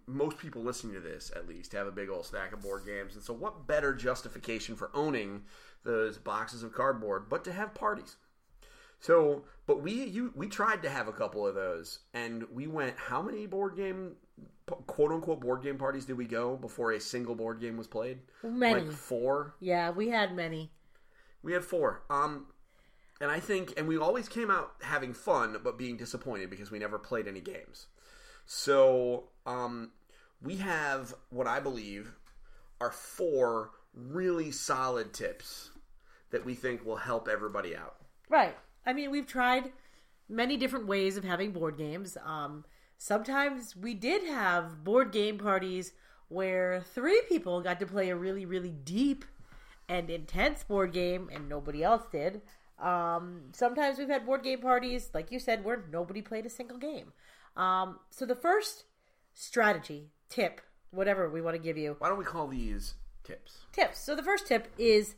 Most 0.08 0.38
people 0.38 0.62
listening 0.62 0.94
to 0.94 1.00
this, 1.00 1.32
at 1.36 1.48
least, 1.48 1.72
have 1.74 1.88
a 1.88 1.92
big 1.92 2.10
old 2.10 2.26
stack 2.26 2.52
of 2.52 2.62
board 2.62 2.86
games. 2.86 3.16
And 3.16 3.24
so, 3.24 3.34
what 3.34 3.68
better 3.68 3.94
justification 3.94 4.76
for 4.76 4.92
owning 4.94 5.44
those 5.84 6.18
boxes 6.18 6.64
of 6.64 6.74
cardboard 6.74 7.30
but 7.30 7.44
to 7.46 7.54
have 7.54 7.74
parties? 7.74 8.18
So, 9.00 9.44
but 9.66 9.82
we 9.82 10.06
you 10.06 10.34
we 10.36 10.48
tried 10.48 10.84
to 10.84 10.90
have 10.90 11.08
a 11.08 11.14
couple 11.14 11.48
of 11.48 11.56
those, 11.56 12.00
and 12.14 12.44
we 12.52 12.68
went. 12.68 12.96
How 12.98 13.22
many 13.22 13.46
board 13.46 13.76
game, 13.76 14.16
quote 14.88 15.12
unquote, 15.12 15.40
board 15.40 15.64
game 15.64 15.78
parties 15.78 16.06
did 16.06 16.18
we 16.18 16.26
go 16.26 16.58
before 16.58 16.92
a 16.92 17.00
single 17.00 17.36
board 17.36 17.62
game 17.62 17.78
was 17.78 17.88
played? 17.88 18.20
Many. 18.44 18.82
Like 18.82 18.92
four. 18.92 19.56
Yeah, 19.60 19.92
we 19.92 20.10
had 20.10 20.36
many. 20.36 20.72
We 21.42 21.54
had 21.54 21.64
four. 21.64 22.04
Um, 22.10 22.48
and 23.22 23.32
I 23.32 23.40
think, 23.40 23.74
and 23.78 23.88
we 23.88 23.98
always 23.98 24.28
came 24.28 24.52
out 24.52 24.74
having 24.82 25.14
fun, 25.14 25.58
but 25.64 25.78
being 25.78 25.98
disappointed 25.98 26.50
because 26.50 26.72
we 26.72 26.80
never 26.80 26.98
played 26.98 27.28
any 27.28 27.42
games. 27.42 27.88
So, 28.46 29.30
um, 29.46 29.92
we 30.42 30.58
have 30.58 31.14
what 31.30 31.48
I 31.48 31.60
believe 31.60 32.14
are 32.82 32.92
four 32.92 33.72
really 33.94 34.52
solid 34.52 35.14
tips 35.14 35.72
that 36.32 36.46
we 36.46 36.54
think 36.56 36.86
will 36.86 36.96
help 36.98 37.28
everybody 37.28 37.76
out. 37.76 37.96
Right. 38.30 38.56
I 38.86 38.94
mean, 38.94 39.12
we've 39.12 39.28
tried 39.28 39.72
many 40.28 40.58
different 40.58 40.88
ways 40.88 41.18
of 41.18 41.24
having 41.24 41.52
board 41.52 41.78
games. 41.78 42.18
Um, 42.26 42.66
sometimes 42.98 43.76
we 43.76 43.94
did 43.94 44.24
have 44.28 44.84
board 44.84 45.12
game 45.12 45.38
parties 45.38 45.94
where 46.28 46.82
three 46.94 47.22
people 47.28 47.62
got 47.62 47.80
to 47.80 47.86
play 47.86 48.10
a 48.10 48.16
really, 48.16 48.46
really 48.46 48.70
deep 48.72 49.26
and 49.88 50.10
intense 50.10 50.64
board 50.64 50.94
game 50.94 51.30
and 51.34 51.50
nobody 51.50 51.84
else 51.84 52.04
did. 52.12 52.42
Um, 52.80 53.42
sometimes 53.54 53.98
we've 53.98 54.08
had 54.08 54.26
board 54.26 54.44
game 54.44 54.60
parties, 54.62 55.10
like 55.14 55.32
you 55.32 55.40
said, 55.40 55.66
where 55.66 55.84
nobody 55.92 56.22
played 56.22 56.46
a 56.46 56.50
single 56.50 56.78
game. 56.78 57.12
Um, 57.58 58.00
so 58.12 58.26
the 58.26 58.36
first 58.36 58.86
strategy, 59.34 60.12
tip, 60.30 60.62
whatever 60.92 61.30
we 61.30 61.42
want 61.42 61.56
to 61.56 61.62
give 61.62 61.78
you, 61.78 61.96
Why 62.00 62.10
don't 62.10 62.18
we 62.20 62.24
call 62.26 62.48
these 62.48 62.94
tips? 63.24 63.58
tips. 63.74 64.00
So 64.00 64.16
the 64.16 64.24
first 64.24 64.48
tip 64.48 64.68
is 64.78 65.16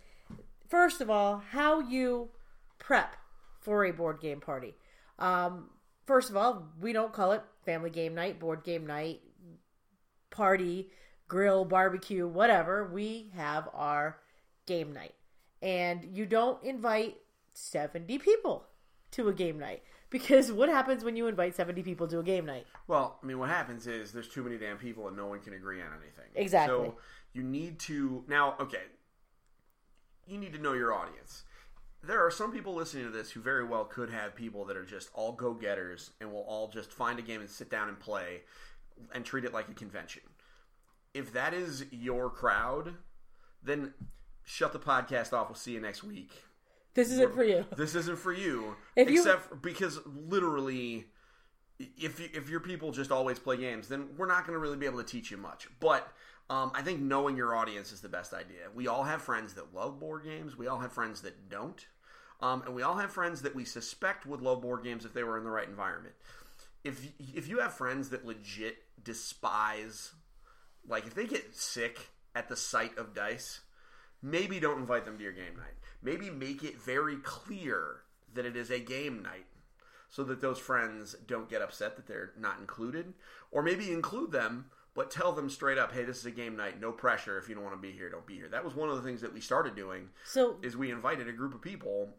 first 0.70 1.02
of 1.02 1.10
all, 1.10 1.44
how 1.52 1.82
you 1.82 2.30
prep 2.80 3.16
for 3.62 3.86
a 3.86 3.92
board 3.92 4.20
game 4.20 4.42
party. 4.42 4.76
Um, 5.20 5.70
first 6.06 6.30
of 6.30 6.38
all, 6.38 6.68
we 6.80 6.94
don't 6.94 7.14
call 7.14 7.32
it 7.32 7.44
family 7.66 7.90
game 7.90 8.16
night, 8.16 8.40
board 8.40 8.64
game 8.64 8.86
night, 8.86 9.22
party, 10.30 10.90
grill, 11.28 11.64
barbecue, 11.64 12.28
whatever. 12.28 12.90
We 12.92 13.32
have 13.36 13.70
our 13.74 14.18
game 14.66 14.92
night. 14.94 15.14
And 15.62 16.04
you 16.04 16.26
don't 16.26 16.62
invite 16.64 17.18
70 17.54 18.18
people 18.20 18.66
to 19.12 19.30
a 19.30 19.34
game 19.34 19.60
night. 19.60 19.84
Because 20.10 20.52
what 20.52 20.68
happens 20.68 21.06
when 21.06 21.16
you 21.16 21.28
invite 21.28 21.56
70 21.56 21.84
people 21.84 22.06
to 22.08 22.20
a 22.20 22.24
game 22.24 22.46
night? 22.46 22.66
Well, 22.88 23.18
I 23.24 23.26
mean, 23.26 23.40
what 23.40 23.50
happens 23.50 23.88
is 23.88 24.12
there's 24.12 24.28
too 24.28 24.44
many 24.44 24.58
damn 24.58 24.78
people 24.78 25.08
and 25.08 25.16
no 25.16 25.28
one 25.28 25.40
can 25.40 25.54
agree 25.54 25.82
on 25.82 25.88
anything. 25.88 26.26
Exactly. 26.36 26.88
So 26.88 26.96
you 27.32 27.44
need 27.44 27.80
to 27.80 28.26
now. 28.28 28.56
Okay, 28.60 28.84
you 30.28 30.38
need 30.38 30.52
to 30.52 30.60
know 30.60 30.74
your 30.74 30.94
audience. 30.94 31.44
There 32.04 32.26
are 32.26 32.32
some 32.32 32.52
people 32.52 32.74
listening 32.74 33.06
to 33.06 33.12
this 33.12 33.32
who 33.32 33.42
very 33.42 33.64
well 33.64 33.86
could 33.86 34.10
have 34.10 34.36
people 34.36 34.66
that 34.66 34.76
are 34.78 34.86
just 34.86 35.10
all 35.14 35.34
go 35.34 35.54
getters 35.54 36.12
and 36.20 36.32
will 36.32 36.42
all 36.48 36.68
just 36.68 36.92
find 36.92 37.20
a 37.20 37.22
game 37.22 37.42
and 37.42 37.50
sit 37.50 37.70
down 37.70 37.90
and 37.90 38.00
play 38.00 38.42
and 39.14 39.24
treat 39.24 39.46
it 39.46 39.54
like 39.54 39.70
a 39.70 39.74
convention. 39.74 40.24
If 41.14 41.32
that 41.34 41.54
is 41.54 41.86
your 41.92 42.30
crowd, 42.30 42.96
then 43.64 43.94
shut 44.44 44.74
the 44.74 44.80
podcast 44.80 45.32
off. 45.34 45.50
We'll 45.50 45.56
see 45.56 45.74
you 45.74 45.82
next 45.82 46.04
week. 46.04 46.32
This 46.94 47.12
isn't 47.12 47.34
for 47.36 47.44
you. 47.44 47.66
This 47.78 47.96
isn't 47.96 48.18
for 48.18 48.34
you, 48.34 48.76
If 48.96 49.10
you- 49.10 49.20
except 49.20 49.50
for- 49.50 49.56
because 49.56 50.00
literally, 50.06 51.06
if 51.80 52.20
you, 52.20 52.30
if 52.34 52.50
your 52.50 52.60
people 52.60 52.92
just 52.92 53.12
always 53.12 53.40
play 53.40 53.58
games, 53.58 53.88
then 53.88 54.10
we're 54.18 54.26
not 54.28 54.46
going 54.46 54.54
to 54.56 54.60
really 54.60 54.76
be 54.78 54.86
able 54.88 54.98
to 54.98 55.06
teach 55.06 55.32
you 55.32 55.38
much. 55.38 55.68
But 55.80 56.12
um, 56.52 56.70
I 56.76 56.82
think 56.82 57.00
knowing 57.00 57.38
your 57.38 57.56
audience 57.56 57.94
is 57.94 58.02
the 58.02 58.10
best 58.10 58.34
idea. 58.34 58.64
We 58.76 58.88
all 58.88 59.04
have 59.04 59.22
friends 59.22 59.54
that 59.54 59.74
love 59.74 60.02
board 60.02 60.26
games. 60.26 60.58
We 60.58 60.68
all 60.68 60.80
have 60.80 60.92
friends 60.92 61.22
that 61.22 61.50
don't, 61.50 61.86
um, 62.42 62.64
and 62.66 62.76
we 62.76 62.82
all 62.82 62.98
have 62.98 63.10
friends 63.10 63.42
that 63.44 63.56
we 63.56 63.64
suspect 63.64 64.26
would 64.26 64.42
love 64.42 64.62
board 64.62 64.84
games 64.84 65.06
if 65.06 65.14
they 65.14 65.24
were 65.24 65.38
in 65.38 65.46
the 65.46 65.50
right 65.50 65.70
environment. 65.70 66.14
If 66.84 67.08
if 67.34 67.48
you 67.48 67.60
have 67.60 67.74
friends 67.74 68.10
that 68.10 68.26
legit 68.26 68.80
despise, 69.02 70.12
like 70.86 71.08
if 71.08 71.16
they 71.16 71.26
get 71.26 71.56
sick 71.56 72.10
at 72.36 72.50
the 72.50 72.58
sight 72.58 72.98
of 72.98 73.14
dice, 73.14 73.62
maybe 74.22 74.60
don't 74.60 74.80
invite 74.80 75.06
them 75.06 75.18
to 75.18 75.24
your 75.24 75.32
game 75.32 75.56
night. 75.56 75.78
Maybe 76.04 76.30
make 76.30 76.66
it 76.66 76.82
very 76.82 77.16
clear 77.18 78.02
that 78.34 78.46
it 78.46 78.58
is 78.58 78.70
a 78.70 78.80
game 78.80 79.24
night 79.24 79.46
so 80.10 80.26
that 80.26 80.42
those 80.42 80.60
friends 80.60 81.16
don't 81.26 81.50
get 81.50 81.62
upset 81.62 81.96
that 81.96 82.08
they're 82.08 82.34
not 82.38 82.60
included. 82.60 83.14
Or 83.52 83.64
maybe 83.64 83.90
include 83.92 84.34
them, 84.34 84.66
but 84.94 85.10
tell 85.12 85.32
them 85.32 85.50
straight 85.50 85.78
up, 85.78 85.94
hey, 85.94 86.04
this 86.04 86.18
is 86.18 86.26
a 86.26 86.32
game 86.32 86.56
night, 86.56 86.80
no 86.82 86.92
pressure. 86.92 87.38
If 87.38 87.48
you 87.48 87.56
don't 87.56 87.64
want 87.64 87.76
to 87.76 87.82
be 87.82 87.92
here, 87.92 88.10
don't 88.10 88.26
be 88.26 88.36
here. 88.36 88.50
That 88.50 88.64
was 88.66 88.76
one 88.76 88.90
of 88.90 88.96
the 88.96 89.02
things 89.02 89.22
that 89.22 89.34
we 89.34 89.40
started 89.40 89.76
doing 89.76 90.10
So 90.26 90.58
is 90.62 90.76
we 90.76 90.92
invited 90.92 91.28
a 91.28 91.34
group 91.34 91.54
of 91.54 91.62
people 91.62 92.10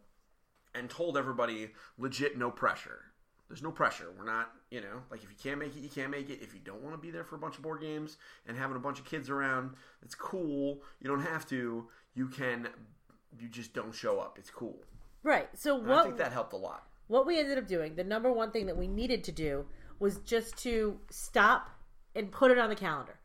and 0.73 0.89
told 0.89 1.17
everybody 1.17 1.69
legit 1.97 2.37
no 2.37 2.49
pressure. 2.49 3.01
There's 3.47 3.61
no 3.61 3.71
pressure. 3.71 4.07
We're 4.17 4.25
not, 4.25 4.51
you 4.71 4.81
know, 4.81 5.03
like 5.11 5.23
if 5.23 5.29
you 5.29 5.35
can't 5.41 5.59
make 5.59 5.75
it, 5.75 5.81
you 5.81 5.89
can't 5.89 6.09
make 6.09 6.29
it. 6.31 6.39
If 6.41 6.55
you 6.55 6.59
don't 6.63 6.81
want 6.81 6.95
to 6.95 6.97
be 7.01 7.11
there 7.11 7.23
for 7.23 7.35
a 7.35 7.37
bunch 7.39 7.57
of 7.57 7.61
board 7.61 7.81
games 7.81 8.17
and 8.47 8.57
having 8.57 8.75
a 8.75 8.79
bunch 8.79 8.97
of 8.99 9.05
kids 9.05 9.29
around, 9.29 9.71
it's 10.01 10.15
cool. 10.15 10.81
You 10.99 11.07
don't 11.07 11.21
have 11.21 11.45
to. 11.49 11.87
You 12.15 12.27
can. 12.27 12.69
You 13.37 13.47
just 13.49 13.73
don't 13.73 13.93
show 13.93 14.19
up. 14.19 14.37
It's 14.39 14.49
cool. 14.49 14.79
right. 15.21 15.49
So 15.53 15.79
And 15.79 15.91
I 15.93 16.03
think 16.03 16.17
that 16.17 16.31
helped 16.31 16.53
a 16.53 16.57
lot. 16.57 16.87
what 17.07 17.27
we 17.27 17.39
ended 17.39 17.59
up 17.59 17.67
doing, 17.67 17.93
the 17.95 18.03
number 18.03 18.31
one 18.31 18.49
thing 18.49 18.65
that 18.65 18.77
we 18.77 18.87
needed 18.87 19.23
to 19.25 19.31
do 19.31 19.65
was 19.99 20.17
just 20.19 20.57
to 20.63 20.97
stop 21.11 21.69
and 22.15 22.31
put 22.31 22.51
it 22.51 22.57
on 22.57 22.69
the 22.69 22.75
calendar. 22.75 23.19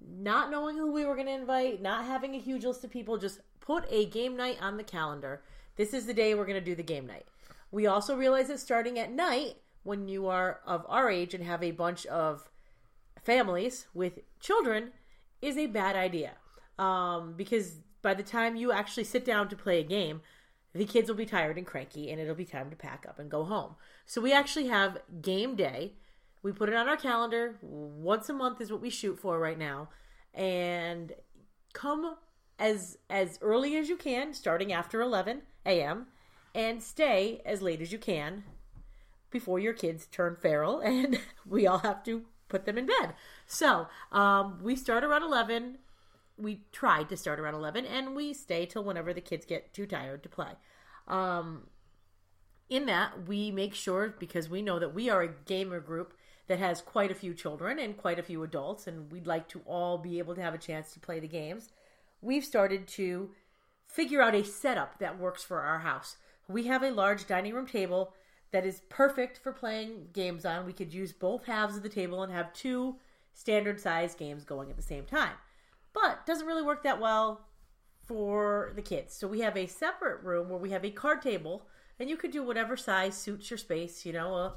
Not 0.00 0.50
knowing 0.50 0.76
who 0.76 0.92
we 0.92 1.04
were 1.04 1.14
going 1.14 1.26
to 1.26 1.32
invite, 1.32 1.82
not 1.82 2.04
having 2.04 2.34
a 2.34 2.40
huge 2.40 2.64
list 2.64 2.84
of 2.84 2.90
people, 2.90 3.18
just 3.18 3.40
put 3.60 3.84
a 3.90 4.06
game 4.06 4.36
night 4.36 4.58
on 4.60 4.76
the 4.76 4.84
calendar. 4.84 5.42
This 5.76 5.92
is 5.92 6.06
the 6.06 6.14
day 6.14 6.34
we're 6.34 6.46
going 6.46 6.58
to 6.58 6.64
do 6.64 6.74
the 6.74 6.82
game 6.82 7.06
night. 7.06 7.26
We 7.70 7.86
also 7.86 8.16
realized 8.16 8.48
that 8.48 8.60
starting 8.60 8.98
at 8.98 9.12
night, 9.12 9.56
when 9.82 10.08
you 10.08 10.26
are 10.28 10.60
of 10.66 10.84
our 10.88 11.10
age 11.10 11.34
and 11.34 11.44
have 11.44 11.62
a 11.62 11.70
bunch 11.70 12.06
of 12.06 12.48
families 13.22 13.86
with 13.94 14.20
children, 14.40 14.92
is 15.42 15.56
a 15.56 15.66
bad 15.66 15.96
idea. 15.96 16.32
Um, 16.78 17.34
because 17.36 17.80
by 18.02 18.14
the 18.14 18.22
time 18.22 18.56
you 18.56 18.72
actually 18.72 19.04
sit 19.04 19.24
down 19.24 19.48
to 19.48 19.56
play 19.56 19.80
a 19.80 19.84
game, 19.84 20.22
the 20.74 20.84
kids 20.84 21.08
will 21.08 21.16
be 21.16 21.26
tired 21.26 21.56
and 21.56 21.66
cranky 21.66 22.10
and 22.10 22.20
it'll 22.20 22.34
be 22.34 22.44
time 22.44 22.70
to 22.70 22.76
pack 22.76 23.04
up 23.08 23.18
and 23.18 23.30
go 23.30 23.44
home. 23.44 23.74
So 24.06 24.20
we 24.20 24.32
actually 24.32 24.68
have 24.68 24.98
game 25.20 25.56
day. 25.56 25.94
We 26.42 26.52
put 26.52 26.68
it 26.68 26.74
on 26.74 26.88
our 26.88 26.96
calendar. 26.96 27.56
Once 27.62 28.28
a 28.28 28.32
month 28.32 28.60
is 28.60 28.70
what 28.70 28.80
we 28.80 28.90
shoot 28.90 29.18
for 29.18 29.38
right 29.38 29.58
now. 29.58 29.88
And 30.34 31.12
come 31.72 32.16
as 32.58 32.98
as 33.08 33.38
early 33.40 33.76
as 33.76 33.88
you 33.88 33.96
can, 33.96 34.32
starting 34.34 34.72
after 34.72 35.00
11 35.00 35.42
a.m. 35.66 36.06
and 36.54 36.82
stay 36.82 37.40
as 37.44 37.62
late 37.62 37.80
as 37.80 37.92
you 37.92 37.98
can 37.98 38.44
before 39.30 39.58
your 39.58 39.74
kids 39.74 40.06
turn 40.06 40.36
feral 40.40 40.80
and 40.84 41.20
we 41.46 41.66
all 41.66 41.78
have 41.78 42.02
to 42.04 42.22
put 42.48 42.64
them 42.64 42.78
in 42.78 42.86
bed. 42.86 43.14
So, 43.46 43.88
um, 44.12 44.60
we 44.62 44.76
start 44.76 45.04
around 45.04 45.22
11 45.22 45.78
we 46.38 46.60
tried 46.72 47.08
to 47.08 47.16
start 47.16 47.40
around 47.40 47.54
11 47.54 47.84
and 47.84 48.14
we 48.14 48.32
stay 48.32 48.64
till 48.64 48.84
whenever 48.84 49.12
the 49.12 49.20
kids 49.20 49.44
get 49.44 49.74
too 49.74 49.86
tired 49.86 50.22
to 50.22 50.28
play 50.28 50.52
um, 51.08 51.66
in 52.70 52.86
that 52.86 53.26
we 53.26 53.50
make 53.50 53.74
sure 53.74 54.14
because 54.18 54.48
we 54.48 54.62
know 54.62 54.78
that 54.78 54.94
we 54.94 55.10
are 55.10 55.22
a 55.22 55.34
gamer 55.46 55.80
group 55.80 56.14
that 56.48 56.58
has 56.58 56.80
quite 56.80 57.10
a 57.10 57.14
few 57.14 57.34
children 57.34 57.78
and 57.78 57.96
quite 57.96 58.18
a 58.18 58.22
few 58.22 58.42
adults 58.42 58.86
and 58.86 59.12
we'd 59.12 59.26
like 59.26 59.48
to 59.48 59.60
all 59.66 59.98
be 59.98 60.18
able 60.18 60.34
to 60.34 60.42
have 60.42 60.54
a 60.54 60.58
chance 60.58 60.92
to 60.92 61.00
play 61.00 61.20
the 61.20 61.28
games 61.28 61.70
we've 62.20 62.44
started 62.44 62.86
to 62.86 63.30
figure 63.86 64.20
out 64.20 64.34
a 64.34 64.44
setup 64.44 64.98
that 64.98 65.18
works 65.18 65.44
for 65.44 65.60
our 65.60 65.80
house 65.80 66.16
we 66.48 66.66
have 66.66 66.82
a 66.82 66.90
large 66.90 67.26
dining 67.26 67.54
room 67.54 67.66
table 67.66 68.12
that 68.50 68.66
is 68.66 68.82
perfect 68.88 69.38
for 69.38 69.52
playing 69.52 70.08
games 70.12 70.44
on 70.44 70.66
we 70.66 70.72
could 70.72 70.92
use 70.92 71.12
both 71.12 71.46
halves 71.46 71.76
of 71.76 71.82
the 71.82 71.88
table 71.88 72.22
and 72.22 72.32
have 72.32 72.52
two 72.52 72.96
standard 73.32 73.78
size 73.78 74.14
games 74.14 74.44
going 74.44 74.70
at 74.70 74.76
the 74.76 74.82
same 74.82 75.04
time 75.04 75.34
but 75.92 76.26
doesn't 76.26 76.46
really 76.46 76.62
work 76.62 76.82
that 76.82 77.00
well 77.00 77.48
for 78.08 78.72
the 78.74 78.82
kids. 78.82 79.14
So 79.14 79.28
we 79.28 79.40
have 79.40 79.56
a 79.56 79.66
separate 79.66 80.22
room 80.24 80.48
where 80.48 80.58
we 80.58 80.70
have 80.70 80.84
a 80.84 80.90
card 80.90 81.20
table, 81.20 81.66
and 82.00 82.08
you 82.08 82.16
could 82.16 82.30
do 82.30 82.42
whatever 82.42 82.76
size 82.76 83.14
suits 83.14 83.50
your 83.50 83.58
space. 83.58 84.06
You 84.06 84.14
know, 84.14 84.34
a 84.34 84.54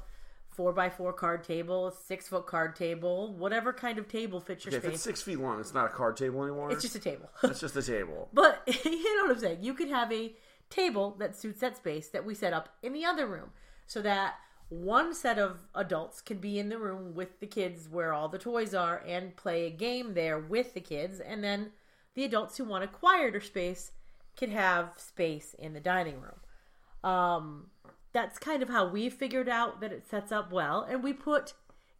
four 0.52 0.72
by 0.72 0.90
four 0.90 1.12
card 1.12 1.44
table, 1.44 1.90
six 1.90 2.28
foot 2.28 2.46
card 2.46 2.76
table, 2.76 3.34
whatever 3.34 3.72
kind 3.72 3.98
of 3.98 4.08
table 4.08 4.40
fits 4.40 4.64
your 4.64 4.72
space. 4.72 4.84
If 4.84 4.94
it's 4.94 5.02
six 5.02 5.22
feet 5.22 5.40
long, 5.40 5.60
it's 5.60 5.74
not 5.74 5.86
a 5.86 5.88
card 5.88 6.16
table 6.16 6.42
anymore. 6.42 6.70
It's 6.70 6.82
just 6.82 6.96
a 6.96 7.00
table. 7.00 7.30
It's 7.42 7.60
just 7.60 7.76
a 7.76 7.82
table. 7.82 8.28
But 8.34 8.62
you 8.84 9.16
know 9.16 9.24
what 9.24 9.36
I'm 9.36 9.40
saying? 9.40 9.58
You 9.62 9.74
could 9.74 9.88
have 9.88 10.12
a 10.12 10.34
table 10.70 11.16
that 11.18 11.36
suits 11.36 11.60
that 11.60 11.76
space 11.76 12.08
that 12.08 12.24
we 12.24 12.34
set 12.34 12.52
up 12.52 12.68
in 12.82 12.92
the 12.92 13.04
other 13.04 13.26
room 13.26 13.50
so 13.86 14.00
that 14.02 14.34
one 14.68 15.14
set 15.14 15.38
of 15.38 15.60
adults 15.74 16.20
can 16.20 16.38
be 16.38 16.58
in 16.58 16.70
the 16.70 16.78
room 16.78 17.14
with 17.14 17.40
the 17.40 17.46
kids 17.46 17.88
where 17.90 18.14
all 18.14 18.28
the 18.28 18.38
toys 18.38 18.74
are 18.74 19.02
and 19.06 19.36
play 19.36 19.66
a 19.66 19.70
game 19.70 20.14
there 20.14 20.38
with 20.38 20.72
the 20.72 20.80
kids. 20.80 21.20
And 21.20 21.44
then 21.44 21.72
the 22.14 22.24
adults 22.24 22.56
who 22.56 22.64
want 22.64 22.84
a 22.84 22.88
quieter 22.88 23.40
space 23.40 23.92
could 24.36 24.48
have 24.48 24.94
space 24.96 25.54
in 25.58 25.74
the 25.74 25.80
dining 25.80 26.20
room. 26.20 27.10
Um, 27.10 27.66
that's 28.12 28.38
kind 28.38 28.62
of 28.62 28.68
how 28.68 28.86
we 28.86 29.08
figured 29.08 29.48
out 29.48 29.80
that 29.80 29.92
it 29.92 30.06
sets 30.08 30.32
up 30.32 30.52
well. 30.52 30.82
And 30.82 31.02
we 31.02 31.12
put 31.12 31.54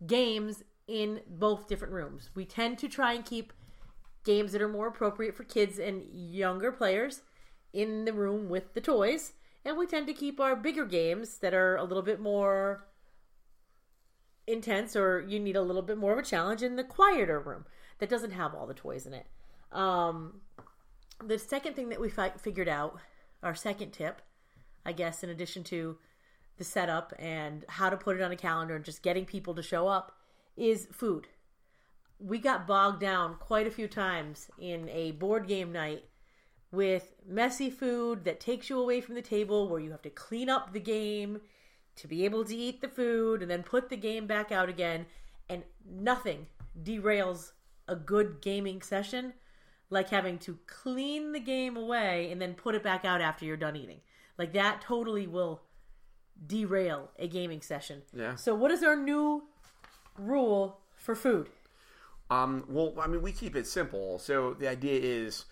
games 0.07 0.63
in 0.87 1.21
both 1.29 1.69
different 1.69 1.95
rooms. 1.95 2.31
We 2.35 2.45
tend 2.45 2.79
to 2.79 2.89
try 2.89 3.13
and 3.13 3.25
keep 3.25 3.53
games 4.25 4.53
that 4.53 4.63
are 4.63 4.69
more 4.69 4.89
appropriate 4.89 5.35
for 5.35 5.45
kids 5.45 5.79
and 5.79 6.03
younger 6.13 6.71
players 6.71 7.23
in 7.73 8.05
the 8.05 8.13
room 8.13 8.49
with 8.49 8.75
the 8.75 8.81
toys 8.81 9.33
and 9.65 9.77
we 9.77 9.87
tend 9.87 10.07
to 10.07 10.15
keep 10.15 10.41
our 10.41 10.57
bigger 10.57 10.85
games 10.85 11.39
that 11.39 11.55
are 11.55 11.77
a 11.77 11.85
little 11.85 12.03
bit 12.03 12.21
more 12.21 12.87
intense 14.47 14.97
or 14.97 15.21
you 15.21 15.39
need 15.39 15.57
a 15.57 15.63
little 15.63 15.83
bit 15.83 15.97
more 15.97 16.13
of 16.13 16.19
a 16.19 16.23
challenge 16.23 16.63
in 16.63 16.77
the 16.77 16.85
quieter 16.85 17.39
room 17.39 17.65
that 17.99 18.09
doesn't 18.09 18.33
have 18.33 18.55
all 18.55 18.67
the 18.67 18.75
toys 18.75 19.07
in 19.07 19.15
it. 19.15 19.27
Um, 19.71 20.41
the 21.25 21.39
second 21.39 21.75
thing 21.75 21.89
that 21.91 22.01
we 22.01 22.11
fi- 22.11 22.31
figured 22.31 22.69
out, 22.69 22.99
our 23.43 23.55
second 23.55 23.93
tip, 23.93 24.21
I 24.85 24.93
guess, 24.93 25.23
in 25.23 25.31
addition 25.31 25.65
to 25.65 25.99
the 26.59 26.65
setup 26.65 27.13
and 27.19 27.65
how 27.69 27.91
to 27.91 27.97
put 27.97 28.17
it 28.17 28.23
on 28.23 28.33
a 28.33 28.37
calendar 28.37 28.77
and 28.77 28.85
just 28.85 29.03
getting 29.03 29.25
people 29.25 29.55
to 29.55 29.63
show 29.63 29.89
up, 29.89 30.17
is 30.57 30.89
food. 30.93 31.29
We 32.19 32.39
got 32.39 32.67
bogged 32.67 33.01
down 33.01 33.37
quite 33.37 33.67
a 33.67 33.71
few 33.71 33.89
times 33.89 34.51
in 34.59 34.89
a 34.91 35.13
board 35.13 35.49
game 35.49 35.73
night 35.73 36.05
with 36.71 37.15
messy 37.27 37.71
food 37.71 38.25
that 38.25 38.41
takes 38.41 38.71
you 38.71 38.81
away 38.81 39.01
from 39.01 39.15
the 39.15 39.23
table 39.23 39.69
where 39.69 39.81
you 39.81 39.91
have 39.91 40.03
to 40.03 40.11
clean 40.11 40.49
up 40.49 40.73
the 40.73 40.81
game 40.81 41.41
to 41.97 42.09
be 42.09 42.25
able 42.25 42.45
to 42.45 42.57
eat 42.57 42.81
the 42.81 42.89
food 42.89 43.43
and 43.43 43.51
then 43.51 43.63
put 43.63 43.91
the 43.91 43.97
game 43.97 44.27
back 44.27 44.51
out 44.51 44.69
again 44.69 45.05
and 45.49 45.63
nothing 45.87 46.47
derails 46.83 47.53
a 47.89 47.95
good 47.95 48.41
gaming 48.41 48.81
session 48.81 49.35
like 49.91 50.09
having 50.09 50.39
to 50.39 50.59
clean 50.67 51.33
the 51.33 51.41
game 51.41 51.77
away 51.77 52.31
and 52.33 52.41
then 52.41 52.55
put 52.55 52.75
it 52.75 52.83
back 52.83 53.05
out 53.05 53.21
after 53.21 53.45
you're 53.45 53.57
done 53.57 53.77
eating 53.77 54.01
like 54.39 54.53
that 54.53 54.81
totally 54.81 55.27
will 55.27 55.63
derail 56.47 57.11
a 57.19 57.29
gaming 57.29 57.61
session 57.61 58.03
Yeah. 58.13 58.35
so 58.37 58.55
what 58.55 58.71
is 58.71 58.83
our 58.83 58.97
new 58.97 59.45
rule 60.19 60.81
for 60.97 61.15
food 61.15 61.49
Um, 62.31 62.65
well, 62.69 62.95
I 63.01 63.07
mean, 63.09 63.21
we 63.23 63.33
keep 63.33 63.55
it 63.57 63.67
simple. 63.67 64.19
So 64.19 64.55
the 64.55 64.67
idea 64.69 64.99
is, 65.03 65.45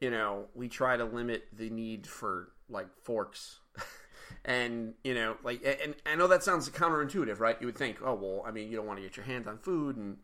you 0.00 0.10
know, 0.10 0.46
we 0.54 0.68
try 0.68 0.96
to 0.96 1.04
limit 1.04 1.44
the 1.52 1.70
need 1.70 2.06
for 2.08 2.50
like 2.68 2.88
forks. 3.04 3.60
and, 4.44 4.94
you 5.04 5.14
know, 5.14 5.36
like, 5.44 5.64
and 5.64 5.94
I 6.06 6.16
know 6.16 6.26
that 6.26 6.42
sounds 6.42 6.68
counterintuitive, 6.70 7.38
right? 7.38 7.56
You 7.60 7.66
would 7.68 7.78
think, 7.78 7.98
oh, 8.02 8.14
well, 8.14 8.42
I 8.44 8.50
mean, 8.50 8.68
you 8.68 8.76
don't 8.76 8.86
want 8.86 8.98
to 8.98 9.02
get 9.04 9.16
your 9.16 9.26
hands 9.26 9.46
on 9.46 9.58
food 9.58 9.96
and 9.96 10.16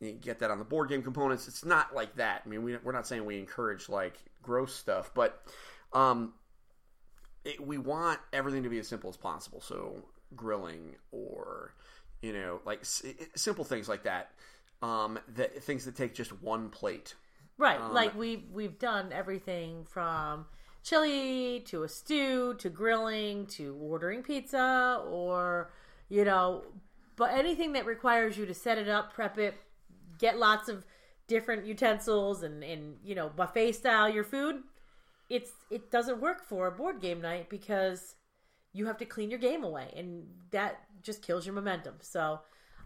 you 0.00 0.12
get 0.12 0.40
that 0.40 0.50
on 0.50 0.58
the 0.58 0.64
board 0.64 0.88
game 0.88 1.02
components. 1.02 1.46
It's 1.46 1.64
not 1.64 1.94
like 1.94 2.16
that. 2.16 2.42
I 2.44 2.48
mean, 2.48 2.64
we, 2.64 2.76
we're 2.78 2.92
not 2.92 3.06
saying 3.06 3.24
we 3.24 3.38
encourage 3.38 3.88
like 3.88 4.14
gross 4.42 4.74
stuff, 4.74 5.12
but, 5.14 5.40
um, 5.92 6.32
it, 7.48 7.66
we 7.66 7.78
want 7.78 8.20
everything 8.32 8.62
to 8.62 8.68
be 8.68 8.78
as 8.78 8.88
simple 8.88 9.10
as 9.10 9.16
possible. 9.16 9.60
So 9.60 9.96
grilling 10.36 10.94
or, 11.12 11.74
you 12.22 12.32
know, 12.32 12.60
like 12.64 12.80
s- 12.80 13.02
simple 13.34 13.64
things 13.64 13.88
like 13.88 14.02
that 14.04 14.30
um, 14.82 15.18
that 15.34 15.62
things 15.62 15.84
that 15.86 15.96
take 15.96 16.14
just 16.14 16.30
one 16.42 16.68
plate. 16.68 17.14
Right, 17.56 17.80
Um, 17.80 17.92
like 17.92 18.16
we 18.16 18.44
we've 18.52 18.78
done 18.78 19.12
everything 19.12 19.84
from 19.84 20.46
chili 20.84 21.60
to 21.66 21.82
a 21.82 21.88
stew 21.88 22.54
to 22.54 22.70
grilling 22.70 23.46
to 23.46 23.76
ordering 23.80 24.22
pizza 24.22 25.02
or 25.08 25.70
you 26.08 26.24
know, 26.24 26.64
but 27.16 27.32
anything 27.32 27.72
that 27.72 27.84
requires 27.84 28.38
you 28.38 28.46
to 28.46 28.54
set 28.54 28.78
it 28.78 28.88
up, 28.88 29.12
prep 29.12 29.38
it, 29.38 29.54
get 30.18 30.38
lots 30.38 30.68
of 30.68 30.84
different 31.26 31.66
utensils 31.66 32.42
and 32.42 32.62
and 32.62 32.96
you 33.04 33.14
know 33.14 33.28
buffet 33.28 33.72
style 33.72 34.08
your 34.08 34.24
food, 34.24 34.62
it's 35.28 35.50
it 35.70 35.90
doesn't 35.90 36.20
work 36.20 36.42
for 36.44 36.66
a 36.66 36.72
board 36.72 37.00
game 37.00 37.20
night 37.20 37.48
because 37.50 38.14
you 38.72 38.86
have 38.86 38.98
to 38.98 39.04
clean 39.04 39.30
your 39.30 39.38
game 39.38 39.64
away 39.64 39.92
and 39.96 40.26
that 40.50 40.80
just 41.02 41.22
kills 41.22 41.44
your 41.46 41.54
momentum. 41.54 41.94
So 42.00 42.40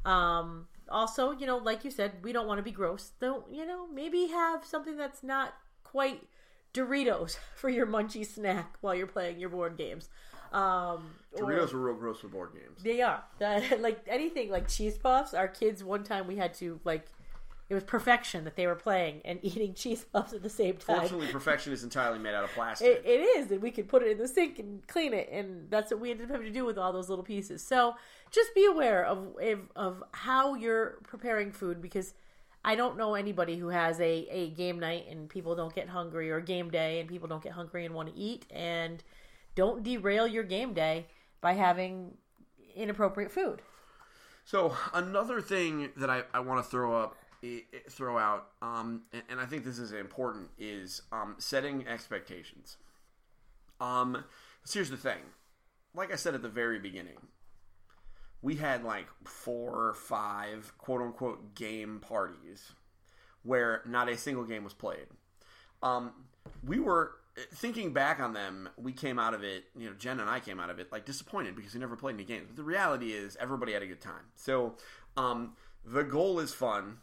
um 0.04 0.66
also, 0.88 1.30
you 1.32 1.46
know, 1.46 1.58
like 1.58 1.84
you 1.84 1.90
said, 1.90 2.12
we 2.22 2.32
don't 2.32 2.46
want 2.48 2.58
to 2.58 2.62
be 2.62 2.72
gross. 2.72 3.12
Don't, 3.20 3.52
you 3.54 3.64
know, 3.64 3.86
maybe 3.86 4.26
have 4.26 4.64
something 4.64 4.96
that's 4.96 5.22
not 5.22 5.54
quite 5.84 6.22
Doritos 6.74 7.36
for 7.54 7.68
your 7.68 7.86
munchy 7.86 8.26
snack 8.26 8.76
while 8.80 8.94
you're 8.94 9.06
playing 9.06 9.38
your 9.38 9.48
board 9.50 9.76
games. 9.76 10.08
Um 10.52 11.14
or- 11.32 11.44
Doritos 11.48 11.72
are 11.72 11.78
real 11.78 11.94
gross 11.96 12.22
with 12.22 12.32
board 12.32 12.50
games. 12.54 12.82
they 12.82 13.00
are. 13.02 13.22
That, 13.38 13.80
like 13.80 14.00
anything 14.08 14.50
like 14.50 14.68
cheese 14.68 14.98
puffs, 14.98 15.34
our 15.34 15.48
kids 15.48 15.82
one 15.84 16.02
time 16.04 16.26
we 16.26 16.36
had 16.36 16.54
to 16.54 16.80
like 16.84 17.06
it 17.72 17.74
was 17.74 17.84
perfection 17.84 18.44
that 18.44 18.54
they 18.54 18.66
were 18.66 18.74
playing 18.74 19.22
and 19.24 19.38
eating 19.42 19.72
cheese 19.72 20.04
puffs 20.04 20.34
at 20.34 20.42
the 20.42 20.50
same 20.50 20.76
time. 20.76 20.98
Fortunately, 20.98 21.28
perfection 21.28 21.72
is 21.72 21.82
entirely 21.82 22.18
made 22.18 22.34
out 22.34 22.44
of 22.44 22.50
plastic. 22.50 22.86
It, 22.86 23.02
it 23.06 23.20
is, 23.38 23.50
and 23.50 23.62
we 23.62 23.70
could 23.70 23.88
put 23.88 24.02
it 24.02 24.10
in 24.10 24.18
the 24.18 24.28
sink 24.28 24.58
and 24.58 24.86
clean 24.86 25.14
it, 25.14 25.30
and 25.32 25.70
that's 25.70 25.90
what 25.90 25.98
we 25.98 26.10
ended 26.10 26.26
up 26.26 26.32
having 26.32 26.46
to 26.46 26.52
do 26.52 26.66
with 26.66 26.76
all 26.76 26.92
those 26.92 27.08
little 27.08 27.24
pieces. 27.24 27.62
So 27.62 27.94
just 28.30 28.54
be 28.54 28.66
aware 28.66 29.06
of 29.06 29.34
of, 29.74 30.04
how 30.12 30.54
you're 30.54 30.98
preparing 31.04 31.50
food 31.50 31.80
because 31.80 32.12
I 32.62 32.74
don't 32.74 32.98
know 32.98 33.14
anybody 33.14 33.56
who 33.56 33.68
has 33.68 33.98
a, 34.00 34.26
a 34.30 34.50
game 34.50 34.78
night 34.78 35.06
and 35.08 35.30
people 35.30 35.56
don't 35.56 35.74
get 35.74 35.88
hungry 35.88 36.30
or 36.30 36.40
game 36.40 36.70
day 36.70 37.00
and 37.00 37.08
people 37.08 37.26
don't 37.26 37.42
get 37.42 37.52
hungry 37.52 37.86
and 37.86 37.94
want 37.94 38.14
to 38.14 38.20
eat 38.20 38.44
and 38.50 39.02
don't 39.54 39.82
derail 39.82 40.26
your 40.26 40.44
game 40.44 40.74
day 40.74 41.06
by 41.40 41.54
having 41.54 42.18
inappropriate 42.76 43.32
food. 43.32 43.62
So 44.44 44.76
another 44.92 45.40
thing 45.40 45.88
that 45.96 46.10
I, 46.10 46.24
I 46.34 46.40
want 46.40 46.62
to 46.62 46.70
throw 46.70 46.94
up, 46.94 47.16
throw 47.90 48.18
out, 48.18 48.48
um, 48.60 49.02
and, 49.12 49.22
and 49.28 49.40
I 49.40 49.46
think 49.46 49.64
this 49.64 49.78
is 49.78 49.92
important, 49.92 50.48
is 50.58 51.02
um, 51.12 51.36
setting 51.38 51.86
expectations. 51.86 52.76
Um, 53.80 54.24
so 54.64 54.78
here's 54.78 54.90
the 54.90 54.96
thing, 54.96 55.18
like 55.94 56.12
I 56.12 56.16
said 56.16 56.34
at 56.34 56.42
the 56.42 56.48
very 56.48 56.78
beginning, 56.78 57.18
we 58.42 58.56
had 58.56 58.84
like 58.84 59.06
four 59.24 59.88
or 59.88 59.94
five 59.94 60.72
quote 60.78 61.02
unquote 61.02 61.54
game 61.54 62.00
parties 62.00 62.72
where 63.42 63.82
not 63.86 64.08
a 64.08 64.16
single 64.16 64.44
game 64.44 64.64
was 64.64 64.74
played. 64.74 65.06
Um, 65.82 66.12
we 66.64 66.78
were 66.78 67.12
thinking 67.54 67.92
back 67.92 68.20
on 68.20 68.34
them. 68.34 68.68
We 68.76 68.92
came 68.92 69.18
out 69.18 69.34
of 69.34 69.42
it, 69.42 69.64
you 69.76 69.88
know, 69.88 69.94
Jen 69.94 70.20
and 70.20 70.28
I 70.28 70.40
came 70.40 70.60
out 70.60 70.70
of 70.70 70.78
it 70.78 70.92
like 70.92 71.04
disappointed 71.04 71.56
because 71.56 71.74
we 71.74 71.80
never 71.80 71.96
played 71.96 72.14
any 72.14 72.24
games. 72.24 72.44
But 72.46 72.56
the 72.56 72.62
reality 72.62 73.12
is, 73.12 73.36
everybody 73.40 73.72
had 73.72 73.82
a 73.82 73.86
good 73.86 74.00
time. 74.00 74.30
So 74.34 74.76
um, 75.16 75.54
the 75.84 76.04
goal 76.04 76.38
is 76.40 76.52
fun. 76.52 76.98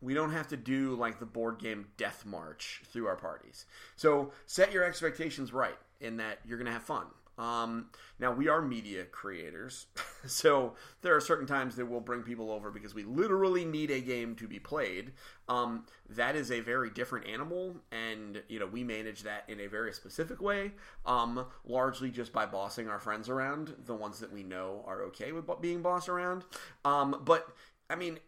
We 0.00 0.14
don't 0.14 0.32
have 0.32 0.48
to 0.48 0.56
do 0.56 0.94
like 0.94 1.18
the 1.18 1.26
board 1.26 1.58
game 1.58 1.86
death 1.96 2.24
march 2.24 2.82
through 2.92 3.06
our 3.06 3.16
parties. 3.16 3.66
So 3.96 4.32
set 4.46 4.72
your 4.72 4.84
expectations 4.84 5.52
right 5.52 5.78
in 6.00 6.16
that 6.18 6.38
you're 6.44 6.58
going 6.58 6.66
to 6.66 6.72
have 6.72 6.82
fun. 6.82 7.06
Um, 7.38 7.86
now 8.18 8.32
we 8.32 8.48
are 8.48 8.60
media 8.60 9.04
creators, 9.04 9.86
so 10.26 10.74
there 11.02 11.14
are 11.14 11.20
certain 11.20 11.46
times 11.46 11.76
that 11.76 11.86
we'll 11.86 12.00
bring 12.00 12.22
people 12.22 12.50
over 12.50 12.70
because 12.72 12.96
we 12.96 13.04
literally 13.04 13.64
need 13.64 13.92
a 13.92 14.00
game 14.00 14.34
to 14.36 14.48
be 14.48 14.58
played. 14.58 15.12
Um, 15.48 15.86
that 16.10 16.34
is 16.34 16.50
a 16.50 16.58
very 16.58 16.90
different 16.90 17.28
animal, 17.28 17.76
and 17.92 18.42
you 18.48 18.58
know 18.58 18.66
we 18.66 18.82
manage 18.82 19.22
that 19.22 19.44
in 19.46 19.60
a 19.60 19.68
very 19.68 19.92
specific 19.92 20.42
way, 20.42 20.72
um, 21.06 21.46
largely 21.64 22.10
just 22.10 22.32
by 22.32 22.44
bossing 22.44 22.88
our 22.88 22.98
friends 22.98 23.28
around, 23.28 23.72
the 23.86 23.94
ones 23.94 24.18
that 24.18 24.32
we 24.32 24.42
know 24.42 24.82
are 24.84 25.02
okay 25.02 25.30
with 25.30 25.48
being 25.60 25.80
bossed 25.80 26.08
around. 26.08 26.44
Um, 26.84 27.22
but 27.24 27.46
I 27.88 27.94
mean, 27.94 28.18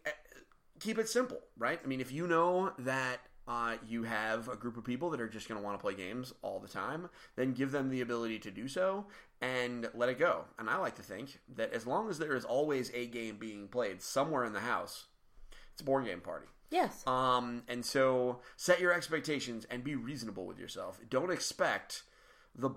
keep 0.81 0.97
it 0.97 1.07
simple, 1.07 1.39
right? 1.57 1.79
I 1.83 1.87
mean, 1.87 2.01
if 2.01 2.11
you 2.11 2.27
know 2.27 2.73
that 2.79 3.19
uh, 3.47 3.75
you 3.87 4.03
have 4.03 4.49
a 4.49 4.55
group 4.55 4.77
of 4.77 4.83
people 4.83 5.09
that 5.11 5.21
are 5.21 5.29
just 5.29 5.47
going 5.47 5.59
to 5.59 5.65
want 5.65 5.77
to 5.77 5.81
play 5.81 5.93
games 5.93 6.33
all 6.41 6.59
the 6.59 6.67
time, 6.67 7.09
then 7.35 7.53
give 7.53 7.71
them 7.71 7.89
the 7.89 8.01
ability 8.01 8.39
to 8.39 8.51
do 8.51 8.67
so 8.67 9.05
and 9.41 9.89
let 9.93 10.09
it 10.09 10.19
go. 10.19 10.45
And 10.59 10.69
I 10.69 10.77
like 10.77 10.95
to 10.95 11.01
think 11.01 11.39
that 11.55 11.73
as 11.73 11.87
long 11.87 12.09
as 12.09 12.19
there 12.19 12.35
is 12.35 12.45
always 12.45 12.91
a 12.93 13.07
game 13.07 13.37
being 13.37 13.67
played 13.67 14.01
somewhere 14.01 14.43
in 14.43 14.53
the 14.53 14.59
house, 14.59 15.05
it's 15.71 15.81
a 15.81 15.85
board 15.85 16.05
game 16.05 16.21
party. 16.21 16.47
Yes. 16.69 17.05
Um, 17.05 17.63
and 17.67 17.85
so 17.85 18.39
set 18.55 18.79
your 18.79 18.93
expectations 18.93 19.65
and 19.69 19.83
be 19.83 19.95
reasonable 19.95 20.45
with 20.45 20.57
yourself. 20.57 20.99
Don't 21.09 21.31
expect 21.31 22.03
the 22.55 22.71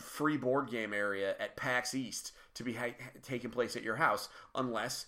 free 0.00 0.36
board 0.36 0.70
game 0.70 0.92
area 0.92 1.34
at 1.38 1.56
PAX 1.56 1.94
East 1.94 2.32
to 2.54 2.64
be 2.64 2.74
ha- 2.74 2.94
taking 3.22 3.50
place 3.50 3.76
at 3.76 3.82
your 3.82 3.96
house 3.96 4.28
unless 4.54 5.06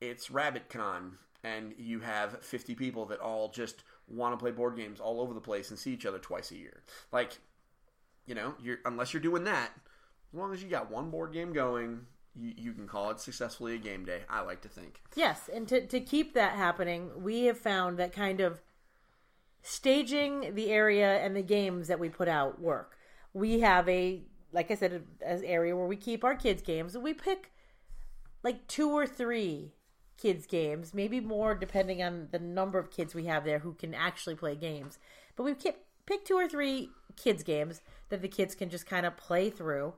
it's 0.00 0.28
RabbitCon 0.28 1.12
and 1.44 1.74
you 1.76 2.00
have 2.00 2.42
50 2.44 2.74
people 2.74 3.06
that 3.06 3.20
all 3.20 3.50
just 3.50 3.84
want 4.06 4.32
to 4.32 4.36
play 4.36 4.50
board 4.50 4.76
games 4.76 5.00
all 5.00 5.20
over 5.20 5.34
the 5.34 5.40
place 5.40 5.70
and 5.70 5.78
see 5.78 5.92
each 5.92 6.06
other 6.06 6.18
twice 6.18 6.50
a 6.50 6.56
year. 6.56 6.82
Like, 7.10 7.38
you 8.26 8.34
know, 8.34 8.54
you're 8.62 8.78
unless 8.84 9.12
you're 9.12 9.22
doing 9.22 9.44
that, 9.44 9.70
as 10.32 10.38
long 10.38 10.52
as 10.52 10.62
you 10.62 10.68
got 10.68 10.90
one 10.90 11.10
board 11.10 11.32
game 11.32 11.52
going, 11.52 12.06
you, 12.34 12.52
you 12.56 12.72
can 12.72 12.86
call 12.86 13.10
it 13.10 13.20
successfully 13.20 13.74
a 13.74 13.78
game 13.78 14.04
day. 14.04 14.22
I 14.28 14.40
like 14.40 14.62
to 14.62 14.68
think. 14.68 15.00
Yes, 15.14 15.50
and 15.52 15.66
to, 15.68 15.86
to 15.86 16.00
keep 16.00 16.34
that 16.34 16.54
happening, 16.54 17.10
we 17.22 17.44
have 17.44 17.58
found 17.58 17.98
that 17.98 18.12
kind 18.12 18.40
of 18.40 18.62
staging 19.62 20.54
the 20.54 20.70
area 20.70 21.18
and 21.18 21.36
the 21.36 21.42
games 21.42 21.88
that 21.88 21.98
we 21.98 22.08
put 22.08 22.28
out 22.28 22.60
work. 22.60 22.96
We 23.34 23.60
have 23.60 23.88
a, 23.88 24.22
like 24.52 24.70
I 24.70 24.74
said, 24.74 25.02
an 25.24 25.44
area 25.44 25.76
where 25.76 25.86
we 25.86 25.96
keep 25.96 26.24
our 26.24 26.34
kids' 26.34 26.62
games, 26.62 26.96
we 26.96 27.14
pick 27.14 27.52
like 28.42 28.66
two 28.66 28.90
or 28.90 29.06
three 29.06 29.72
kids' 30.16 30.46
games, 30.46 30.94
maybe 30.94 31.20
more 31.20 31.54
depending 31.54 32.02
on 32.02 32.28
the 32.30 32.38
number 32.38 32.78
of 32.78 32.90
kids 32.90 33.14
we 33.14 33.26
have 33.26 33.44
there 33.44 33.60
who 33.60 33.74
can 33.74 33.94
actually 33.94 34.34
play 34.34 34.54
games. 34.54 34.98
But 35.36 35.44
we 35.44 35.54
pick 35.54 35.78
pick 36.06 36.24
two 36.24 36.34
or 36.34 36.48
three 36.48 36.90
kids' 37.16 37.42
games 37.42 37.80
that 38.08 38.22
the 38.22 38.28
kids 38.28 38.54
can 38.54 38.70
just 38.70 38.86
kind 38.86 39.06
of 39.06 39.16
play 39.16 39.50
through 39.50 39.94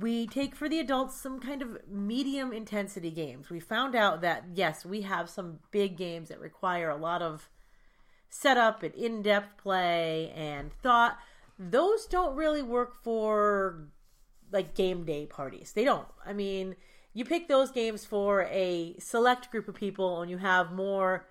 we 0.00 0.26
take 0.26 0.54
for 0.54 0.68
the 0.68 0.78
adults 0.78 1.20
some 1.20 1.40
kind 1.40 1.62
of 1.62 1.78
medium 1.88 2.52
intensity 2.52 3.10
games. 3.10 3.50
We 3.50 3.60
found 3.60 3.94
out 3.94 4.20
that 4.20 4.44
yes, 4.54 4.84
we 4.84 5.02
have 5.02 5.28
some 5.28 5.58
big 5.70 5.96
games 5.96 6.28
that 6.28 6.40
require 6.40 6.90
a 6.90 6.96
lot 6.96 7.22
of 7.22 7.48
setup 8.28 8.82
and 8.82 8.94
in-depth 8.94 9.58
play 9.58 10.32
and 10.36 10.72
thought. 10.72 11.18
Those 11.58 12.06
don't 12.06 12.36
really 12.36 12.62
work 12.62 12.94
for 13.02 13.88
like 14.50 14.74
game 14.74 15.04
day 15.04 15.26
parties. 15.26 15.72
They 15.72 15.84
don't. 15.84 16.08
I 16.24 16.32
mean, 16.32 16.76
you 17.14 17.24
pick 17.24 17.48
those 17.48 17.70
games 17.70 18.04
for 18.04 18.42
a 18.50 18.94
select 18.98 19.50
group 19.50 19.68
of 19.68 19.74
people, 19.74 20.20
and 20.22 20.30
you 20.30 20.38
have 20.38 20.72
more 20.72 21.26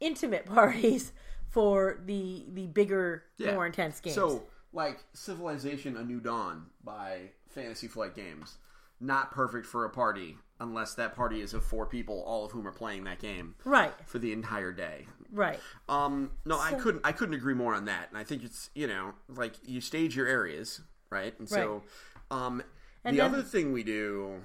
intimate 0.00 0.46
parties 0.54 1.12
for 1.48 2.00
the 2.04 2.44
the 2.52 2.66
bigger, 2.66 3.24
Yeah. 3.38 3.54
more 3.54 3.66
intense 3.66 4.00
games. 4.00 4.14
So, 4.14 4.44
like 4.72 4.98
Civilization: 5.14 5.96
A 5.96 6.04
New 6.04 6.20
Dawn 6.20 6.66
by 6.84 7.30
Fantasy 7.48 7.88
Flight 7.88 8.14
Games, 8.14 8.58
not 9.00 9.30
perfect 9.30 9.66
for 9.66 9.84
a 9.84 9.90
party 9.90 10.36
unless 10.58 10.94
that 10.94 11.14
party 11.14 11.42
is 11.42 11.52
of 11.52 11.62
four 11.62 11.84
people, 11.84 12.22
all 12.26 12.46
of 12.46 12.50
whom 12.52 12.66
are 12.66 12.72
playing 12.72 13.04
that 13.04 13.18
game 13.18 13.54
right, 13.64 13.92
for 14.06 14.18
the 14.18 14.32
entire 14.32 14.72
day. 14.72 15.06
right, 15.30 15.60
Um, 15.86 16.30
no, 16.46 16.58
I 16.58 16.72
couldn't. 16.72 17.02
I 17.04 17.12
couldn't 17.12 17.34
agree 17.34 17.52
more 17.52 17.74
on 17.74 17.84
that. 17.86 18.08
And 18.08 18.16
I 18.18 18.24
think 18.24 18.42
it's 18.42 18.70
you 18.74 18.86
know 18.86 19.12
like 19.28 19.54
you 19.64 19.80
stage 19.82 20.16
your 20.16 20.26
areas 20.26 20.80
right, 21.10 21.38
and 21.38 21.46
so 21.48 21.82
um, 22.30 22.62
And 23.04 23.14
the 23.16 23.20
then- 23.22 23.34
other 23.34 23.42
thing 23.42 23.72
we 23.72 23.82
do 23.82 24.40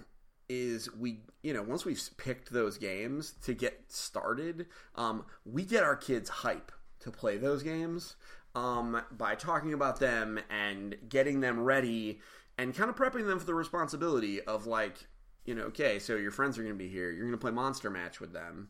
is 0.51 0.93
we 0.93 1.19
you 1.41 1.53
know 1.53 1.61
once 1.61 1.85
we've 1.85 2.01
picked 2.17 2.51
those 2.51 2.77
games 2.77 3.35
to 3.43 3.53
get 3.53 3.83
started, 3.87 4.67
um, 4.95 5.25
we 5.45 5.63
get 5.63 5.83
our 5.83 5.95
kids 5.95 6.29
hype 6.29 6.71
to 6.99 7.11
play 7.11 7.37
those 7.37 7.63
games 7.63 8.15
um, 8.55 9.01
by 9.11 9.35
talking 9.35 9.73
about 9.73 9.99
them 9.99 10.39
and 10.49 10.95
getting 11.07 11.39
them 11.39 11.61
ready 11.61 12.19
and 12.57 12.75
kind 12.75 12.89
of 12.89 12.95
prepping 12.95 13.25
them 13.25 13.39
for 13.39 13.45
the 13.45 13.53
responsibility 13.53 14.41
of 14.41 14.67
like 14.67 15.07
you 15.45 15.55
know 15.55 15.63
okay 15.63 15.97
so 15.97 16.15
your 16.15 16.31
friends 16.31 16.57
are 16.57 16.63
going 16.63 16.75
to 16.75 16.77
be 16.77 16.89
here 16.89 17.09
you're 17.09 17.25
going 17.25 17.31
to 17.31 17.37
play 17.37 17.51
monster 17.51 17.89
match 17.89 18.19
with 18.19 18.33
them 18.33 18.69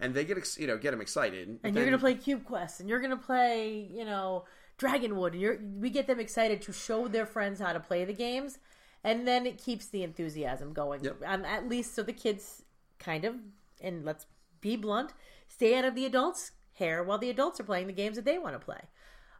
and 0.00 0.14
they 0.14 0.24
get 0.24 0.36
ex- 0.36 0.58
you 0.58 0.66
know 0.66 0.78
get 0.78 0.92
them 0.92 1.00
excited 1.00 1.58
and 1.62 1.74
you're 1.74 1.84
gonna 1.84 1.98
play 1.98 2.14
Cube 2.14 2.44
Quest, 2.44 2.80
and 2.80 2.88
you're 2.88 3.00
gonna 3.00 3.16
play, 3.16 3.88
you 3.92 4.04
know, 4.04 4.44
Dragonwood. 4.78 5.32
And 5.32 5.40
you're 5.40 5.58
we 5.78 5.90
get 5.90 6.06
them 6.06 6.20
excited 6.20 6.62
to 6.62 6.72
show 6.72 7.08
their 7.08 7.26
friends 7.26 7.60
how 7.60 7.72
to 7.72 7.80
play 7.80 8.04
the 8.04 8.12
games, 8.12 8.58
and 9.06 9.26
then 9.26 9.46
it 9.46 9.56
keeps 9.56 9.86
the 9.86 10.02
enthusiasm 10.02 10.72
going. 10.72 11.04
Yep. 11.04 11.22
Um, 11.24 11.44
at 11.44 11.68
least 11.68 11.94
so 11.94 12.02
the 12.02 12.12
kids 12.12 12.64
kind 12.98 13.24
of, 13.24 13.36
and 13.80 14.04
let's 14.04 14.26
be 14.60 14.76
blunt, 14.76 15.12
stay 15.46 15.78
out 15.78 15.84
of 15.84 15.94
the 15.94 16.04
adults' 16.04 16.50
hair 16.74 17.04
while 17.04 17.16
the 17.16 17.30
adults 17.30 17.60
are 17.60 17.64
playing 17.64 17.86
the 17.86 17.92
games 17.92 18.16
that 18.16 18.24
they 18.24 18.36
want 18.36 18.54
to 18.54 18.58
play. 18.58 18.80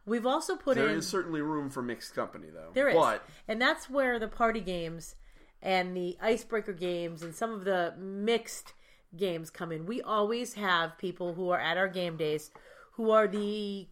We've 0.05 0.25
also 0.25 0.55
put 0.55 0.75
There 0.75 0.87
in 0.87 0.99
is 0.99 1.07
certainly 1.07 1.41
room 1.41 1.69
for 1.69 1.81
mixed 1.81 2.15
company, 2.15 2.47
though. 2.49 2.69
There 2.73 2.87
is. 2.87 2.95
But 2.95 3.27
And 3.45 3.61
that's 3.61 3.89
where 3.89 4.17
the 4.19 4.29
party 4.29 4.61
games 4.61 5.15
and 5.61 5.97
the 5.97 6.17
icebreaker 6.21 6.71
games 6.71 7.21
and 7.21 7.35
some 7.35 7.51
of 7.51 7.65
the 7.65 7.93
mixed 7.99 8.71
games 9.17 9.49
come 9.49 9.73
in. 9.73 9.85
We 9.85 10.01
always 10.01 10.53
have 10.53 10.97
people 10.97 11.33
who 11.33 11.49
are 11.49 11.59
at 11.59 11.77
our 11.77 11.89
game 11.89 12.15
days 12.15 12.51
who 12.93 13.11
are 13.11 13.27
the 13.27 13.89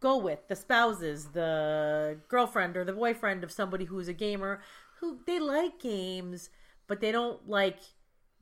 go 0.00 0.18
with, 0.18 0.46
the 0.48 0.56
spouses, 0.56 1.28
the 1.28 2.18
girlfriend 2.28 2.76
or 2.76 2.84
the 2.84 2.92
boyfriend 2.92 3.42
of 3.42 3.50
somebody 3.50 3.86
who's 3.86 4.08
a 4.08 4.12
gamer 4.12 4.60
who 5.00 5.18
they 5.26 5.38
like 5.38 5.78
games, 5.78 6.50
but 6.86 7.00
they 7.00 7.12
don't 7.12 7.48
like 7.48 7.78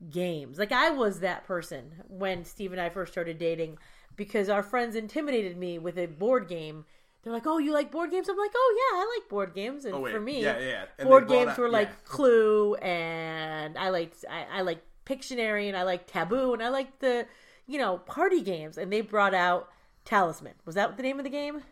games. 0.09 0.57
Like 0.59 0.71
I 0.71 0.89
was 0.89 1.19
that 1.19 1.45
person 1.45 2.03
when 2.07 2.43
Steve 2.45 2.71
and 2.71 2.81
I 2.81 2.89
first 2.89 3.11
started 3.11 3.37
dating 3.37 3.77
because 4.15 4.49
our 4.49 4.63
friends 4.63 4.95
intimidated 4.95 5.57
me 5.57 5.79
with 5.79 5.97
a 5.97 6.05
board 6.05 6.47
game. 6.47 6.85
They're 7.23 7.33
like, 7.33 7.47
"Oh, 7.47 7.57
you 7.57 7.73
like 7.73 7.91
board 7.91 8.11
games?" 8.11 8.29
I'm 8.29 8.37
like, 8.37 8.51
"Oh 8.55 8.75
yeah, 8.77 8.99
I 8.99 9.19
like 9.19 9.29
board 9.29 9.55
games." 9.55 9.85
And 9.85 9.95
Oh, 9.95 10.05
for 10.05 10.19
me, 10.19 10.43
Yeah, 10.43 10.59
yeah. 10.59 10.85
And 10.99 11.09
board 11.09 11.27
games 11.27 11.57
were 11.57 11.69
like 11.69 11.89
yeah. 11.89 11.95
Clue, 12.05 12.75
and 12.75 13.77
I 13.77 13.89
liked 13.89 14.23
I, 14.29 14.59
I 14.59 14.61
like 14.61 14.83
Pictionary, 15.05 15.67
and 15.67 15.75
I 15.75 15.83
like 15.83 16.07
Taboo, 16.07 16.53
and 16.53 16.61
I 16.61 16.69
like 16.69 16.99
the 16.99 17.25
you 17.65 17.79
know 17.79 17.97
party 17.97 18.41
games. 18.41 18.77
And 18.77 18.93
they 18.93 19.01
brought 19.01 19.33
out 19.33 19.69
Talisman. 20.03 20.53
Was 20.65 20.75
that 20.75 20.97
the 20.97 21.03
name 21.03 21.19
of 21.19 21.23
the 21.23 21.31
game? 21.31 21.63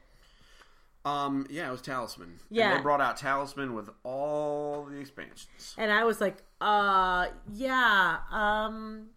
Um, 1.05 1.45
yeah, 1.49 1.67
it 1.67 1.71
was 1.71 1.81
Talisman. 1.81 2.39
Yeah. 2.49 2.69
and 2.69 2.79
they 2.79 2.81
brought 2.81 3.01
out 3.01 3.17
Talisman 3.17 3.73
with 3.73 3.89
all 4.03 4.85
the 4.85 4.97
expansions. 4.97 5.75
And 5.77 5.91
I 5.91 6.05
was 6.05 6.21
like, 6.21 6.43
uh, 6.61 7.27
yeah, 7.53 8.17
um, 8.31 9.07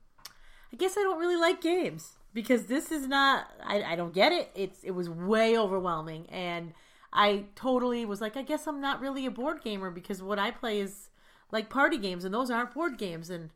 I 0.72 0.76
guess 0.76 0.96
I 0.98 1.02
don't 1.02 1.18
really 1.20 1.36
like 1.36 1.60
games 1.60 2.14
because 2.34 2.66
this 2.66 2.90
is 2.90 3.06
not, 3.06 3.46
I, 3.64 3.82
I 3.82 3.96
don't 3.96 4.12
get 4.12 4.32
it. 4.32 4.50
It's, 4.54 4.82
it 4.82 4.90
was 4.90 5.08
way 5.08 5.56
overwhelming. 5.56 6.26
And 6.28 6.72
I 7.12 7.44
totally 7.54 8.04
was 8.04 8.20
like, 8.20 8.36
I 8.36 8.42
guess 8.42 8.66
I'm 8.66 8.80
not 8.80 9.00
really 9.00 9.24
a 9.24 9.30
board 9.30 9.62
gamer 9.62 9.90
because 9.90 10.20
what 10.20 10.40
I 10.40 10.50
play 10.50 10.80
is 10.80 11.10
like 11.52 11.70
party 11.70 11.98
games 11.98 12.24
and 12.24 12.34
those 12.34 12.50
aren't 12.50 12.74
board 12.74 12.98
games. 12.98 13.30
And 13.30 13.50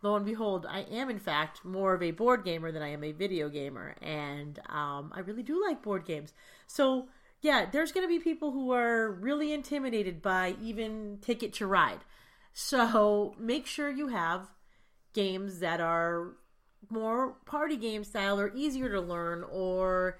lo 0.00 0.14
and 0.14 0.24
behold, 0.24 0.64
I 0.70 0.82
am 0.82 1.10
in 1.10 1.18
fact 1.18 1.64
more 1.64 1.92
of 1.92 2.04
a 2.04 2.12
board 2.12 2.44
gamer 2.44 2.70
than 2.70 2.82
I 2.82 2.90
am 2.90 3.02
a 3.02 3.10
video 3.10 3.48
gamer. 3.48 3.96
And, 4.00 4.60
um, 4.68 5.12
I 5.12 5.20
really 5.20 5.42
do 5.42 5.60
like 5.60 5.82
board 5.82 6.04
games. 6.04 6.32
So, 6.68 7.08
yeah, 7.44 7.66
there's 7.70 7.92
going 7.92 8.06
to 8.06 8.08
be 8.08 8.18
people 8.18 8.52
who 8.52 8.72
are 8.72 9.12
really 9.12 9.52
intimidated 9.52 10.22
by 10.22 10.56
even 10.62 11.18
Ticket 11.20 11.52
to 11.54 11.66
Ride. 11.66 12.00
So 12.54 13.34
make 13.38 13.66
sure 13.66 13.90
you 13.90 14.08
have 14.08 14.48
games 15.12 15.58
that 15.58 15.78
are 15.78 16.32
more 16.88 17.36
party 17.44 17.76
game 17.76 18.02
style 18.02 18.40
or 18.40 18.50
easier 18.54 18.88
to 18.88 19.00
learn 19.00 19.44
or 19.52 20.18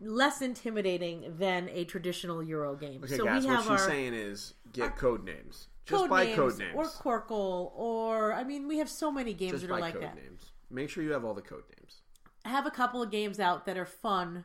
less 0.00 0.40
intimidating 0.40 1.34
than 1.38 1.68
a 1.68 1.84
traditional 1.84 2.42
Euro 2.42 2.76
game. 2.76 3.04
Okay, 3.04 3.18
so 3.18 3.26
guys, 3.26 3.42
we 3.42 3.48
what 3.48 3.56
have 3.56 3.64
she's 3.64 3.70
our 3.70 3.78
saying 3.90 4.14
is 4.14 4.54
get 4.72 4.96
Codenames. 4.96 5.66
Just 5.84 6.00
code 6.00 6.08
buy 6.08 6.24
names 6.24 6.38
Codenames. 6.38 6.74
or 6.74 6.84
Qwirkle 6.84 7.72
or 7.76 8.32
I 8.32 8.44
mean 8.44 8.66
we 8.66 8.78
have 8.78 8.88
so 8.88 9.12
many 9.12 9.34
games 9.34 9.52
Just 9.52 9.68
that 9.68 9.74
are 9.74 9.80
like 9.80 10.00
that. 10.00 10.16
names. 10.16 10.52
Make 10.70 10.88
sure 10.88 11.04
you 11.04 11.12
have 11.12 11.26
all 11.26 11.34
the 11.34 11.42
code 11.42 11.64
names. 11.78 12.00
I 12.42 12.48
have 12.48 12.64
a 12.64 12.70
couple 12.70 13.02
of 13.02 13.10
games 13.10 13.38
out 13.38 13.66
that 13.66 13.76
are 13.76 13.84
fun. 13.84 14.44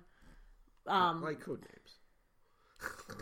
Um, 0.85 1.21
like 1.21 1.43
Codenames. 1.43 1.76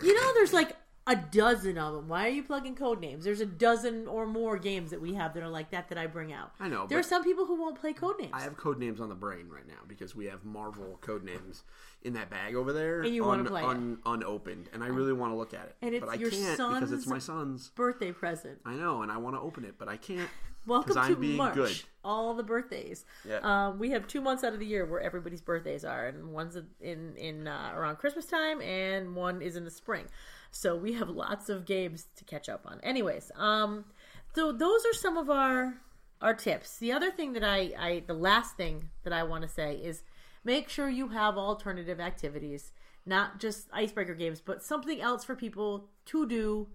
You 0.03 0.13
know, 0.13 0.33
there's 0.33 0.53
like 0.53 0.75
a 1.07 1.15
dozen 1.15 1.77
of 1.77 1.93
them. 1.93 2.07
Why 2.07 2.25
are 2.25 2.29
you 2.31 2.43
plugging 2.43 2.75
Codenames? 2.75 3.23
There's 3.23 3.39
a 3.39 3.45
dozen 3.45 4.07
or 4.07 4.25
more 4.25 4.57
games 4.57 4.89
that 4.89 4.99
we 4.99 5.13
have 5.13 5.33
that 5.35 5.43
are 5.43 5.49
like 5.49 5.69
that 5.69 5.87
that 5.89 5.97
I 5.99 6.07
bring 6.07 6.33
out. 6.33 6.51
I 6.59 6.67
know, 6.67 6.87
There 6.87 6.97
are 6.97 7.03
some 7.03 7.23
people 7.23 7.45
who 7.45 7.55
won't 7.61 7.79
play 7.79 7.93
Codenames. 7.93 8.31
I 8.33 8.41
have 8.41 8.57
Codenames 8.57 8.99
on 8.99 9.09
the 9.09 9.15
brain 9.15 9.47
right 9.47 9.67
now 9.67 9.81
because 9.87 10.15
we 10.15 10.25
have 10.25 10.43
Marvel 10.43 10.99
Codenames 11.01 11.61
in 12.01 12.13
that 12.13 12.29
bag 12.31 12.55
over 12.55 12.73
there, 12.73 13.01
And 13.03 13.13
you 13.13 13.23
wanna 13.23 13.45
play 13.45 13.61
it. 13.63 13.97
unopened, 14.05 14.69
and 14.73 14.83
I 14.83 14.87
really 14.87 15.13
want 15.13 15.31
to 15.31 15.37
look 15.37 15.53
at 15.53 15.67
it, 15.67 15.75
And 15.81 15.93
it's 15.95 16.03
but 16.05 16.11
I 16.11 16.15
your 16.15 16.31
can't 16.31 16.57
because 16.57 16.91
it's 16.91 17.07
my 17.07 17.19
son's. 17.19 17.69
Birthday 17.69 18.11
present. 18.11 18.59
I 18.65 18.73
know, 18.73 19.01
and 19.03 19.11
I 19.11 19.17
want 19.17 19.35
to 19.35 19.39
open 19.39 19.63
it, 19.63 19.75
but 19.77 19.87
I 19.87 19.97
can't. 19.97 20.29
Welcome 20.65 20.97
I'm 20.97 21.13
to 21.13 21.19
being 21.19 21.37
March. 21.37 21.55
good. 21.55 21.81
All 22.03 22.33
the 22.33 22.43
birthdays. 22.43 23.05
Yeah. 23.27 23.39
Um, 23.41 23.79
we 23.79 23.91
have 23.91 24.07
two 24.07 24.21
months 24.21 24.43
out 24.43 24.53
of 24.53 24.59
the 24.59 24.65
year 24.65 24.85
where 24.85 25.01
everybody's 25.01 25.41
birthdays 25.41 25.83
are, 25.85 26.07
and 26.07 26.31
one's 26.33 26.57
in 26.81 27.15
in 27.17 27.47
uh, 27.47 27.71
around 27.75 27.97
Christmas 27.97 28.25
time, 28.25 28.61
and 28.61 29.15
one 29.15 29.41
is 29.41 29.55
in 29.55 29.63
the 29.63 29.71
spring. 29.71 30.05
So 30.51 30.75
we 30.75 30.93
have 30.93 31.09
lots 31.09 31.49
of 31.49 31.65
games 31.65 32.07
to 32.15 32.23
catch 32.23 32.47
up 32.47 32.61
on. 32.65 32.79
Anyways, 32.81 33.31
um, 33.35 33.85
so 34.33 34.51
those 34.51 34.85
are 34.85 34.93
some 34.93 35.17
of 35.17 35.29
our 35.29 35.75
our 36.21 36.33
tips. 36.33 36.77
The 36.77 36.91
other 36.91 37.11
thing 37.11 37.33
that 37.33 37.43
I, 37.43 37.73
I 37.77 38.03
the 38.07 38.13
last 38.13 38.55
thing 38.55 38.89
that 39.03 39.13
I 39.13 39.23
want 39.23 39.43
to 39.43 39.49
say 39.49 39.75
is 39.75 40.03
make 40.43 40.69
sure 40.69 40.89
you 40.89 41.09
have 41.09 41.37
alternative 41.37 41.99
activities, 41.99 42.71
not 43.05 43.39
just 43.39 43.67
icebreaker 43.73 44.15
games, 44.15 44.41
but 44.41 44.63
something 44.63 45.01
else 45.01 45.23
for 45.23 45.35
people 45.35 45.89
to 46.05 46.27
do 46.27 46.67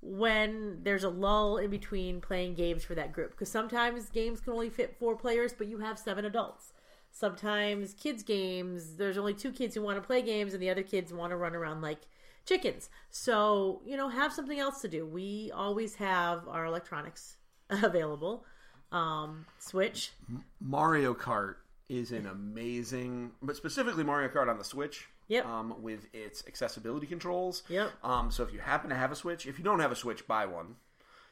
when 0.00 0.78
there's 0.82 1.04
a 1.04 1.08
lull 1.08 1.56
in 1.56 1.70
between 1.70 2.20
playing 2.20 2.54
games 2.54 2.84
for 2.84 2.94
that 2.94 3.12
group. 3.12 3.30
Because 3.30 3.50
sometimes 3.50 4.08
games 4.10 4.40
can 4.40 4.52
only 4.52 4.70
fit 4.70 4.96
four 4.98 5.16
players 5.16 5.52
but 5.52 5.66
you 5.66 5.78
have 5.78 5.98
seven 5.98 6.24
adults. 6.24 6.72
Sometimes 7.10 7.94
kids 7.94 8.22
games 8.22 8.96
there's 8.96 9.18
only 9.18 9.34
two 9.34 9.52
kids 9.52 9.74
who 9.74 9.82
want 9.82 10.00
to 10.00 10.06
play 10.06 10.22
games 10.22 10.54
and 10.54 10.62
the 10.62 10.70
other 10.70 10.82
kids 10.82 11.12
want 11.12 11.30
to 11.30 11.36
run 11.36 11.54
around 11.54 11.80
like 11.80 12.00
chickens. 12.44 12.88
So 13.10 13.82
you 13.84 13.96
know 13.96 14.08
have 14.08 14.32
something 14.32 14.58
else 14.58 14.80
to 14.82 14.88
do. 14.88 15.06
We 15.06 15.50
always 15.54 15.94
have 15.96 16.46
our 16.48 16.66
electronics 16.66 17.36
available. 17.70 18.44
Um 18.92 19.46
switch. 19.58 20.12
Mario 20.60 21.14
Kart 21.14 21.56
is 21.88 22.12
an 22.12 22.26
amazing, 22.26 23.30
but 23.42 23.56
specifically 23.56 24.04
Mario 24.04 24.28
Kart 24.28 24.48
on 24.48 24.58
the 24.58 24.64
Switch. 24.64 25.08
Yep. 25.28 25.46
Um, 25.46 25.82
with 25.82 26.06
its 26.12 26.44
accessibility 26.46 27.06
controls. 27.06 27.62
Yep. 27.68 27.90
Um, 28.04 28.30
so 28.30 28.42
if 28.44 28.52
you 28.52 28.60
happen 28.60 28.90
to 28.90 28.96
have 28.96 29.10
a 29.10 29.16
Switch, 29.16 29.46
if 29.46 29.58
you 29.58 29.64
don't 29.64 29.80
have 29.80 29.92
a 29.92 29.96
Switch, 29.96 30.26
buy 30.26 30.46
one. 30.46 30.76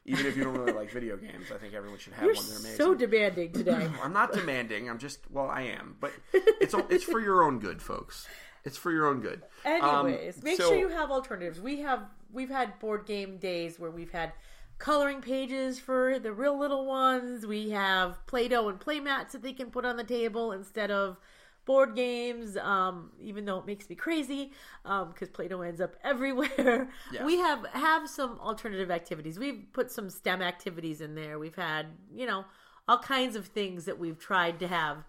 Even 0.06 0.26
if 0.26 0.36
you 0.36 0.44
don't 0.44 0.56
really 0.58 0.72
like 0.72 0.90
video 0.92 1.16
games, 1.16 1.46
I 1.54 1.58
think 1.58 1.72
everyone 1.72 1.98
should 1.98 2.12
have 2.14 2.24
you're 2.24 2.34
one. 2.34 2.44
They're 2.46 2.58
amazing. 2.58 2.76
so 2.76 2.94
demanding 2.94 3.52
today 3.52 3.88
I'm 4.02 4.12
not 4.12 4.32
demanding. 4.32 4.90
I'm 4.90 4.98
just 4.98 5.20
well, 5.30 5.48
I 5.48 5.62
am, 5.62 5.96
but 6.00 6.12
it's 6.34 6.74
it's 6.90 7.04
for 7.04 7.20
your 7.20 7.42
own 7.44 7.58
good, 7.58 7.80
folks. 7.80 8.26
It's 8.64 8.76
for 8.76 8.90
your 8.90 9.06
own 9.06 9.20
good. 9.20 9.42
Um, 9.64 10.06
Anyways, 10.06 10.42
make 10.42 10.56
so- 10.56 10.68
sure 10.68 10.78
you 10.78 10.88
have 10.88 11.10
alternatives. 11.10 11.60
We 11.60 11.80
have 11.80 12.00
we've 12.32 12.50
had 12.50 12.78
board 12.80 13.06
game 13.06 13.38
days 13.38 13.78
where 13.78 13.90
we've 13.90 14.10
had 14.10 14.32
coloring 14.78 15.20
pages 15.20 15.78
for 15.78 16.18
the 16.18 16.32
real 16.32 16.58
little 16.58 16.84
ones. 16.84 17.46
We 17.46 17.70
have 17.70 18.26
Play-Doh 18.26 18.68
and 18.68 18.80
play 18.80 19.00
mats 19.00 19.32
that 19.32 19.42
they 19.42 19.52
can 19.52 19.70
put 19.70 19.84
on 19.84 19.96
the 19.96 20.04
table 20.04 20.52
instead 20.52 20.90
of 20.90 21.16
board 21.64 21.94
games. 21.94 22.56
Um, 22.56 23.10
even 23.20 23.44
though 23.44 23.58
it 23.58 23.66
makes 23.66 23.88
me 23.88 23.96
crazy 23.96 24.52
because 24.82 25.28
Play-Doh 25.30 25.62
ends 25.62 25.80
up 25.80 25.96
everywhere. 26.04 26.88
Yeah. 27.12 27.24
We 27.24 27.38
have 27.38 27.66
have 27.72 28.08
some 28.08 28.38
alternative 28.40 28.90
activities. 28.90 29.38
We've 29.38 29.64
put 29.72 29.90
some 29.90 30.10
STEM 30.10 30.42
activities 30.42 31.00
in 31.00 31.14
there. 31.14 31.38
We've 31.38 31.56
had 31.56 31.86
you 32.14 32.26
know 32.26 32.44
all 32.86 32.98
kinds 32.98 33.36
of 33.36 33.46
things 33.46 33.84
that 33.86 33.98
we've 33.98 34.18
tried 34.18 34.58
to 34.60 34.68
have 34.68 35.04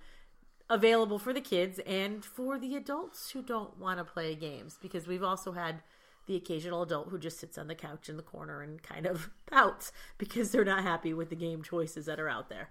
available 0.70 1.20
for 1.20 1.34
the 1.34 1.41
kids 1.41 1.80
and 1.86 2.24
for 2.26 2.58
the 2.58 2.76
adults 2.76 3.32
who 3.32 3.41
don't 3.41 3.78
want 3.78 3.99
to 3.99 4.03
play 4.03 4.34
games 4.34 4.78
because 4.82 5.08
we've 5.08 5.24
also 5.24 5.51
had 5.51 5.82
the 6.26 6.36
occasional 6.36 6.82
adult 6.82 7.10
who 7.10 7.20
just 7.20 7.39
sits 7.39 7.58
on 7.58 7.68
the 7.68 7.76
couch 7.76 8.10
in 8.10 8.18
the 8.18 8.24
corner 8.24 8.62
and 8.62 8.82
kind 8.82 9.06
of 9.06 9.30
pouts 9.45 9.91
because 10.18 10.51
they're 10.51 10.66
not 10.66 10.84
happy 10.84 11.14
with 11.14 11.30
the 11.30 11.36
game 11.36 11.62
choices 11.62 12.06
that 12.08 12.20
are 12.20 12.30
out 12.30 12.49
there. 12.49 12.70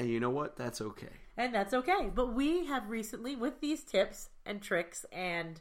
And 0.00 0.08
you 0.08 0.18
know 0.18 0.30
what? 0.30 0.56
That's 0.56 0.80
okay. 0.80 1.10
And 1.36 1.54
that's 1.54 1.74
okay. 1.74 2.10
But 2.14 2.32
we 2.32 2.64
have 2.64 2.88
recently, 2.88 3.36
with 3.36 3.60
these 3.60 3.82
tips 3.82 4.30
and 4.46 4.62
tricks 4.62 5.04
and 5.12 5.60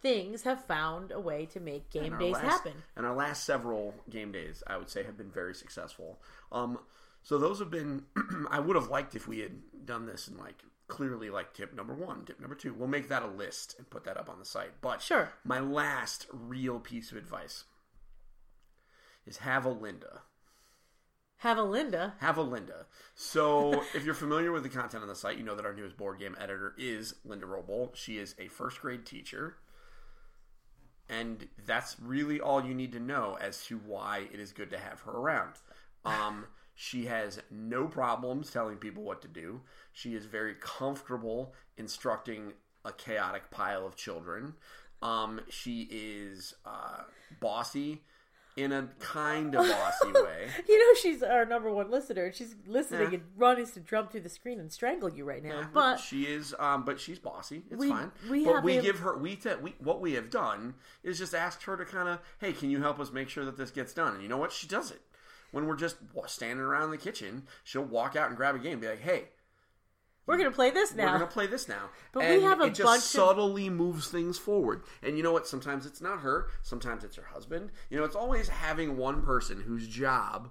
things, 0.00 0.44
have 0.44 0.64
found 0.64 1.12
a 1.12 1.20
way 1.20 1.44
to 1.52 1.60
make 1.60 1.90
game 1.90 2.16
days 2.18 2.32
last- 2.32 2.44
happen. 2.44 2.72
And 2.96 3.04
our 3.04 3.14
last 3.14 3.44
several 3.44 3.94
game 4.08 4.32
days, 4.32 4.62
I 4.66 4.78
would 4.78 4.88
say, 4.88 5.02
have 5.02 5.18
been 5.18 5.30
very 5.30 5.54
successful. 5.54 6.18
Um, 6.50 6.78
so 7.22 7.36
those 7.36 7.58
have 7.58 7.70
been. 7.70 8.04
I 8.50 8.58
would 8.58 8.74
have 8.74 8.88
liked 8.88 9.14
if 9.14 9.28
we 9.28 9.40
had 9.40 9.52
done 9.84 10.06
this 10.06 10.28
and 10.28 10.38
like 10.38 10.62
clearly 10.88 11.28
like 11.28 11.52
tip 11.52 11.74
number 11.74 11.92
one, 11.92 12.24
tip 12.24 12.40
number 12.40 12.54
two. 12.56 12.72
We'll 12.72 12.88
make 12.88 13.08
that 13.10 13.22
a 13.22 13.26
list 13.28 13.74
and 13.76 13.88
put 13.90 14.04
that 14.04 14.16
up 14.16 14.30
on 14.30 14.38
the 14.38 14.46
site. 14.46 14.80
But 14.80 15.02
Sure. 15.02 15.30
my 15.44 15.60
last 15.60 16.26
real 16.32 16.80
piece 16.80 17.10
of 17.10 17.18
advice 17.18 17.64
is 19.26 19.36
have 19.38 19.66
a 19.66 19.70
Linda. 19.70 20.22
Have 21.42 21.58
a 21.58 21.62
Linda. 21.64 22.14
Have 22.20 22.38
a 22.38 22.42
Linda. 22.42 22.86
So, 23.16 23.82
if 23.96 24.04
you're 24.04 24.14
familiar 24.14 24.52
with 24.52 24.62
the 24.62 24.68
content 24.68 25.02
on 25.02 25.08
the 25.08 25.16
site, 25.16 25.38
you 25.38 25.42
know 25.42 25.56
that 25.56 25.66
our 25.66 25.74
newest 25.74 25.96
board 25.96 26.20
game 26.20 26.36
editor 26.38 26.72
is 26.78 27.16
Linda 27.24 27.46
Roble. 27.46 27.90
She 27.96 28.18
is 28.18 28.36
a 28.38 28.46
first 28.46 28.80
grade 28.80 29.04
teacher. 29.04 29.56
And 31.08 31.48
that's 31.66 31.96
really 32.00 32.40
all 32.40 32.64
you 32.64 32.74
need 32.74 32.92
to 32.92 33.00
know 33.00 33.36
as 33.40 33.66
to 33.66 33.78
why 33.78 34.28
it 34.32 34.38
is 34.38 34.52
good 34.52 34.70
to 34.70 34.78
have 34.78 35.00
her 35.00 35.10
around. 35.10 35.54
Um, 36.04 36.46
she 36.76 37.06
has 37.06 37.40
no 37.50 37.88
problems 37.88 38.52
telling 38.52 38.76
people 38.76 39.02
what 39.02 39.20
to 39.22 39.28
do. 39.28 39.62
She 39.90 40.14
is 40.14 40.26
very 40.26 40.54
comfortable 40.60 41.54
instructing 41.76 42.52
a 42.84 42.92
chaotic 42.92 43.50
pile 43.50 43.84
of 43.84 43.96
children. 43.96 44.54
Um, 45.02 45.40
she 45.48 45.88
is 45.90 46.54
uh, 46.64 47.02
bossy 47.40 48.02
in 48.56 48.70
a 48.72 48.88
kind 48.98 49.54
of 49.54 49.66
bossy 49.66 50.12
way. 50.14 50.48
You 50.68 50.78
know 50.78 50.94
she's 51.00 51.22
our 51.22 51.44
number 51.46 51.70
one 51.72 51.90
listener. 51.90 52.24
and 52.26 52.34
She's 52.34 52.54
listening 52.66 53.00
Yeah. 53.12 53.18
and 53.18 53.22
running 53.36 53.66
to 53.66 53.80
jump 53.80 54.10
through 54.12 54.20
the 54.20 54.28
screen 54.28 54.60
and 54.60 54.70
strangle 54.70 55.10
you 55.10 55.24
right 55.24 55.42
now. 55.42 55.68
but 55.72 55.96
she 55.98 56.24
is, 56.24 56.54
um, 56.58 56.84
but 56.84 57.00
she's 57.00 57.18
bossy. 57.18 57.62
It's 57.70 57.80
We- 57.80 57.88
fine. 57.88 58.12
we 58.30 58.44
but 58.44 58.62
we 58.62 58.76
a- 58.78 58.82
give 58.82 58.98
her 59.00 59.16
we, 59.16 59.36
te- 59.36 59.54
we 59.62 59.74
what 59.78 60.00
we 60.00 60.12
have 60.14 60.28
done 60.30 60.74
is 61.02 61.18
just 61.18 61.34
asked 61.34 61.62
her 61.64 61.76
to 61.76 61.84
kind 61.84 62.08
of, 62.08 62.18
hey, 62.40 62.52
can 62.52 62.68
you 62.70 62.82
help 62.82 63.00
us 63.00 63.10
make 63.10 63.28
sure 63.28 63.44
that 63.44 63.56
this 63.56 63.70
gets 63.70 63.92
done? 63.94 64.14
And 64.14 64.22
you 64.22 64.28
know 64.28 64.36
what? 64.38 64.52
She 64.52 64.66
does 64.66 64.90
it. 64.90 65.00
When 65.50 65.66
we're 65.66 65.76
just 65.76 65.96
standing 66.26 66.64
around 66.64 66.90
the 66.92 66.98
kitchen, 66.98 67.46
she'll 67.64 67.82
walk 67.84 68.16
out 68.16 68.28
and 68.28 68.36
grab 68.36 68.54
a 68.54 68.58
game, 68.58 68.72
and 68.72 68.80
be 68.80 68.88
like, 68.88 69.00
hey, 69.02 69.24
we're 70.26 70.36
gonna 70.38 70.50
play 70.50 70.70
this 70.70 70.94
now. 70.94 71.06
we're 71.12 71.18
gonna 71.18 71.26
play 71.30 71.46
this 71.46 71.68
now. 71.68 71.90
But 72.12 72.28
we 72.28 72.42
have 72.42 72.60
a 72.60 72.64
it 72.64 72.74
just 72.74 72.82
bunch 72.86 72.98
of- 73.02 73.04
subtly 73.10 73.68
moves 73.70 74.08
things 74.08 74.38
forward. 74.38 74.82
And 75.02 75.16
you 75.16 75.22
know 75.22 75.32
what? 75.32 75.46
Sometimes 75.46 75.86
it's 75.86 76.00
not 76.00 76.20
her. 76.20 76.48
Sometimes 76.62 77.04
it's 77.04 77.16
her 77.16 77.24
husband. 77.32 77.70
You 77.90 77.98
know, 77.98 78.04
it's 78.04 78.16
always 78.16 78.48
having 78.48 78.96
one 78.96 79.22
person 79.22 79.60
whose 79.60 79.88
job 79.88 80.50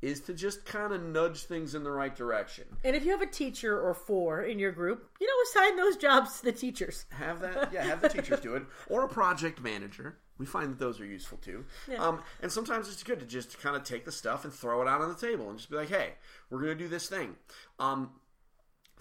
is 0.00 0.20
to 0.22 0.34
just 0.34 0.64
kind 0.64 0.92
of 0.92 1.00
nudge 1.00 1.44
things 1.44 1.76
in 1.76 1.84
the 1.84 1.90
right 1.90 2.16
direction. 2.16 2.64
And 2.82 2.96
if 2.96 3.04
you 3.04 3.12
have 3.12 3.22
a 3.22 3.26
teacher 3.26 3.80
or 3.80 3.94
four 3.94 4.42
in 4.42 4.58
your 4.58 4.72
group, 4.72 5.08
you 5.20 5.26
know, 5.28 5.32
assign 5.62 5.76
those 5.76 5.96
jobs 5.96 6.38
to 6.40 6.46
the 6.46 6.52
teachers. 6.52 7.06
Have 7.10 7.40
that, 7.40 7.72
yeah. 7.72 7.84
Have 7.84 8.00
the 8.00 8.08
teachers 8.08 8.40
do 8.40 8.56
it, 8.56 8.64
or 8.88 9.04
a 9.04 9.08
project 9.08 9.60
manager. 9.62 10.18
We 10.38 10.46
find 10.46 10.72
that 10.72 10.80
those 10.80 11.00
are 11.00 11.04
useful 11.06 11.38
too. 11.38 11.64
Um, 11.98 12.20
and 12.40 12.50
sometimes 12.50 12.88
it's 12.88 13.04
good 13.04 13.20
to 13.20 13.26
just 13.26 13.60
kind 13.60 13.76
of 13.76 13.84
take 13.84 14.04
the 14.04 14.10
stuff 14.10 14.42
and 14.44 14.52
throw 14.52 14.82
it 14.82 14.88
out 14.88 15.00
on 15.02 15.08
the 15.08 15.14
table 15.14 15.48
and 15.50 15.56
just 15.56 15.70
be 15.70 15.76
like, 15.76 15.88
"Hey, 15.90 16.14
we're 16.50 16.58
going 16.62 16.76
to 16.76 16.84
do 16.84 16.88
this 16.88 17.08
thing." 17.08 17.36
Um, 17.78 18.10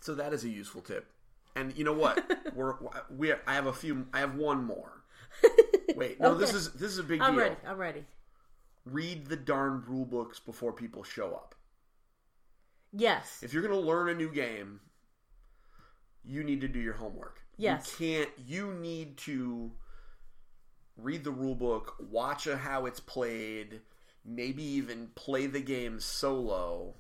so 0.02 0.16
that 0.16 0.34
is 0.34 0.44
a 0.44 0.50
useful 0.50 0.82
tip. 0.82 1.10
And 1.56 1.76
you 1.78 1.84
know 1.84 1.94
what? 1.94 2.24
we're 2.56 2.76
we. 3.10 3.34
I 3.34 3.54
have 3.54 3.68
a 3.68 3.74
few. 3.74 4.08
I 4.14 4.20
have 4.20 4.36
one 4.36 4.66
more. 4.66 5.04
Wait, 5.96 6.20
no. 6.20 6.36
This 6.36 6.54
is 6.54 6.74
this 6.74 6.92
is 6.92 7.00
a 7.00 7.04
big 7.04 7.22
I'm 7.22 7.34
deal. 7.34 7.44
ready. 7.44 7.56
I'm 7.66 7.78
ready. 7.78 8.06
Read 8.86 9.28
the 9.28 9.36
darn 9.36 9.84
rule 9.88 10.06
books 10.06 10.40
before 10.40 10.74
people 10.74 11.04
show 11.04 11.30
up. 11.32 11.56
Yes. 12.92 13.40
If 13.42 13.54
you're 13.54 13.62
going 13.62 13.80
to 13.80 13.88
learn 13.88 14.10
a 14.10 14.16
new 14.16 14.30
game, 14.32 14.80
you 16.26 16.44
need 16.44 16.62
to 16.62 16.68
do 16.68 16.80
your 16.80 16.96
homework. 16.96 17.42
Yes. 17.58 17.96
You 18.00 18.08
can't 18.08 18.30
you 18.46 18.74
need 18.74 19.18
to 19.18 19.72
read 20.98 21.24
the 21.24 21.32
rule 21.32 21.56
book, 21.56 21.96
watch 22.00 22.48
how 22.48 22.86
it's 22.86 23.00
played, 23.00 23.82
maybe 24.26 24.64
even 24.64 25.10
play 25.16 25.48
the 25.48 25.62
game 25.62 26.00
solo 26.00 26.96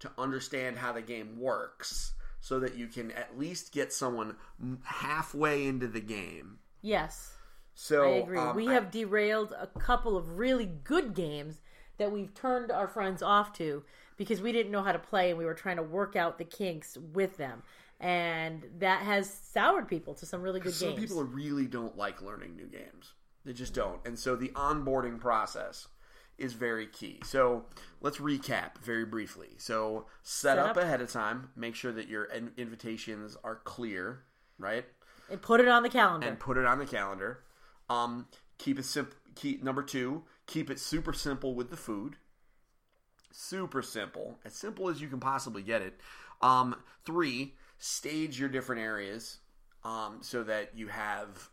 to 0.00 0.10
understand 0.18 0.78
how 0.78 0.92
the 0.92 1.02
game 1.02 1.38
works 1.38 2.12
so 2.40 2.60
that 2.60 2.76
you 2.76 2.86
can 2.86 3.10
at 3.12 3.38
least 3.38 3.72
get 3.72 3.92
someone 3.92 4.36
halfway 4.84 5.66
into 5.66 5.88
the 5.88 6.00
game. 6.00 6.58
Yes. 6.82 7.32
So 7.74 8.04
I 8.04 8.08
agree. 8.16 8.38
um, 8.38 8.56
we 8.56 8.68
I- 8.68 8.74
have 8.74 8.90
derailed 8.90 9.52
a 9.52 9.66
couple 9.78 10.16
of 10.16 10.38
really 10.38 10.66
good 10.66 11.14
games 11.14 11.60
that 11.98 12.12
we've 12.12 12.32
turned 12.34 12.70
our 12.70 12.86
friends 12.86 13.22
off 13.22 13.52
to 13.54 13.82
because 14.16 14.40
we 14.40 14.52
didn't 14.52 14.72
know 14.72 14.82
how 14.82 14.92
to 14.92 14.98
play 14.98 15.30
and 15.30 15.38
we 15.38 15.44
were 15.44 15.54
trying 15.54 15.76
to 15.76 15.82
work 15.82 16.16
out 16.16 16.38
the 16.38 16.44
kinks 16.44 16.96
with 17.12 17.36
them. 17.36 17.62
And 18.00 18.64
that 18.78 19.02
has 19.02 19.28
soured 19.32 19.88
people 19.88 20.14
to 20.14 20.26
some 20.26 20.42
really 20.42 20.60
good 20.60 20.74
some 20.74 20.90
games. 20.90 21.00
Some 21.00 21.08
people 21.08 21.24
really 21.24 21.66
don't 21.66 21.96
like 21.96 22.22
learning 22.22 22.54
new 22.56 22.66
games. 22.66 23.14
They 23.44 23.52
just 23.52 23.74
don't. 23.74 24.00
And 24.06 24.16
so 24.18 24.36
the 24.36 24.50
onboarding 24.50 25.18
process 25.20 25.88
is 26.38 26.52
very 26.52 26.86
key. 26.86 27.20
So 27.24 27.64
let's 28.00 28.18
recap 28.18 28.78
very 28.82 29.04
briefly. 29.04 29.48
So 29.58 30.06
set, 30.22 30.56
Set 30.56 30.58
up, 30.58 30.70
up. 30.70 30.76
ahead 30.76 31.00
of 31.00 31.10
time. 31.10 31.50
Make 31.56 31.74
sure 31.74 31.92
that 31.92 32.08
your 32.08 32.24
in- 32.24 32.52
invitations 32.56 33.36
are 33.44 33.56
clear, 33.56 34.22
right? 34.58 34.84
and 35.30 35.42
put 35.42 35.60
it 35.60 35.68
on 35.68 35.82
the 35.82 35.90
calendar. 35.90 36.26
And 36.26 36.38
put 36.40 36.56
it 36.56 36.64
on 36.64 36.78
the 36.78 36.86
calendar. 36.86 37.40
Um, 37.90 38.26
keep 38.56 38.78
it 38.78 38.84
simple. 38.86 39.14
Keep 39.34 39.62
number 39.62 39.82
two. 39.82 40.24
Keep 40.46 40.70
it 40.70 40.80
super 40.80 41.12
simple 41.12 41.54
with 41.54 41.68
the 41.70 41.76
food. 41.76 42.16
Super 43.30 43.82
simple, 43.82 44.38
as 44.44 44.54
simple 44.54 44.88
as 44.88 45.00
you 45.02 45.08
can 45.08 45.20
possibly 45.20 45.62
get 45.62 45.82
it. 45.82 46.00
Um, 46.40 46.76
three. 47.04 47.54
Stage 47.78 48.40
your 48.40 48.48
different 48.48 48.80
areas, 48.82 49.38
um, 49.84 50.18
so 50.22 50.42
that 50.42 50.70
you 50.76 50.88
have 50.88 51.48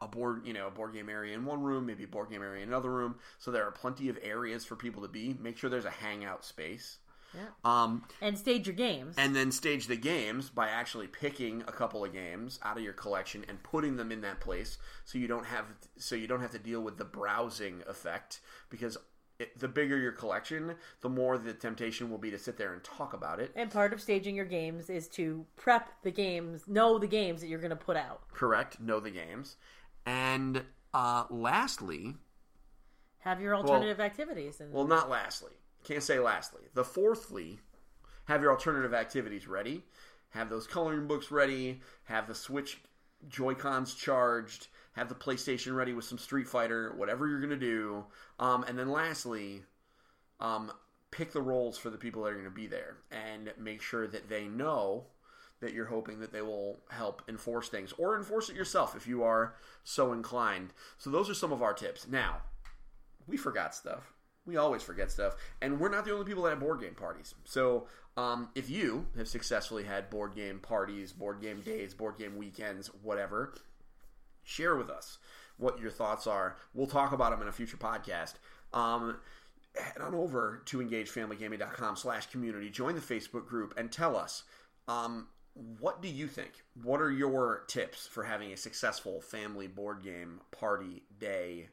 a 0.00 0.08
board, 0.08 0.46
you 0.46 0.52
know, 0.52 0.66
a 0.66 0.70
board 0.70 0.92
game 0.92 1.08
area 1.08 1.34
in 1.34 1.44
one 1.44 1.62
room, 1.62 1.86
maybe 1.86 2.04
a 2.04 2.08
board 2.08 2.30
game 2.30 2.42
area 2.42 2.62
in 2.62 2.68
another 2.68 2.90
room. 2.90 3.16
So 3.38 3.50
there 3.50 3.64
are 3.64 3.70
plenty 3.72 4.08
of 4.08 4.18
areas 4.22 4.64
for 4.64 4.76
people 4.76 5.02
to 5.02 5.08
be. 5.08 5.36
Make 5.40 5.56
sure 5.56 5.70
there's 5.70 5.84
a 5.86 5.90
hangout 5.90 6.44
space. 6.44 6.98
Yeah. 7.34 7.42
Um, 7.64 8.04
and 8.22 8.38
stage 8.38 8.66
your 8.66 8.76
games. 8.76 9.16
and 9.18 9.34
then 9.36 9.50
stage 9.52 9.88
the 9.88 9.96
games 9.96 10.48
by 10.48 10.68
actually 10.68 11.06
picking 11.08 11.62
a 11.62 11.72
couple 11.72 12.04
of 12.04 12.12
games 12.12 12.58
out 12.62 12.78
of 12.78 12.82
your 12.84 12.92
collection 12.94 13.44
and 13.48 13.62
putting 13.62 13.96
them 13.96 14.10
in 14.12 14.20
that 14.22 14.40
place 14.40 14.78
so 15.04 15.18
you 15.18 15.26
don't 15.26 15.44
have 15.44 15.66
so 15.98 16.14
you 16.14 16.26
don't 16.28 16.40
have 16.40 16.52
to 16.52 16.58
deal 16.58 16.80
with 16.80 16.96
the 16.96 17.04
browsing 17.04 17.82
effect 17.88 18.40
because 18.70 18.96
it, 19.38 19.58
the 19.58 19.68
bigger 19.68 19.98
your 19.98 20.12
collection 20.12 20.76
the 21.02 21.08
more 21.10 21.36
the 21.36 21.52
temptation 21.52 22.10
will 22.10 22.16
be 22.16 22.30
to 22.30 22.38
sit 22.38 22.56
there 22.56 22.72
and 22.72 22.82
talk 22.84 23.12
about 23.12 23.38
it 23.40 23.50
And 23.54 23.70
part 23.70 23.92
of 23.92 24.00
staging 24.00 24.34
your 24.34 24.46
games 24.46 24.88
is 24.88 25.06
to 25.08 25.44
prep 25.56 25.90
the 26.02 26.12
games, 26.12 26.66
know 26.68 26.96
the 26.98 27.08
games 27.08 27.40
that 27.42 27.48
you're 27.48 27.58
going 27.58 27.70
to 27.70 27.76
put 27.76 27.96
out. 27.96 28.22
correct 28.32 28.80
know 28.80 29.00
the 29.00 29.10
games 29.10 29.56
and 30.06 30.62
uh, 30.94 31.24
lastly 31.28 32.14
Have 33.18 33.40
your 33.40 33.54
alternative 33.54 34.00
activities. 34.00 34.60
And 34.60 34.72
Well, 34.72 34.86
not 34.86 35.10
lastly. 35.10 35.52
Can't 35.84 36.02
say 36.02 36.18
lastly. 36.18 36.62
The 36.74 36.84
fourthly, 36.84 37.58
have 38.26 38.40
your 38.40 38.52
alternative 38.52 38.94
activities 38.94 39.46
ready. 39.46 39.84
Have 40.30 40.48
those 40.48 40.66
coloring 40.66 41.06
books 41.06 41.30
ready. 41.30 41.80
Have 42.04 42.26
the 42.28 42.34
Switch 42.34 42.78
Joy 43.28 43.54
Cons 43.54 43.94
charged. 43.94 44.68
Have 44.92 45.08
the 45.08 45.14
PlayStation 45.14 45.76
ready 45.76 45.92
with 45.92 46.04
some 46.04 46.18
Street 46.18 46.48
Fighter. 46.48 46.92
Whatever 46.96 47.28
you're 47.28 47.40
gonna 47.40 47.56
do. 47.56 48.04
Um, 48.38 48.64
and 48.64 48.78
then 48.78 48.90
lastly, 48.90 49.62
um, 50.40 50.72
pick 51.10 51.32
the 51.32 51.42
roles 51.42 51.78
for 51.78 51.90
the 51.90 51.98
people 51.98 52.22
that 52.22 52.32
are 52.32 52.36
gonna 52.36 52.50
be 52.50 52.66
there, 52.66 52.96
and 53.10 53.52
make 53.58 53.82
sure 53.82 54.06
that 54.06 54.28
they 54.28 54.46
know 54.46 55.06
that 55.60 55.72
you're 55.72 55.86
hoping 55.86 56.20
that 56.20 56.32
they 56.32 56.42
will 56.42 56.80
help 56.90 57.22
enforce 57.28 57.68
things 57.68 57.92
or 57.98 58.16
enforce 58.16 58.48
it 58.48 58.56
yourself 58.56 58.94
if 58.94 59.06
you 59.06 59.22
are 59.22 59.54
so 59.84 60.12
inclined. 60.12 60.72
So 60.98 61.10
those 61.10 61.30
are 61.30 61.34
some 61.34 61.52
of 61.52 61.62
our 61.62 61.72
tips. 61.72 62.06
Now, 62.06 62.42
we 63.26 63.36
forgot 63.36 63.74
stuff. 63.74 64.12
We 64.44 64.56
always 64.56 64.82
forget 64.82 65.10
stuff, 65.10 65.34
and 65.60 65.80
we're 65.80 65.88
not 65.88 66.04
the 66.04 66.12
only 66.12 66.24
people 66.24 66.44
that 66.44 66.50
have 66.50 66.60
board 66.60 66.80
game 66.80 66.94
parties. 66.94 67.34
So, 67.44 67.88
um, 68.16 68.48
if 68.54 68.70
you 68.70 69.08
have 69.16 69.26
successfully 69.26 69.82
had 69.82 70.08
board 70.08 70.36
game 70.36 70.60
parties, 70.60 71.12
board 71.12 71.42
game 71.42 71.62
days, 71.62 71.94
board 71.94 72.16
game 72.16 72.36
weekends, 72.36 72.86
whatever, 73.02 73.54
share 74.44 74.76
with 74.76 74.88
us 74.88 75.18
what 75.58 75.80
your 75.80 75.90
thoughts 75.90 76.28
are. 76.28 76.56
We'll 76.74 76.86
talk 76.86 77.12
about 77.12 77.32
them 77.32 77.42
in 77.42 77.48
a 77.48 77.52
future 77.52 77.76
podcast. 77.76 78.34
Um, 78.72 79.18
head 79.74 80.00
on 80.00 80.14
over 80.14 80.62
to 80.66 80.78
engagefamilygaming.com 80.78 81.96
slash 81.96 82.26
community, 82.26 82.70
join 82.70 82.94
the 82.94 83.00
Facebook 83.00 83.46
group, 83.46 83.74
and 83.76 83.90
tell 83.90 84.16
us 84.16 84.44
um, 84.88 85.28
what 85.80 86.02
do 86.02 86.08
you 86.08 86.26
think? 86.26 86.52
What 86.82 87.00
are 87.00 87.10
your 87.10 87.64
tips 87.66 88.06
for 88.06 88.24
having 88.24 88.52
a 88.52 88.56
successful 88.56 89.20
family 89.20 89.66
board 89.66 90.02
game 90.02 90.40
party 90.50 91.02
day, 91.18 91.68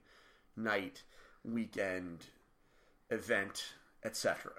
night, 0.55 1.03
weekend, 1.43 2.25
event, 3.09 3.73
etc.? 4.03 4.51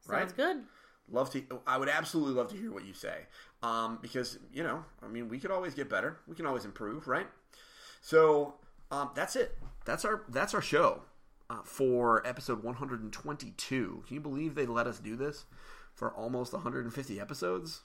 sounds 0.00 0.32
right? 0.32 0.36
good. 0.36 0.64
Love 1.10 1.30
to. 1.30 1.42
I 1.66 1.76
would 1.76 1.88
absolutely 1.88 2.34
love 2.34 2.48
to 2.48 2.56
hear 2.56 2.72
what 2.72 2.84
you 2.86 2.94
say, 2.94 3.26
um, 3.62 3.98
because 4.00 4.38
you 4.52 4.62
know, 4.62 4.84
I 5.02 5.08
mean, 5.08 5.28
we 5.28 5.38
could 5.38 5.50
always 5.50 5.74
get 5.74 5.90
better. 5.90 6.18
We 6.26 6.34
can 6.34 6.46
always 6.46 6.64
improve, 6.64 7.08
right? 7.08 7.26
So 8.00 8.54
um, 8.90 9.10
that's 9.14 9.36
it. 9.36 9.58
That's 9.84 10.04
our 10.04 10.22
that's 10.28 10.54
our 10.54 10.62
show 10.62 11.02
uh, 11.50 11.62
for 11.64 12.26
episode 12.26 12.62
122. 12.62 14.04
Can 14.06 14.14
you 14.14 14.20
believe 14.20 14.54
they 14.54 14.66
let 14.66 14.86
us 14.86 14.98
do 14.98 15.14
this 15.14 15.44
for 15.94 16.12
almost 16.12 16.52
150 16.52 17.20
episodes? 17.20 17.82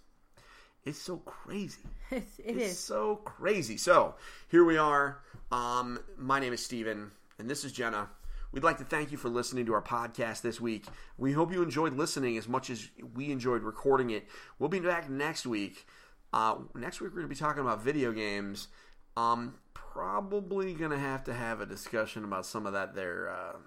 It's 0.85 0.99
so 0.99 1.17
crazy. 1.17 1.81
It's, 2.11 2.39
it 2.39 2.57
It's 2.57 2.71
is. 2.71 2.79
so 2.79 3.17
crazy. 3.17 3.77
So 3.77 4.15
here 4.49 4.63
we 4.63 4.77
are. 4.77 5.19
Um, 5.51 5.99
my 6.17 6.39
name 6.39 6.53
is 6.53 6.63
Steven, 6.63 7.11
and 7.37 7.49
this 7.49 7.63
is 7.63 7.71
Jenna. 7.71 8.09
We'd 8.51 8.63
like 8.63 8.79
to 8.79 8.83
thank 8.83 9.11
you 9.11 9.17
for 9.17 9.29
listening 9.29 9.65
to 9.67 9.73
our 9.73 9.81
podcast 9.81 10.41
this 10.41 10.59
week. 10.59 10.85
We 11.17 11.33
hope 11.33 11.51
you 11.51 11.61
enjoyed 11.61 11.93
listening 11.93 12.35
as 12.37 12.47
much 12.47 12.71
as 12.71 12.89
we 13.13 13.31
enjoyed 13.31 13.61
recording 13.61 14.09
it. 14.09 14.27
We'll 14.57 14.69
be 14.69 14.79
back 14.79 15.07
next 15.09 15.45
week. 15.45 15.85
Uh, 16.33 16.55
next 16.73 16.99
week, 16.99 17.11
we're 17.11 17.17
going 17.17 17.29
to 17.29 17.35
be 17.35 17.39
talking 17.39 17.61
about 17.61 17.83
video 17.83 18.11
games. 18.11 18.69
Um, 19.15 19.55
probably 19.75 20.73
going 20.73 20.91
to 20.91 20.97
have 20.97 21.23
to 21.25 21.33
have 21.33 21.61
a 21.61 21.65
discussion 21.65 22.23
about 22.23 22.45
some 22.45 22.65
of 22.65 22.73
that 22.73 22.95
there 22.95 23.29
uh, 23.29 23.57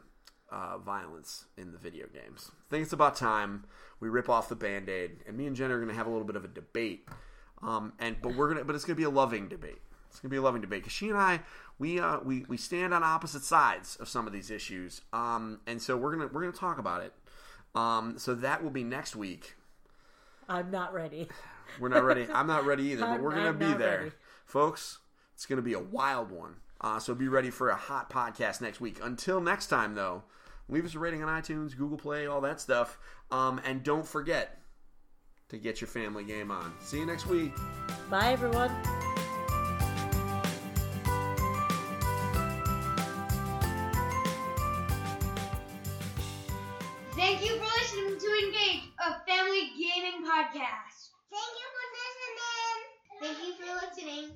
uh, 0.51 0.79
violence 0.79 1.45
in 1.57 1.71
the 1.73 1.79
video 1.79 2.07
games. 2.13 2.51
I 2.51 2.71
think 2.71 2.83
it's 2.83 2.93
about 2.93 3.15
time 3.17 3.65
we 4.03 4.09
rip 4.09 4.29
off 4.29 4.49
the 4.49 4.57
band 4.57 4.89
aid, 4.89 5.19
and 5.29 5.37
me 5.37 5.47
and 5.47 5.55
Jen 5.55 5.71
are 5.71 5.77
going 5.77 5.89
to 5.89 5.95
have 5.95 6.09
a 6.09 6.11
little 6.11 6.27
bit 6.27 6.35
of 6.35 6.45
a 6.45 6.49
debate. 6.49 7.09
Um, 7.63 7.93
and 8.01 8.17
but 8.21 8.35
we're 8.35 8.49
gonna, 8.53 8.65
but 8.65 8.75
it's 8.75 8.85
gonna 8.85 8.97
be 8.97 9.05
a 9.05 9.11
loving 9.11 9.49
debate. 9.49 9.81
It's 10.11 10.19
gonna 10.19 10.31
be 10.31 10.37
a 10.39 10.43
loving 10.43 10.61
debate 10.61 10.83
because 10.83 10.93
she 10.93 11.09
and 11.09 11.17
I, 11.17 11.41
we 11.79 12.01
uh, 12.01 12.19
we 12.25 12.45
we 12.49 12.57
stand 12.57 12.93
on 12.93 13.05
opposite 13.05 13.45
sides 13.45 13.95
of 13.97 14.09
some 14.09 14.27
of 14.27 14.33
these 14.33 14.51
issues. 14.51 15.03
Um, 15.13 15.61
and 15.69 15.81
so 15.81 15.97
we're 15.97 16.11
gonna 16.17 16.27
we're 16.33 16.41
gonna 16.41 16.53
talk 16.53 16.79
about 16.79 17.03
it. 17.03 17.13
Um, 17.77 18.19
so 18.19 18.35
that 18.35 18.65
will 18.65 18.71
be 18.71 18.83
next 18.83 19.15
week. 19.15 19.55
I'm 20.49 20.73
not 20.73 20.93
ready. 20.93 21.29
We're 21.79 21.89
not 21.89 22.03
ready. 22.03 22.27
I'm 22.35 22.49
not 22.49 22.67
ready 22.67 22.83
either, 22.89 23.07
but 23.07 23.23
we're 23.23 23.31
gonna 23.31 23.51
I'm 23.51 23.59
be 23.59 23.73
there, 23.73 23.99
ready. 23.99 24.13
folks. 24.45 24.99
It's 25.35 25.47
gonna 25.47 25.63
be 25.63 25.75
a 25.75 25.81
wild 25.81 26.33
one. 26.33 26.57
Uh, 26.81 26.99
so 26.99 27.15
be 27.15 27.29
ready 27.29 27.51
for 27.51 27.71
a 27.71 27.77
hot 27.77 28.11
podcast 28.11 28.61
next 28.61 28.81
week. 28.81 28.99
Until 29.01 29.41
next 29.41 29.69
time, 29.69 29.95
though, 29.95 30.25
leave 30.73 30.85
us 30.85 30.95
a 30.95 30.99
rating 30.99 31.23
on 31.23 31.29
iTunes, 31.29 31.77
Google 31.77 31.99
Play, 31.99 32.27
all 32.27 32.41
that 32.41 32.61
stuff. 32.61 32.99
Um, 33.31 33.61
and 33.65 33.83
don't 33.83 34.07
forget 34.07 34.59
to 35.51 35.59
get 35.59 35.81
your 35.81 35.89
family 35.89 36.25
game 36.25 36.51
on. 36.51 36.73
See 36.81 36.99
you 36.99 37.07
next 37.07 37.27
week. 37.27 37.53
Bye, 38.11 38.33
everyone. 38.33 38.71
Thank 47.15 47.45
you 47.45 47.57
for 47.59 47.65
listening 47.65 48.19
to 48.19 48.27
Engage, 48.45 48.83
a 48.99 49.21
family 49.27 49.71
gaming 49.79 50.27
podcast. 50.27 51.11
Thank 51.31 51.53
you 51.61 51.69
for 51.75 51.85
listening. 52.01 52.81
Thank 53.21 53.39
you 53.47 53.53
for 53.55 53.71
listening. 53.87 54.31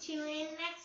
Tune 0.00 0.28
in 0.28 0.46
next 0.58 0.58
week. 0.58 0.81